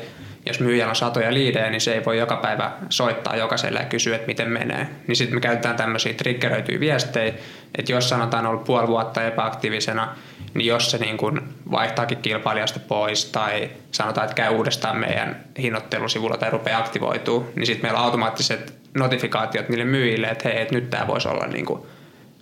jos 0.45 0.59
myyjällä 0.59 0.89
on 0.89 0.95
satoja 0.95 1.34
liidejä, 1.34 1.69
niin 1.69 1.82
se 1.82 1.93
ei 1.93 2.05
voi 2.05 2.17
joka 2.17 2.36
päivä 2.36 2.72
soittaa 2.89 3.36
jokaiselle 3.36 3.80
ja 3.80 3.86
kysyä, 3.86 4.15
että 4.15 4.28
miten 4.28 4.49
menee. 4.49 4.88
Niin 5.07 5.15
sitten 5.15 5.36
me 5.36 5.41
käytetään 5.41 5.76
tämmöisiä 5.76 6.13
triggeröityjä 6.13 6.80
viestejä, 6.80 7.34
että 7.78 7.91
jos 7.91 8.09
sanotaan 8.09 8.45
ollut 8.45 8.63
puoli 8.63 8.88
vuotta 8.88 9.24
epäaktiivisena, 9.24 10.15
niin 10.53 10.67
jos 10.67 10.91
se 10.91 10.97
niin 10.97 11.17
kuin 11.17 11.41
vaihtaakin 11.71 12.17
kilpailijasta 12.17 12.79
pois 12.79 13.25
tai 13.25 13.69
sanotaan, 13.91 14.25
että 14.25 14.35
käy 14.35 14.55
uudestaan 14.55 14.97
meidän 14.97 15.43
hinnoittelusivulla 15.57 16.37
tai 16.37 16.49
rupeaa 16.49 16.79
aktivoituu, 16.79 17.45
niin 17.55 17.65
sitten 17.65 17.85
meillä 17.85 17.99
on 17.99 18.05
automaattiset 18.05 18.73
notifikaatiot 18.97 19.69
niille 19.69 19.85
myyjille, 19.85 20.27
että 20.27 20.49
hei, 20.49 20.61
että 20.61 20.75
nyt 20.75 20.89
tämä 20.89 21.07
voisi 21.07 21.27
olla 21.27 21.47
niin 21.47 21.65
kuin 21.65 21.81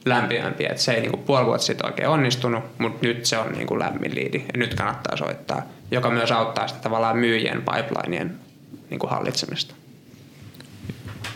lämpimämpi, 0.06 0.66
että 0.66 0.82
se 0.82 0.92
ei 0.92 1.02
niin 1.02 1.12
kuin 1.12 1.24
puoli 1.24 1.46
vuotta 1.46 1.66
sitten 1.66 1.86
oikein 1.86 2.10
onnistunut, 2.10 2.64
mutta 2.78 3.08
nyt 3.08 3.26
se 3.26 3.38
on 3.38 3.52
niin 3.52 3.68
kuin 3.68 3.80
lämmin 3.80 4.16
liidi 4.16 4.38
ja 4.54 4.60
nyt 4.60 4.74
kannattaa 4.74 5.18
soittaa, 5.18 5.62
joka 5.92 6.10
myös 6.10 6.32
auttaa 6.32 6.68
sitä 6.68 6.80
tavallaan 6.80 7.18
myyjien 7.18 7.62
pipelineien 7.62 8.36
niin 8.90 9.00
kuin 9.00 9.10
hallitsemista. 9.10 9.76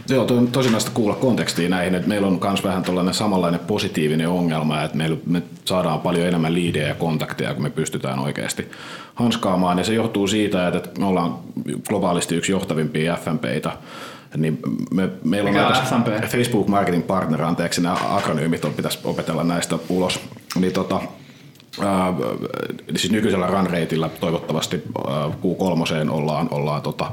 Joo, 0.10 0.28
on 0.32 0.48
tosi 0.48 0.72
näistä 0.72 0.92
kuulla 0.94 1.16
kontekstia 1.16 1.70
näihin, 1.70 1.96
että 1.96 2.08
meillä 2.08 2.28
on 2.28 2.40
myös 2.44 2.64
vähän 2.64 2.84
tällainen 2.84 3.14
samanlainen 3.14 3.60
positiivinen 3.60 4.30
ongelma, 4.30 4.82
että 4.82 4.98
meillä, 4.98 5.18
me 5.26 5.44
saadaan 5.66 6.00
paljon 6.00 6.28
enemmän 6.28 6.54
liidejä 6.54 6.88
ja 6.88 6.96
kontakteja, 6.96 7.54
kun 7.54 7.64
me 7.64 7.70
pystytään 7.70 8.20
oikeasti 8.20 8.72
hanskaamaan, 9.16 9.78
ja 9.78 9.84
se 9.84 9.94
johtuu 9.94 10.28
siitä, 10.28 10.68
että 10.68 11.00
me 11.00 11.06
ollaan 11.06 11.38
globaalisti 11.88 12.36
yksi 12.36 12.52
johtavimpia 12.52 13.18
FMPitä, 13.18 13.72
niin 14.38 14.60
me, 14.94 15.10
meillä 15.24 15.50
on 15.50 15.56
näitä 15.56 15.82
FMP? 15.90 16.08
Facebook 16.30 16.68
Marketing 16.68 17.08
Partner, 17.08 17.42
anteeksi, 17.42 17.82
nämä 17.82 17.98
akronyymit 18.10 18.66
on, 18.66 18.74
pitäisi 18.74 19.00
opetella 19.04 19.44
näistä 19.44 19.78
ulos. 19.90 20.20
Niin 20.60 20.74
tota, 20.74 21.02
äh, 21.80 22.16
siis 22.96 23.12
nykyisellä 23.12 23.48
run 23.48 23.68
rateilla 23.68 24.10
toivottavasti 24.10 24.84
äh, 25.08 25.14
Q3 25.32 26.10
ollaan, 26.10 26.48
ollaan 26.52 26.82
tota, 26.82 27.12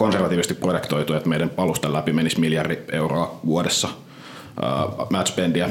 konservatiivisesti 0.00 0.54
projektoitu, 0.54 1.14
että 1.14 1.28
meidän 1.28 1.50
palustan 1.50 1.92
läpi 1.92 2.12
menisi 2.12 2.40
miljardi 2.40 2.78
euroa 2.92 3.40
vuodessa 3.46 3.88
uh, 3.88 5.06
matchspendia. 5.10 5.68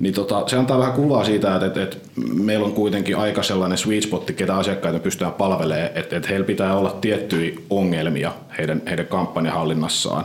Niin 0.00 0.14
tota, 0.14 0.48
se 0.48 0.56
antaa 0.56 0.78
vähän 0.78 0.92
kuvaa 0.92 1.24
siitä, 1.24 1.54
että, 1.54 1.66
että, 1.66 1.82
että 1.82 1.96
meillä 2.34 2.66
on 2.66 2.72
kuitenkin 2.72 3.16
aika 3.16 3.42
sellainen 3.42 3.78
sweet 3.78 4.02
spot, 4.02 4.30
ketä 4.36 4.56
asiakkaita 4.56 4.98
pystytään 4.98 5.32
palvelemaan, 5.32 5.90
että, 5.94 6.16
että 6.16 6.28
heillä 6.28 6.46
pitää 6.46 6.76
olla 6.76 6.98
tiettyjä 7.00 7.58
ongelmia 7.70 8.32
heidän, 8.58 8.82
heidän 8.88 9.06
kampanjahallinnassaan. 9.06 10.24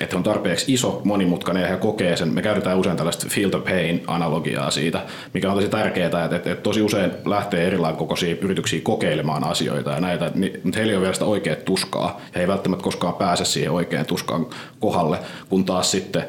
Että 0.00 0.16
on 0.16 0.22
tarpeeksi 0.22 0.72
iso, 0.72 1.00
monimutkainen 1.04 1.62
ja 1.62 1.68
he 1.68 1.76
kokee 1.76 2.16
sen. 2.16 2.34
Me 2.34 2.42
käytetään 2.42 2.78
usein 2.78 2.96
tällaista 2.96 3.26
feel 3.28 3.50
the 3.50 3.58
pain 3.58 4.02
analogiaa 4.06 4.70
siitä, 4.70 5.00
mikä 5.34 5.48
on 5.48 5.54
tosi 5.54 5.68
tärkeää, 5.68 6.06
että, 6.06 6.24
että, 6.24 6.36
että 6.36 6.62
tosi 6.62 6.82
usein 6.82 7.10
lähtee 7.24 7.66
erilainen 7.66 7.98
kokoisia 7.98 8.36
yrityksiä 8.40 8.80
kokeilemaan 8.82 9.44
asioita 9.44 9.90
ja 9.90 10.00
näitä, 10.00 10.30
niin, 10.34 10.60
mutta 10.64 10.78
heillä 10.78 10.96
on 10.96 11.00
vielä 11.00 11.12
sitä 11.12 11.24
oikeaa 11.24 11.56
tuskaa 11.56 12.20
ja 12.24 12.30
he 12.34 12.40
ei 12.40 12.48
välttämättä 12.48 12.84
koskaan 12.84 13.14
pääse 13.14 13.44
siihen 13.44 13.72
oikeaan 13.72 14.06
tuskaan 14.06 14.46
kohdalle, 14.80 15.18
kun 15.48 15.64
taas 15.64 15.90
sitten 15.90 16.22
ä, 16.22 16.26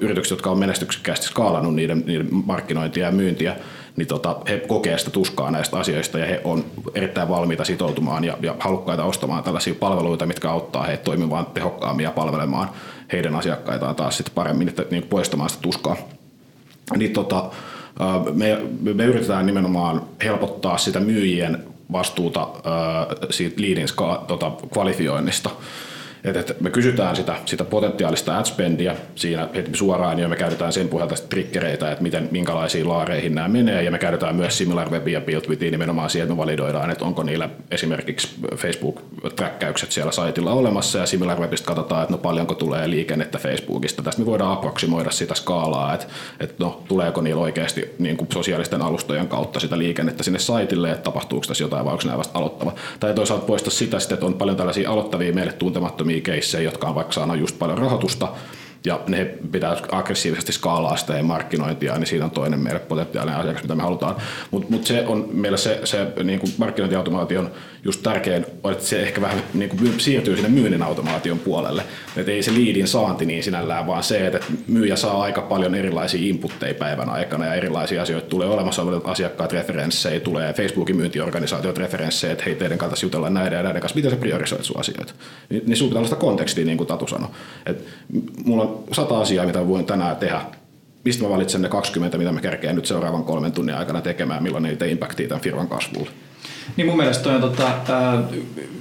yritykset, 0.00 0.30
jotka 0.30 0.50
on 0.50 0.58
menestyksekkäästi 0.58 1.26
skaalannut 1.26 1.74
niiden, 1.74 2.02
niiden 2.06 2.28
markkinointia 2.30 3.06
ja 3.06 3.12
myyntiä, 3.12 3.56
niin 3.96 4.08
tota, 4.08 4.36
he 4.48 4.58
kokee 4.68 4.98
sitä 4.98 5.10
tuskaa 5.10 5.50
näistä 5.50 5.78
asioista 5.78 6.18
ja 6.18 6.26
he 6.26 6.40
on 6.44 6.64
erittäin 6.94 7.28
valmiita 7.28 7.64
sitoutumaan 7.64 8.24
ja, 8.24 8.36
ja 8.42 8.56
halukkaita 8.58 9.04
ostamaan 9.04 9.44
tällaisia 9.44 9.74
palveluita, 9.74 10.26
mitkä 10.26 10.50
auttaa 10.50 10.82
heitä 10.82 11.04
toimimaan 11.04 11.46
tehokkaammin 11.46 12.04
ja 12.04 12.10
palvelemaan 12.10 12.70
heidän 13.12 13.34
asiakkaitaan 13.34 13.94
taas 13.94 14.16
sitten 14.16 14.34
paremmin, 14.34 14.68
että 14.68 14.84
niin 14.90 15.02
poistamaan 15.02 15.50
sitä 15.50 15.62
tuskaa. 15.62 15.96
Niin 16.96 17.12
tota, 17.12 17.50
me, 18.34 18.58
me 18.94 19.04
yritetään 19.04 19.46
nimenomaan 19.46 20.02
helpottaa 20.24 20.78
sitä 20.78 21.00
myyjien 21.00 21.64
vastuuta 21.92 22.48
siitä 23.30 23.62
leadin 23.62 23.86
tota, 24.26 24.52
kvalifioinnista 24.72 25.50
et, 26.24 26.36
et 26.36 26.60
me 26.60 26.70
kysytään 26.70 27.16
sitä, 27.16 27.36
sitä 27.46 27.64
potentiaalista 27.64 28.38
ad 28.38 28.44
spendia 28.44 28.96
siinä 29.14 29.48
heti 29.54 29.70
suoraan 29.72 30.18
ja 30.18 30.28
me 30.28 30.36
käytetään 30.36 30.72
sen 30.72 30.88
pohjalta 30.88 31.14
triggereitä, 31.28 31.92
että 31.92 32.02
miten, 32.02 32.28
minkälaisiin 32.30 32.88
laareihin 32.88 33.34
nämä 33.34 33.48
menee 33.48 33.82
ja 33.82 33.90
me 33.90 33.98
käytetään 33.98 34.36
myös 34.36 34.58
SimilarWeb 34.58 35.08
ja 35.08 35.20
BuildWithin 35.20 35.70
nimenomaan 35.70 36.10
siihen, 36.10 36.24
että 36.24 36.34
me 36.34 36.38
validoidaan, 36.38 36.90
että 36.90 37.04
onko 37.04 37.22
niillä 37.22 37.48
esimerkiksi 37.70 38.28
Facebook-träkkäykset 38.56 39.92
siellä 39.92 40.12
saitilla 40.12 40.52
olemassa 40.52 40.98
ja 40.98 41.06
SimilarWebistä 41.06 41.66
katsotaan, 41.66 42.02
että 42.02 42.12
no 42.12 42.18
paljonko 42.18 42.54
tulee 42.54 42.90
liikennettä 42.90 43.38
Facebookista. 43.38 44.02
Tästä 44.02 44.20
me 44.20 44.26
voidaan 44.26 44.52
aproksimoida 44.52 45.10
sitä 45.10 45.34
skaalaa, 45.34 45.94
että, 45.94 46.06
että 46.40 46.54
no, 46.58 46.82
tuleeko 46.88 47.20
niillä 47.20 47.42
oikeasti 47.42 47.94
niin 47.98 48.16
kuin 48.16 48.28
sosiaalisten 48.32 48.82
alustojen 48.82 49.28
kautta 49.28 49.60
sitä 49.60 49.78
liikennettä 49.78 50.22
sinne 50.22 50.38
saitille, 50.38 50.90
että 50.90 51.02
tapahtuuko 51.02 51.46
tässä 51.46 51.64
jotain 51.64 51.84
vai 51.84 51.92
onko 51.92 52.04
nämä 52.04 52.18
vasta 52.18 52.38
aloittava. 52.38 52.72
Tai 53.00 53.14
toisaalta 53.14 53.46
poista 53.46 53.70
sitä, 53.70 53.96
että 54.12 54.26
on 54.26 54.34
paljon 54.34 54.56
tällaisia 54.56 54.90
aloittavia 54.90 55.32
meille 55.32 55.52
tuntemattomia 55.52 56.11
muutamia 56.12 56.34
keissejä, 56.34 56.62
jotka 56.62 56.88
on 56.88 56.94
vaikka 56.94 57.12
saanut 57.12 57.38
just 57.38 57.58
paljon 57.58 57.78
rahoitusta, 57.78 58.28
ja 58.84 59.00
ne 59.08 59.24
pitää 59.24 59.76
aggressiivisesti 59.92 60.52
skaalaa 60.52 60.96
sitä 60.96 61.16
ja 61.16 61.22
markkinointia, 61.22 61.98
niin 61.98 62.06
siinä 62.06 62.24
on 62.24 62.30
toinen 62.30 62.60
meille 62.60 62.80
potentiaalinen 62.80 63.40
asiakas, 63.40 63.62
mitä 63.62 63.74
me 63.74 63.82
halutaan. 63.82 64.16
Mutta 64.50 64.70
mut 64.70 64.86
se 64.86 65.04
on 65.06 65.28
meillä 65.32 65.58
se, 65.58 65.80
se 65.84 66.12
niin 66.24 66.40
kuin 66.40 66.52
markkinointiautomaation 66.58 67.50
just 67.84 68.02
tärkein, 68.02 68.46
että 68.72 68.84
se 68.84 69.02
ehkä 69.02 69.20
vähän 69.20 69.42
niin 69.54 69.70
kuin 69.70 70.00
siirtyy 70.00 70.36
sinne 70.36 70.48
myynnin 70.48 70.82
automaation 70.82 71.38
puolelle. 71.38 71.82
Että 72.16 72.32
ei 72.32 72.42
se 72.42 72.54
liidin 72.54 72.88
saanti 72.88 73.26
niin 73.26 73.42
sinällään, 73.42 73.86
vaan 73.86 74.02
se, 74.02 74.26
että 74.26 74.40
myyjä 74.66 74.96
saa 74.96 75.22
aika 75.22 75.40
paljon 75.40 75.74
erilaisia 75.74 76.28
inputteja 76.28 76.74
päivän 76.74 77.08
aikana 77.08 77.46
ja 77.46 77.54
erilaisia 77.54 78.02
asioita 78.02 78.28
tulee 78.28 78.48
olemassa 78.48 78.82
olevat 78.82 79.08
asiakkaat 79.08 79.52
referenssejä, 79.52 80.20
tulee 80.20 80.52
Facebookin 80.52 80.96
myyntiorganisaatiot 80.96 81.78
referenssejä, 81.78 82.32
että 82.32 82.44
hei 82.44 82.54
teidän 82.54 82.78
kanssa 82.78 83.06
jutella 83.06 83.30
näiden 83.30 83.56
ja 83.56 83.62
näiden 83.62 83.80
kanssa, 83.80 83.96
miten 83.96 84.10
sä 84.10 84.16
priorisoit 84.16 84.64
sun 84.64 84.80
asioita. 84.80 85.12
Niin, 85.48 85.62
niin 85.66 85.76
sun 85.76 85.88
pitää 85.88 85.98
olla 85.98 86.08
sitä 86.08 86.20
kontekstia, 86.20 86.64
niin 86.64 86.78
kuin 86.78 86.86
Tatu 86.86 87.06
sanoi. 87.06 87.28
Et 87.66 87.84
mulla 88.44 88.62
on 88.62 88.84
sata 88.92 89.20
asiaa, 89.20 89.46
mitä 89.46 89.68
voin 89.68 89.86
tänään 89.86 90.16
tehdä, 90.16 90.40
mistä 91.04 91.22
mä 91.22 91.30
valitsen 91.30 91.62
ne 91.62 91.68
20, 91.68 92.18
mitä 92.18 92.32
mä 92.32 92.40
kerkeen 92.40 92.76
nyt 92.76 92.86
seuraavan 92.86 93.24
kolmen 93.24 93.52
tunnin 93.52 93.74
aikana 93.74 94.00
tekemään, 94.00 94.42
milloin 94.42 94.62
niitä 94.62 94.84
impactia 94.84 95.28
tämän 95.28 95.42
firman 95.42 95.68
kasvulle. 95.68 96.10
Niin 96.76 96.86
mun 96.86 96.96
mielestä 96.96 97.24
toi 97.24 97.34
on 97.34 97.40
tota, 97.40 97.66
äh, 97.66 98.20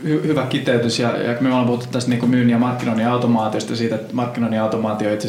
hy- 0.03 0.27
hyvä 0.27 0.45
kiteytys 0.45 0.99
ja, 0.99 1.17
ja 1.17 1.37
me 1.41 1.49
ollaan 1.49 1.65
puhuttu 1.65 1.85
tästä 1.91 2.09
niin 2.09 2.29
myynnin 2.29 2.53
ja 2.53 2.59
markkinoinnin 2.59 3.07
automaatiosta 3.07 3.75
siitä, 3.75 3.95
että 3.95 4.13
markkinoinnin 4.15 4.61
automaatio 4.61 5.13
itse 5.13 5.27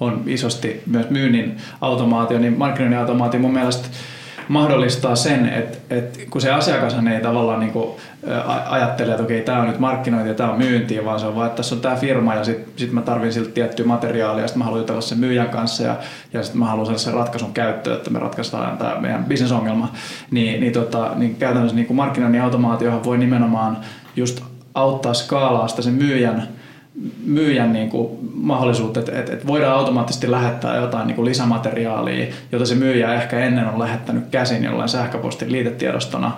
on 0.00 0.22
isosti 0.26 0.82
myös 0.86 1.10
myynnin 1.10 1.56
automaatio, 1.80 2.38
niin 2.38 2.58
markkinoinnin 2.58 3.00
automaatio 3.00 3.40
mun 3.40 3.52
mielestä 3.52 3.88
mahdollistaa 4.48 5.16
sen, 5.16 5.48
että, 5.48 5.78
että 5.90 6.18
kun 6.30 6.40
se 6.40 6.50
asiakas 6.50 6.96
ei 7.14 7.20
tavallaan 7.20 7.60
niin 7.60 7.72
kuin 7.72 7.90
ajattele, 8.68 9.10
että 9.10 9.22
okei, 9.22 9.40
tämä 9.40 9.58
on 9.58 9.66
nyt 9.66 9.78
markkinointi 9.78 10.28
ja 10.28 10.34
tämä 10.34 10.50
on 10.50 10.58
myynti, 10.58 11.04
vaan 11.04 11.20
se 11.20 11.26
on 11.26 11.34
vaan, 11.34 11.46
että 11.46 11.56
tässä 11.56 11.74
on 11.74 11.80
tämä 11.80 11.96
firma 11.96 12.34
ja 12.34 12.44
sitten 12.44 12.72
sit 12.76 12.92
mä 12.92 13.02
tarvin 13.02 13.32
siltä 13.32 13.50
tiettyä 13.50 13.86
materiaalia 13.86 14.42
ja 14.42 14.48
sitten 14.48 14.58
mä 14.58 14.64
haluan 14.64 14.80
jutella 14.80 15.00
sen 15.00 15.18
myyjän 15.18 15.48
kanssa 15.48 15.82
ja, 15.82 15.96
ja 16.32 16.42
sitten 16.42 16.58
mä 16.58 16.66
haluan 16.66 16.86
saada 16.86 16.98
sen 16.98 17.14
ratkaisun 17.14 17.52
käyttöön, 17.52 17.96
että 17.96 18.10
me 18.10 18.18
ratkaistaan 18.18 18.78
tämä 18.78 19.00
meidän 19.00 19.24
bisnesongelma. 19.24 19.92
Niin, 20.30 20.60
niin, 20.60 20.72
tota, 20.72 21.10
niin 21.16 21.36
käytännössä 21.36 21.76
niin 21.76 21.86
kuin 21.86 21.96
markkinoinnin 21.96 22.42
automaatiohan 22.42 23.04
voi 23.04 23.18
nimenomaan 23.18 23.76
just 24.16 24.40
auttaa 24.74 25.14
skaalaa 25.14 25.68
sitä 25.68 25.82
sen 25.82 25.94
myyjän 25.94 26.48
myyjän 27.24 27.72
niin 27.72 27.90
kuin 27.90 28.18
mahdollisuutta, 28.34 29.00
että, 29.00 29.18
että, 29.18 29.32
että 29.32 29.46
voidaan 29.46 29.78
automaattisesti 29.78 30.30
lähettää 30.30 30.76
jotain 30.76 31.06
niin 31.06 31.16
kuin 31.16 31.26
lisämateriaalia, 31.26 32.26
jota 32.52 32.66
se 32.66 32.74
myyjä 32.74 33.14
ehkä 33.14 33.38
ennen 33.38 33.68
on 33.68 33.78
lähettänyt 33.78 34.24
käsin 34.30 34.64
jollain 34.64 34.88
sähköpostin 34.88 35.52
liitetiedostona, 35.52 36.32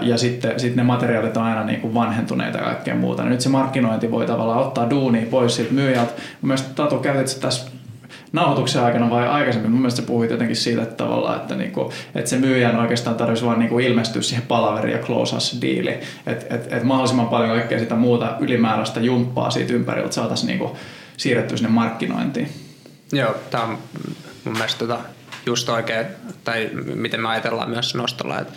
ja 0.00 0.18
sitten 0.18 0.60
sitten 0.60 0.76
ne 0.76 0.82
materiaalit 0.82 1.36
on 1.36 1.42
aina 1.42 1.64
niin 1.64 1.80
kuin 1.80 1.94
vanhentuneita 1.94 2.58
ja 2.58 2.64
kaikkea 2.64 2.94
muuta. 2.94 3.24
Nyt 3.24 3.40
se 3.40 3.48
markkinointi 3.48 4.10
voi 4.10 4.26
tavallaan 4.26 4.60
ottaa 4.60 4.90
duunia 4.90 5.26
pois 5.30 5.56
siitä 5.56 5.74
myyjältä. 5.74 6.12
Mielestäni 6.42 6.74
Tatu 6.74 6.98
käytit 6.98 7.40
tässä 7.40 7.70
nauhoituksen 8.32 8.82
aikana 8.82 9.10
vai 9.10 9.28
aikaisemmin. 9.28 9.70
Mun 9.70 9.80
mielestä 9.80 10.00
sä 10.00 10.06
puhuit 10.06 10.30
jotenkin 10.30 10.56
siitä 10.56 10.82
että 10.82 10.94
tavallaan, 10.94 11.36
että, 11.36 11.54
niinku, 11.54 11.92
että 12.14 12.30
se 12.30 12.38
myyjän 12.38 12.76
oikeastaan 12.76 13.16
tarvitsisi 13.16 13.46
vaan 13.46 13.58
niinku 13.58 13.78
ilmestyä 13.78 14.22
siihen 14.22 14.46
palaveriin 14.46 14.96
ja 14.96 15.02
close 15.02 15.36
us 15.36 15.58
diili. 15.62 15.98
Että 16.26 16.54
et, 16.54 16.72
et 16.72 16.82
mahdollisimman 16.82 17.28
paljon 17.28 17.50
kaikkea 17.50 17.78
sitä 17.78 17.94
muuta 17.94 18.36
ylimääräistä 18.40 19.00
jumppaa 19.00 19.50
siitä 19.50 19.72
ympäriltä 19.72 20.12
saataisiin 20.12 20.46
niinku 20.46 20.76
siirrettyä 21.16 21.56
sinne 21.56 21.70
markkinointiin. 21.70 22.48
Joo, 23.12 23.34
tämä 23.50 23.64
on 23.64 23.78
mun 24.44 24.54
mielestä 24.54 24.78
tota 24.78 24.98
just 25.46 25.68
oikein, 25.68 26.06
tai 26.44 26.70
miten 26.94 27.20
me 27.20 27.28
ajatellaan 27.28 27.70
myös 27.70 27.94
nostolla, 27.94 28.40
että, 28.40 28.52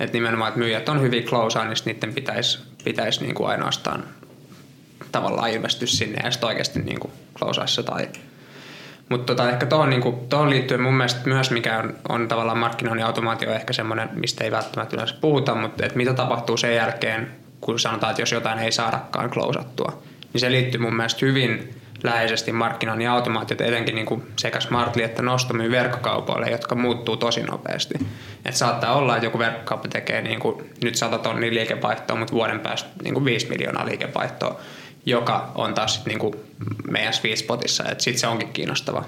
että 0.00 0.12
nimenomaan, 0.12 0.48
että 0.48 0.58
myyjät 0.58 0.88
on 0.88 1.00
hyvin 1.00 1.24
close 1.24 1.64
niin 1.64 1.76
niiden 1.84 2.14
pitäisi, 2.14 2.58
pitäisi 2.84 3.22
niin 3.22 3.34
kuin 3.34 3.48
ainoastaan 3.48 4.04
tavallaan 5.12 5.50
ilmestyä 5.50 5.86
sinne 5.86 6.20
ja 6.24 6.30
sitten 6.30 6.46
oikeasti 6.46 6.80
niin 6.80 7.00
kuin 7.00 7.12
close 7.38 7.82
tai 7.82 8.08
mutta 9.08 9.34
tota, 9.34 9.50
ehkä 9.50 9.66
tuohon, 9.66 9.90
niin 9.90 10.26
tuohon 10.28 10.50
liittyen 10.50 10.80
mun 10.80 10.94
mielestä 10.94 11.20
myös, 11.28 11.50
mikä 11.50 11.78
on, 11.78 11.94
on 12.08 12.28
tavallaan 12.28 12.58
markkinoinnin 12.58 13.06
automaatio 13.06 13.52
ehkä 13.52 13.72
semmoinen, 13.72 14.08
mistä 14.12 14.44
ei 14.44 14.50
välttämättä 14.50 14.96
yleensä 14.96 15.14
puhuta, 15.20 15.54
mutta 15.54 15.86
että 15.86 15.96
mitä 15.96 16.14
tapahtuu 16.14 16.56
sen 16.56 16.74
jälkeen, 16.74 17.30
kun 17.60 17.78
sanotaan, 17.78 18.10
että 18.10 18.22
jos 18.22 18.32
jotain 18.32 18.58
ei 18.58 18.72
saadakaan 18.72 19.30
klousattua, 19.30 20.02
niin 20.32 20.40
se 20.40 20.50
liittyy 20.50 20.80
mun 20.80 20.96
mielestä 20.96 21.26
hyvin 21.26 21.74
läheisesti 22.02 22.52
markkinoinnin 22.52 23.10
automaatiot, 23.10 23.60
etenkin 23.60 23.94
niin 23.94 24.06
kuin 24.06 24.22
sekä 24.36 24.60
Smartly 24.60 25.02
että 25.02 25.22
Nostomy 25.22 25.70
verkkokaupoille, 25.70 26.46
jotka 26.50 26.74
muuttuu 26.74 27.16
tosi 27.16 27.42
nopeasti. 27.42 27.94
Et 28.44 28.54
saattaa 28.54 28.94
olla, 28.94 29.16
että 29.16 29.26
joku 29.26 29.38
verkkokauppa 29.38 29.88
tekee 29.88 30.22
niin 30.22 30.40
nyt 30.84 30.94
100 30.94 31.18
tonnia 31.18 31.54
liikevaihtoa, 31.54 32.16
mutta 32.16 32.32
vuoden 32.32 32.60
päästä 32.60 32.88
niin 33.02 33.14
kuin 33.14 33.24
5 33.24 33.48
miljoonaa 33.48 33.86
liikevaihtoa 33.86 34.60
joka 35.06 35.52
on 35.54 35.74
taas 35.74 35.94
sit 35.94 36.06
niinku 36.06 36.44
meidän 36.90 37.12
sweet 37.12 37.38
spotissa, 37.38 37.84
että 37.84 38.04
sitten 38.04 38.20
se 38.20 38.26
onkin 38.26 38.52
kiinnostava. 38.52 39.04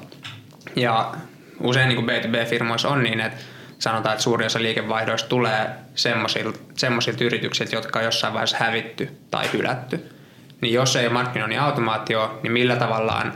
Ja 0.77 1.15
usein 1.61 1.89
niinku 1.89 2.05
B2B-firmoissa 2.05 2.89
on 2.89 3.03
niin, 3.03 3.21
että 3.21 3.41
sanotaan, 3.79 4.13
että 4.13 4.23
suurin 4.23 4.47
osa 4.47 4.63
liikevaihdoista 4.63 5.29
tulee 5.29 5.71
semmoisilta 6.75 7.25
yrityksiltä, 7.25 7.77
jotka 7.77 7.99
on 7.99 8.05
jossain 8.05 8.35
vaiheessa 8.35 8.57
hävitty 8.61 9.19
tai 9.31 9.53
hylätty. 9.53 10.11
Niin 10.61 10.75
jos 10.75 10.97
ei 10.97 11.07
ole 11.07 11.13
markkinoinnin 11.13 11.61
automaatio, 11.61 12.41
niin 12.43 12.53
millä 12.53 12.77
tavallaan 12.77 13.35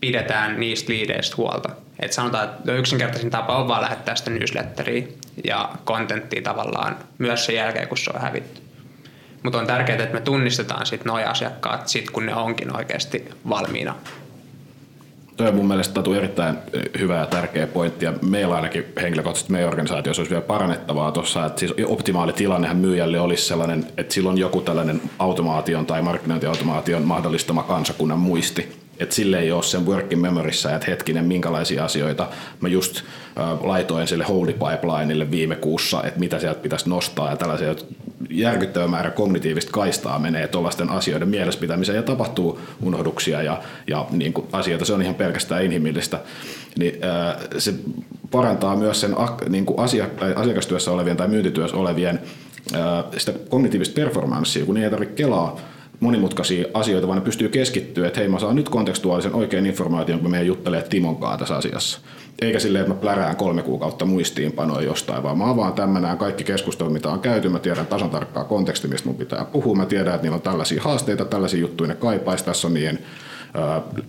pidetään 0.00 0.60
niistä 0.60 0.92
liideistä 0.92 1.36
huolta? 1.36 1.68
Et 2.00 2.12
sanotaan, 2.12 2.44
että 2.44 2.72
yksinkertaisin 2.72 3.30
tapa 3.30 3.56
on 3.56 3.68
vaan 3.68 3.82
lähettää 3.82 4.16
sitä 4.16 4.30
newsletteriä 4.30 5.06
ja 5.44 5.70
kontenttia 5.84 6.42
tavallaan 6.42 6.96
myös 7.18 7.46
sen 7.46 7.54
jälkeen, 7.54 7.88
kun 7.88 7.98
se 7.98 8.10
on 8.14 8.20
hävitty. 8.20 8.60
Mutta 9.42 9.58
on 9.58 9.66
tärkeää, 9.66 10.02
että 10.02 10.14
me 10.14 10.20
tunnistetaan 10.20 10.86
sit 10.86 11.04
nuo 11.04 11.16
asiakkaat 11.16 11.88
sit, 11.88 12.10
kun 12.10 12.26
ne 12.26 12.34
onkin 12.34 12.76
oikeasti 12.76 13.28
valmiina. 13.48 13.94
Tuo 15.36 15.48
on 15.48 15.54
mun 15.54 15.68
mielestä 15.68 15.94
Tatu 15.94 16.14
erittäin 16.14 16.58
hyvä 16.98 17.16
ja 17.16 17.26
tärkeä 17.26 17.66
pointti 17.66 18.04
ja 18.04 18.12
meillä 18.22 18.54
ainakin 18.54 18.84
henkilökohtaisesti 19.00 19.52
meidän 19.52 19.68
organisaatiossa 19.68 20.20
olisi 20.20 20.30
vielä 20.30 20.46
parannettavaa 20.46 21.12
tuossa, 21.12 21.46
että 21.46 21.60
siis 21.60 21.74
optimaali 21.86 22.32
tilannehan 22.32 22.76
myyjälle 22.76 23.20
olisi 23.20 23.46
sellainen, 23.46 23.86
että 23.96 24.14
silloin 24.14 24.38
joku 24.38 24.60
tällainen 24.60 25.02
automaation 25.18 25.86
tai 25.86 26.02
markkinointiautomaation 26.02 27.02
mahdollistama 27.02 27.62
kansakunnan 27.62 28.18
muisti, 28.18 28.87
että 29.00 29.14
sille 29.14 29.38
ei 29.38 29.52
ole 29.52 29.62
sen 29.62 29.86
working 29.86 30.22
memoryssä, 30.22 30.74
että 30.74 30.90
hetkinen, 30.90 31.24
minkälaisia 31.24 31.84
asioita 31.84 32.28
mä 32.60 32.68
just 32.68 33.02
laitoin 33.60 34.08
sille 34.08 34.24
Holy 34.24 34.52
Pipelineille 34.52 35.30
viime 35.30 35.56
kuussa, 35.56 36.02
että 36.04 36.20
mitä 36.20 36.38
sieltä 36.38 36.60
pitäisi 36.60 36.88
nostaa 36.88 37.30
ja 37.30 37.36
tällaisia 37.36 37.74
järkyttävä 38.30 38.88
määrä 38.88 39.10
kognitiivista 39.10 39.72
kaistaa 39.72 40.18
menee 40.18 40.48
tuollaisten 40.48 40.90
asioiden 40.90 41.28
mielessä 41.28 41.60
pitämiseen 41.60 41.96
ja 41.96 42.02
tapahtuu 42.02 42.60
unohduksia 42.82 43.42
ja, 43.42 43.62
ja 43.86 44.06
niin 44.10 44.32
kuin 44.32 44.46
asioita, 44.52 44.84
se 44.84 44.92
on 44.92 45.02
ihan 45.02 45.14
pelkästään 45.14 45.64
inhimillistä, 45.64 46.20
niin 46.78 47.04
ää, 47.04 47.38
se 47.58 47.74
parantaa 48.30 48.76
myös 48.76 49.00
sen 49.00 49.16
niin 49.48 49.66
kuin 49.66 49.80
asiakastyössä 50.36 50.90
olevien 50.90 51.16
tai 51.16 51.28
myyntityössä 51.28 51.76
olevien 51.76 52.20
ää, 52.74 53.04
sitä 53.16 53.32
kognitiivista 53.48 53.94
performanssia, 53.94 54.66
kun 54.66 54.76
ei 54.76 54.90
tarvitse 54.90 55.14
kelaa 55.14 55.60
monimutkaisia 56.00 56.68
asioita, 56.74 57.06
vaan 57.06 57.18
ne 57.18 57.24
pystyy 57.24 57.48
keskittyä, 57.48 58.06
että 58.06 58.20
hei 58.20 58.28
mä 58.28 58.38
saan 58.38 58.56
nyt 58.56 58.68
kontekstuaalisen 58.68 59.34
oikean 59.34 59.66
informaation, 59.66 60.20
kun 60.20 60.30
me 60.30 60.42
juttelee 60.42 60.82
Timon 60.82 61.16
kanssa 61.16 61.38
tässä 61.38 61.56
asiassa. 61.56 62.00
Eikä 62.42 62.58
silleen, 62.58 62.82
että 62.82 62.94
mä 62.94 63.00
plärään 63.00 63.36
kolme 63.36 63.62
kuukautta 63.62 64.04
muistiinpanoja 64.04 64.86
jostain, 64.86 65.22
vaan 65.22 65.38
mä 65.38 65.50
avaan 65.50 65.72
tämmöinen 65.72 66.18
kaikki 66.18 66.44
keskustelut, 66.44 66.92
mitä 66.92 67.08
on 67.08 67.20
käyty, 67.20 67.48
mä 67.48 67.58
tiedän 67.58 67.86
tasan 67.86 68.10
tarkkaa 68.10 68.44
konteksti, 68.44 68.88
mistä 68.88 69.08
mun 69.08 69.16
pitää 69.16 69.44
puhua, 69.44 69.74
mä 69.74 69.86
tiedän, 69.86 70.14
että 70.14 70.22
niillä 70.22 70.36
on 70.36 70.42
tällaisia 70.42 70.82
haasteita, 70.82 71.24
tällaisia 71.24 71.60
juttuja 71.60 71.88
ne 71.88 71.94
kaipaisi, 71.94 72.44
tässä 72.44 72.66
on 72.66 72.74
niiden 72.74 72.98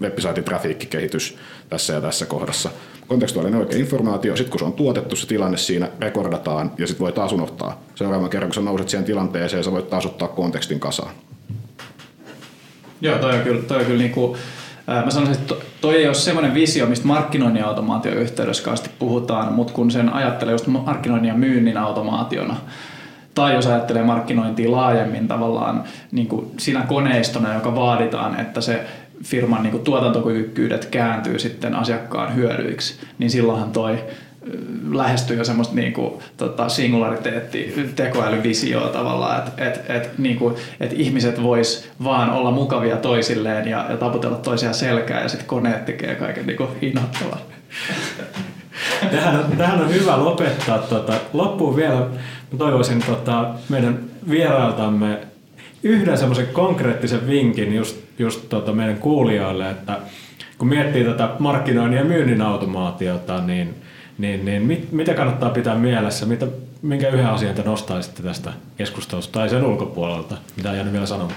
websaitin 0.02 0.44
trafiikkikehitys 0.44 1.38
tässä 1.70 1.94
ja 1.94 2.02
tässä 2.02 2.26
kohdassa. 2.26 2.70
Kontekstuaalinen 3.08 3.60
oikea 3.60 3.80
informaatio, 3.80 4.36
sitten 4.36 4.52
kun 4.52 4.60
se 4.60 4.66
on 4.66 4.74
tuotettu 4.74 5.16
se 5.16 5.28
tilanne 5.28 5.58
siinä, 5.58 5.90
rekordataan 6.00 6.72
ja 6.78 6.88
sitten 6.88 7.04
voi 7.04 7.12
taas 7.12 7.32
unohtaa. 7.32 7.84
Seuraavan 7.96 8.30
kerran, 8.30 8.50
kun 8.50 8.56
sä 8.56 8.62
nouset 8.62 8.90
siihen 8.90 9.06
tilanteeseen, 9.06 9.64
sä 9.64 9.72
voit 9.72 9.90
taas 9.90 10.06
ottaa 10.06 10.28
kontekstin 10.28 10.80
kasaan. 10.80 11.12
Joo, 13.02 13.18
toi 13.18 13.36
on 13.36 13.42
kyllä, 13.42 13.62
toi 13.62 13.78
on 13.78 13.86
kyllä 13.86 14.00
niinku, 14.00 14.38
Mä 15.06 15.12
sanoisin, 15.12 15.42
että 15.42 15.56
toi 15.82 15.96
ei 15.96 16.08
ole 16.08 16.14
semmoinen 16.14 16.54
visio, 16.54 16.86
mistä 16.86 17.08
markkinoinnin 17.08 17.66
automaation 17.66 18.18
yhteydessä 18.18 18.74
puhutaan, 19.00 19.54
mutta 19.54 19.74
kun 19.74 19.92
sen 19.92 20.14
ajattelee 20.14 20.52
just 20.52 20.68
markkinoinnin 20.68 21.30
ja 21.30 21.36
myynnin 21.36 21.78
automaationa, 21.78 22.56
tai 23.36 23.54
jos 23.54 23.68
ajattelee 23.68 24.04
markkinointia 24.04 24.72
laajemmin 24.72 25.28
tavallaan 25.28 25.84
niin 26.12 26.28
kuin 26.28 26.52
siinä 26.58 26.82
koneistona, 26.82 27.54
joka 27.54 27.76
vaaditaan, 27.76 28.40
että 28.40 28.62
se 28.62 28.86
firman 29.24 29.64
niin 29.64 29.72
kuin 29.72 29.84
tuotantokyvykkyydet 29.84 30.86
kääntyy 30.86 31.40
sitten 31.40 31.76
asiakkaan 31.76 32.36
hyödyiksi, 32.36 33.00
niin 33.18 33.32
silloinhan 33.32 33.72
toi 33.72 34.04
lähestyy 34.92 35.38
jo 35.38 35.44
semmoista 35.44 35.76
niin 35.76 35.94
kuin, 35.94 36.14
tota, 36.38 36.70
singulariteetti, 36.70 37.92
tekoälyvisioa 37.96 38.88
tavallaan, 38.88 39.48
että 39.48 39.66
et, 39.66 39.90
et, 39.90 40.18
niin 40.18 40.40
et 40.80 40.94
ihmiset 40.94 41.44
vois 41.44 41.90
vaan 42.04 42.30
olla 42.30 42.52
mukavia 42.52 42.98
toisilleen 42.98 43.68
ja, 43.68 43.86
ja 43.90 43.98
taputella 43.98 44.38
toisiaan 44.38 44.76
selkää 44.76 45.22
ja 45.22 45.30
sitten 45.30 45.48
koneet 45.48 45.86
tekee 45.86 46.16
kaiken 46.16 46.48
niin 46.48 46.58
kuin 46.58 46.70
innoittavan. 46.82 47.40
Tähän 49.12 49.36
on, 49.36 49.58
tähän 49.58 49.82
on 49.82 49.94
hyvä 49.94 50.24
lopettaa. 50.24 50.78
Tota, 50.78 51.14
loppuun 51.34 51.76
vielä 51.76 52.00
mä 52.52 52.58
toivoisin 52.58 53.04
tota, 53.04 53.50
meidän 53.70 54.00
vierailtamme 54.30 55.18
yhden 55.84 56.18
semmoisen 56.18 56.48
konkreettisen 56.48 57.28
vinkin 57.28 57.76
just, 57.76 57.98
just 58.20 58.50
tota 58.50 58.72
meidän 58.72 58.98
kuulijoille, 58.98 59.70
että 59.70 59.98
kun 60.58 60.68
miettii 60.68 61.04
tätä 61.04 61.30
markkinoinnin 61.40 61.98
ja 61.98 62.06
myynnin 62.06 62.42
automaatiota, 62.42 63.42
niin, 63.42 63.76
niin, 64.20 64.46
niin 64.46 64.62
mit, 64.62 64.92
mitä 64.92 65.14
kannattaa 65.14 65.50
pitää 65.50 65.76
mielessä? 65.76 66.26
Mitä, 66.26 66.48
minkä 66.82 67.10
yhden 67.10 67.30
asian 67.30 67.56
te 67.56 67.64
nostaisitte 67.64 68.24
tästä 68.24 68.54
keskustelusta 68.78 69.40
tai 69.40 69.50
sen 69.50 69.66
ulkopuolelta? 69.66 70.38
Mitä 70.58 70.74
jäänyt 70.74 70.94
vielä 70.94 71.06
sanomaan? 71.06 71.36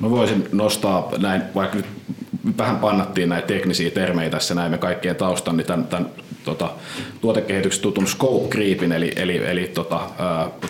Mä 0.00 0.10
voisin 0.10 0.48
nostaa 0.52 1.12
näin, 1.18 1.42
vaikka 1.54 1.76
nyt 1.76 1.86
vähän 2.58 2.76
pannattiin 2.76 3.28
näitä 3.28 3.46
teknisiä 3.46 3.90
termejä 3.90 4.30
tässä 4.30 4.54
näin 4.54 4.70
me 4.70 4.78
kaikkien 4.78 5.16
taustan, 5.16 5.56
niin 5.56 5.66
tämän, 5.66 5.86
tämän 5.86 6.08
tota, 6.44 6.70
tuotekehityksen 7.20 7.82
tutun 7.82 8.06
scope 8.06 8.48
creepin, 8.48 8.92
eli, 8.92 9.12
eli, 9.16 9.36
eli 9.36 9.70
tota, 9.74 10.00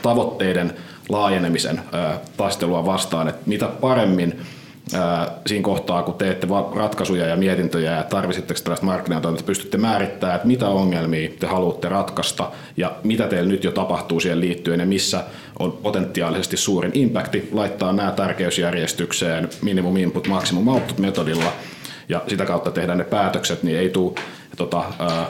tavoitteiden 0.03 0.73
laajenemisen 1.09 1.81
taistelua 2.37 2.87
vastaan, 2.87 3.29
että 3.29 3.43
mitä 3.47 3.67
paremmin 3.67 4.41
siinä 5.47 5.63
kohtaa, 5.63 6.03
kun 6.03 6.15
teette 6.15 6.47
ratkaisuja 6.75 7.27
ja 7.27 7.37
mietintöjä 7.37 7.97
ja 7.97 8.03
tarvisitteko 8.03 8.61
tällaista 8.65 8.87
markkinatoimintaa, 8.87 9.47
pystytte 9.47 9.79
määrittämään, 9.79 10.37
että 10.37 10.49
mitä 10.49 10.69
ongelmia 10.69 11.31
te 11.39 11.47
haluatte 11.47 11.89
ratkaista 11.89 12.51
ja 12.77 12.93
mitä 13.05 13.29
teillä 13.29 13.51
nyt 13.51 13.65
jo 13.65 13.71
tapahtuu 13.71 14.21
siihen 14.21 14.41
liittyen 14.41 14.81
ja 14.81 14.87
missä 14.87 15.25
on 15.59 15.73
potentiaalisesti 15.73 16.57
suurin 16.57 16.91
impacti, 16.95 17.49
laittaa 17.53 17.93
nämä 17.93 18.11
tärkeysjärjestykseen 18.11 19.49
minimum 19.63 19.97
input, 19.97 20.29
maximum 20.29 20.69
output 20.69 20.99
metodilla 20.99 21.53
ja 22.09 22.23
sitä 22.29 22.47
kautta 22.47 22.71
tehdään 22.71 22.99
ne 22.99 23.05
päätökset, 23.05 23.63
niin 23.63 23.79
ei 23.79 23.91
tule 23.91 24.13
tota, 24.57 24.85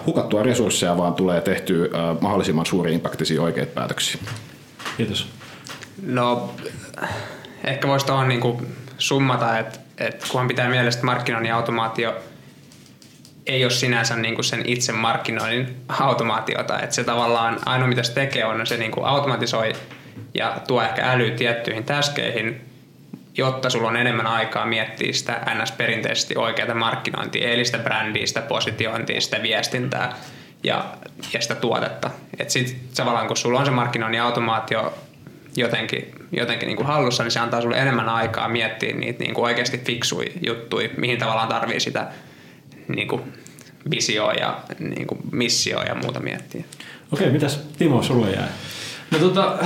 hukattua 0.06 0.42
resursseja, 0.42 0.96
vaan 0.96 1.14
tulee 1.14 1.40
tehtyä 1.40 1.88
mahdollisimman 2.20 2.66
suuri 2.66 2.94
impaktisia 2.94 3.42
oikeita 3.42 3.72
päätöksiä. 3.74 4.20
Kiitos. 4.96 5.26
No, 6.06 6.54
ehkä 7.64 7.88
voisi 7.88 8.06
tuohon 8.06 8.28
niin 8.28 8.40
summata, 9.03 9.59
että, 9.59 9.78
että 9.98 10.26
kunhan 10.30 10.48
pitää 10.48 10.68
mielessä, 10.68 10.98
että 10.98 11.07
markkinoinnin 11.07 11.55
automaatio 11.55 12.14
ei 13.46 13.64
ole 13.64 13.70
sinänsä 13.70 14.16
niin 14.16 14.34
kuin 14.34 14.44
sen 14.44 14.62
itse 14.66 14.92
markkinoinnin 14.92 15.76
automaatiota. 15.88 16.80
Että 16.80 16.94
se 16.94 17.05
tavallaan 17.05 17.59
ainoa 17.66 17.88
mitä 17.88 18.03
se 18.03 18.12
tekee 18.12 18.44
on, 18.44 18.66
se 18.66 18.76
niin 18.76 18.90
kuin 18.90 19.07
automatisoi 19.07 19.72
ja 20.34 20.57
tuo 20.66 20.82
ehkä 20.82 21.11
äly 21.11 21.30
tiettyihin 21.30 21.84
täskeihin, 21.84 22.61
jotta 23.34 23.70
sulla 23.70 23.88
on 23.88 23.96
enemmän 23.96 24.26
aikaa 24.26 24.66
miettiä 24.66 25.12
sitä 25.12 25.40
NS-perinteisesti 25.55 26.36
oikeaa 26.36 26.74
markkinointia, 26.74 27.50
eli 27.50 27.64
sitä 27.64 27.78
brändiä, 27.78 28.26
sitä 28.26 28.42
positiointia, 28.42 29.20
sitä 29.20 29.42
viestintää 29.42 30.14
ja, 30.64 30.84
ja 31.32 31.40
sitä 31.40 31.55
tuotetta. 31.55 32.11
Sitten 32.48 32.76
tavallaan 32.96 33.26
kun 33.26 33.36
sulla 33.36 33.59
on 33.59 33.64
se 33.64 33.70
markkinoinnin 33.70 34.22
automaatio 34.22 34.94
jotenkin, 35.57 36.14
jotenkin 36.32 36.66
niin 36.66 36.76
kuin 36.76 36.86
hallussa, 36.86 37.22
niin 37.22 37.30
se 37.30 37.40
antaa 37.40 37.61
sulle 37.61 37.78
enemmän 37.78 38.09
aikaa 38.09 38.48
miettiä 38.48 38.94
niitä 38.94 39.24
niin 39.24 39.34
kuin 39.34 39.44
oikeasti 39.44 39.78
fiksui 39.78 40.32
juttuja, 40.46 40.88
mihin 40.96 41.18
tavallaan 41.18 41.48
tarvii 41.48 41.80
sitä 41.80 42.09
niin 42.88 43.09
kuin 43.09 43.22
visioa 43.90 44.32
ja 44.32 44.61
niin 44.78 45.07
kuin 45.07 45.20
missioa 45.32 45.84
ja 45.84 45.94
muuta 45.94 46.20
miettiä. 46.20 46.64
Okei, 47.12 47.30
mitäs 47.30 47.61
Timo 47.78 48.03
sulle 48.03 48.30
jää? 48.30 48.48
No 49.11 49.18
tota, 49.18 49.59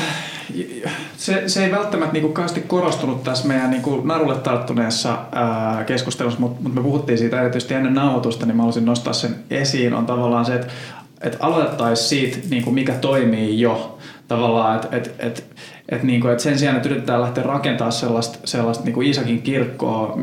se, 1.17 1.43
se 1.47 1.65
ei 1.65 1.71
välttämättä 1.71 2.13
niinku 2.13 2.29
kauheasti 2.29 2.61
korostunut 2.61 3.25
tässä 3.25 3.49
meidän 3.49 3.71
niinku 3.71 4.01
narulle 4.05 4.35
tarttuneessa 4.35 5.19
ää, 5.33 5.85
keskustelussa, 5.85 6.41
mutta 6.41 6.63
mut 6.63 6.75
me 6.75 6.83
puhuttiin 6.83 7.19
siitä 7.19 7.41
erityisesti 7.41 7.75
ennen 7.75 7.95
nauhoitusta, 7.95 8.47
niin 8.47 8.57
mä 8.57 8.63
haluaisin 8.63 8.85
nostaa 8.85 9.13
sen 9.13 9.37
esiin, 9.51 9.95
on 9.95 10.07
tavallaan 10.07 10.45
se, 10.45 10.55
että 10.55 10.73
et 11.21 11.37
aloitettaisiin 11.41 12.09
siitä, 12.09 12.49
niinku 12.51 12.71
mikä 12.71 12.93
toimii 12.93 13.61
jo. 13.61 13.99
Tavallaan, 14.29 14.75
että 14.77 14.97
et, 14.97 15.15
et, 15.19 15.45
että 15.89 16.07
niinku, 16.07 16.29
et 16.29 16.41
sen 16.41 16.59
sijaan, 16.59 16.77
että 16.77 16.89
yritetään 16.89 17.21
lähteä 17.21 17.45
rakentamaan 17.45 17.93
sellaista, 17.93 18.39
sellaista 18.45 18.85
niinku 18.85 19.01
Iisakin 19.01 19.43
kirkkoa, 19.43 20.19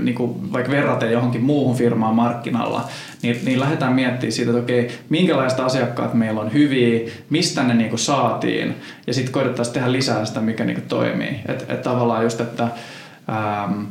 niinku 0.00 0.40
vaikka 0.52 0.72
verraten 0.72 1.12
johonkin 1.12 1.44
muuhun 1.44 1.76
firmaan 1.76 2.14
markkinalla, 2.14 2.88
niin, 3.22 3.40
niin 3.44 3.60
lähdetään 3.60 3.92
miettimään 3.92 4.32
siitä, 4.32 4.50
että 4.50 4.62
okei, 4.62 4.88
minkälaista 5.08 5.64
asiakkaat 5.64 6.14
meillä 6.14 6.40
on 6.40 6.52
hyviä, 6.52 7.10
mistä 7.30 7.62
ne 7.62 7.74
niinku 7.74 7.96
saatiin, 7.96 8.74
ja 9.06 9.14
sitten 9.14 9.32
koitettaisiin 9.32 9.74
tehdä 9.74 9.92
lisää 9.92 10.24
sitä, 10.24 10.40
mikä 10.40 10.64
niinku 10.64 10.82
toimii. 10.88 11.40
Että 11.48 11.74
et 11.74 11.82
tavallaan 11.82 12.22
just, 12.22 12.40
että 12.40 12.68
ähm, 13.28 13.82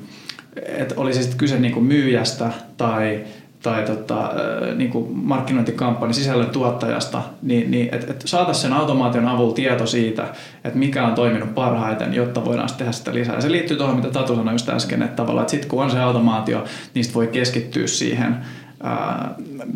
et 0.66 0.94
olisi 0.98 1.20
sitten 1.20 1.38
kyse 1.38 1.60
niinku 1.60 1.82
myyjästä 1.82 2.52
tai 2.78 3.24
tai 3.64 3.84
tota, 3.84 4.32
niin 4.76 4.90
kuin 4.90 5.18
markkinointikampanjan 5.18 6.14
sisällön 6.14 6.50
tuottajasta, 6.50 7.22
niin, 7.42 7.72
niin 7.72 7.96
että 7.96 8.12
et 8.12 8.24
saataisiin 8.26 8.62
sen 8.62 8.74
automaation 8.74 9.28
avulla 9.28 9.54
tieto 9.54 9.88
siitä, 9.88 10.24
että 10.64 10.80
mikä 10.80 11.08
on 11.08 11.16
toiminut 11.16 11.56
parhaiten, 11.56 12.14
jotta 12.14 12.46
voidaan 12.46 12.70
tehdä 12.78 12.92
sitä 12.92 13.14
lisää. 13.14 13.36
Ja 13.36 13.42
se 13.42 13.52
liittyy 13.52 13.78
tuohon, 13.78 13.96
mitä 13.96 14.10
Tatu 14.10 14.36
sanoi 14.36 14.54
just 14.54 14.70
äsken, 14.70 15.02
että 15.02 15.16
tavallaan, 15.16 15.44
että 15.44 15.52
sitten 15.52 15.70
kun 15.70 15.84
on 15.84 15.92
se 15.92 16.00
automaatio, 16.00 16.64
niin 16.94 17.06
voi 17.14 17.28
keskittyä 17.28 17.88
siihen 17.88 18.38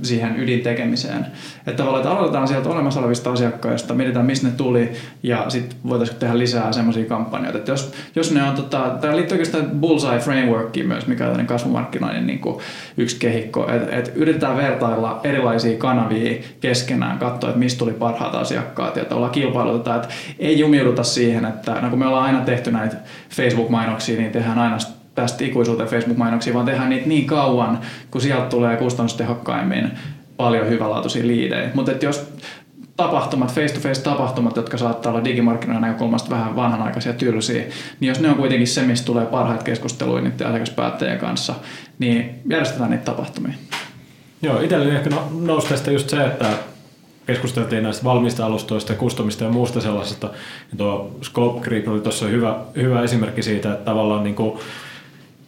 siihen 0.04 0.40
ydintekemiseen. 0.40 1.26
Että 1.58 1.78
tavallaan, 1.78 2.02
että 2.02 2.12
aloitetaan 2.12 2.48
sieltä 2.48 2.70
olemassa 2.70 3.00
olevista 3.00 3.32
asiakkaista, 3.32 3.94
mietitään 3.94 4.26
mistä 4.26 4.48
ne 4.48 4.54
tuli 4.54 4.92
ja 5.24 5.46
sitten 5.50 5.78
voitaisiin 5.88 6.20
tehdä 6.20 6.38
lisää 6.38 6.72
semmoisia 6.72 7.06
kampanjoita. 7.06 7.58
Että 7.58 7.72
jos, 7.72 7.94
jos 8.16 8.32
ne 8.32 8.44
on, 8.44 8.56
tota, 8.56 8.98
tämä 9.02 9.16
liittyy 9.16 9.36
oikeastaan 9.36 9.70
Bullseye 9.70 10.20
Frameworkiin 10.20 10.88
myös, 10.88 11.08
mikä 11.08 11.28
on 11.28 11.46
kasvumarkkinoinnin 11.46 12.28
niin 12.28 12.40
kuin 12.40 12.58
yksi 12.98 13.20
kehikko. 13.20 13.72
Että 13.72 13.96
et 13.96 14.12
yritetään 14.16 14.58
vertailla 14.58 15.22
erilaisia 15.24 15.78
kanavia 15.78 16.38
keskenään, 16.60 17.18
katsoa, 17.18 17.50
että 17.50 17.60
mistä 17.60 17.80
tuli 17.80 17.94
parhaat 17.94 18.36
asiakkaat 18.36 18.96
ja 18.96 19.04
ollaan 19.12 19.32
kilpailutetaan. 19.32 20.02
Että 20.02 20.14
ei 20.40 20.60
jumiuduta 20.60 21.04
siihen, 21.04 21.46
että 21.46 21.82
no 21.82 21.90
kun 21.90 22.00
me 22.00 22.08
ollaan 22.08 22.26
aina 22.26 22.46
tehty 22.46 22.72
näitä 22.72 22.96
Facebook-mainoksia, 23.30 24.18
niin 24.18 24.32
tehdään 24.32 24.60
aina 24.60 24.78
päästä 25.18 25.44
ikuisuuteen 25.44 25.90
Facebook-mainoksiin, 25.90 26.54
vaan 26.54 26.66
tehdään 26.66 26.90
niitä 26.90 27.08
niin 27.08 27.26
kauan, 27.26 27.80
kun 28.12 28.22
sieltä 28.22 28.46
tulee 28.46 28.78
kustannustehokkaimmin 28.78 29.92
paljon 30.38 30.70
hyvälaatuisia 30.70 31.28
liidejä. 31.28 31.70
Mutta 31.74 31.92
jos 32.06 32.34
tapahtumat, 32.98 33.54
face-to-face 33.54 34.02
tapahtumat, 34.02 34.56
jotka 34.56 34.78
saattaa 34.78 35.12
olla 35.12 35.24
digimarkkinoiden 35.24 35.82
näkökulmasta 35.82 36.30
vähän 36.30 36.56
vanhanaikaisia 36.56 37.14
tylsiä, 37.14 37.64
niin 38.00 38.10
jos 38.10 38.20
ne 38.20 38.30
on 38.30 38.36
kuitenkin 38.36 38.68
se, 38.68 38.82
mistä 38.82 39.06
tulee 39.06 39.26
parhaat 39.26 39.64
keskusteluja 39.64 40.22
niiden 40.22 40.48
asiakaspäättäjien 40.48 41.20
kanssa, 41.20 41.56
niin 42.00 42.42
järjestetään 42.50 42.90
niitä 42.90 43.06
tapahtumia. 43.06 43.54
Joo, 44.42 44.62
itselleni 44.62 44.96
ehkä 44.96 45.10
no, 45.10 45.28
nousi 45.42 45.68
tästä 45.68 45.92
just 45.92 46.10
se, 46.10 46.26
että 46.26 46.50
keskusteltiin 47.26 47.84
näistä 47.84 48.04
valmista 48.04 48.46
alustoista 48.46 48.94
kustomista 48.94 49.44
ja 49.44 49.50
muusta 49.50 49.82
sellaisesta. 49.82 50.28
Ja 50.72 50.78
tuo 50.78 51.18
Scope 51.24 51.62
Creep 51.62 51.88
oli 51.88 52.00
tuossa 52.00 52.26
hyvä, 52.26 52.56
hyvä 52.76 53.02
esimerkki 53.02 53.44
siitä, 53.44 53.74
että 53.74 53.86
tavallaan 53.86 54.24
niin 54.24 54.36
kuin 54.36 54.60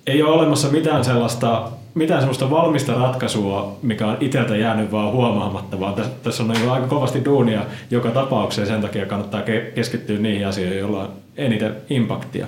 ei 0.07 0.23
ole 0.23 0.31
olemassa 0.31 0.67
mitään 0.67 1.05
sellaista 1.05 1.71
mitään 1.95 2.19
sellaista 2.19 2.49
valmista 2.49 2.93
ratkaisua, 2.93 3.77
mikä 3.81 4.07
on 4.07 4.17
itseltä 4.19 4.55
jäänyt 4.55 4.91
vaan 4.91 5.11
huomaamatta, 5.11 5.79
vaan 5.79 5.93
tässä, 5.93 6.11
tässä 6.23 6.43
on 6.43 6.49
niin 6.49 6.69
aika 6.69 6.87
kovasti 6.87 7.25
duunia 7.25 7.61
joka 7.91 8.11
tapaukseen, 8.11 8.67
sen 8.67 8.81
takia 8.81 9.05
kannattaa 9.05 9.41
keskittyä 9.75 10.17
niihin 10.17 10.47
asioihin, 10.47 10.79
joilla 10.79 11.01
on 11.01 11.13
eniten 11.37 11.75
impaktia. 11.89 12.47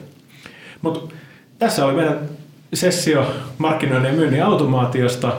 Mutta 0.82 1.16
tässä 1.60 1.86
oli 1.86 1.94
meidän 1.94 2.20
sessio 2.74 3.34
markkinoinnin 3.58 4.12
ja 4.12 4.18
myynnin 4.18 4.44
automaatiosta. 4.44 5.34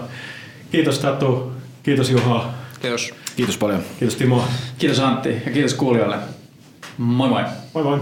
Kiitos 0.72 0.98
Tatu, 0.98 1.52
kiitos 1.82 2.10
Juha, 2.10 2.52
Kiitos. 2.82 3.14
Kiitos 3.36 3.58
paljon. 3.58 3.82
kiitos 3.98 4.16
Timo. 4.16 4.44
Kiitos 4.78 5.00
Antti 5.00 5.42
ja 5.46 5.52
kiitos 5.52 5.74
kuulijoille. 5.74 6.16
Moi 6.98 7.28
moi! 7.28 7.42
Moi 7.74 7.84
moi! 7.84 8.00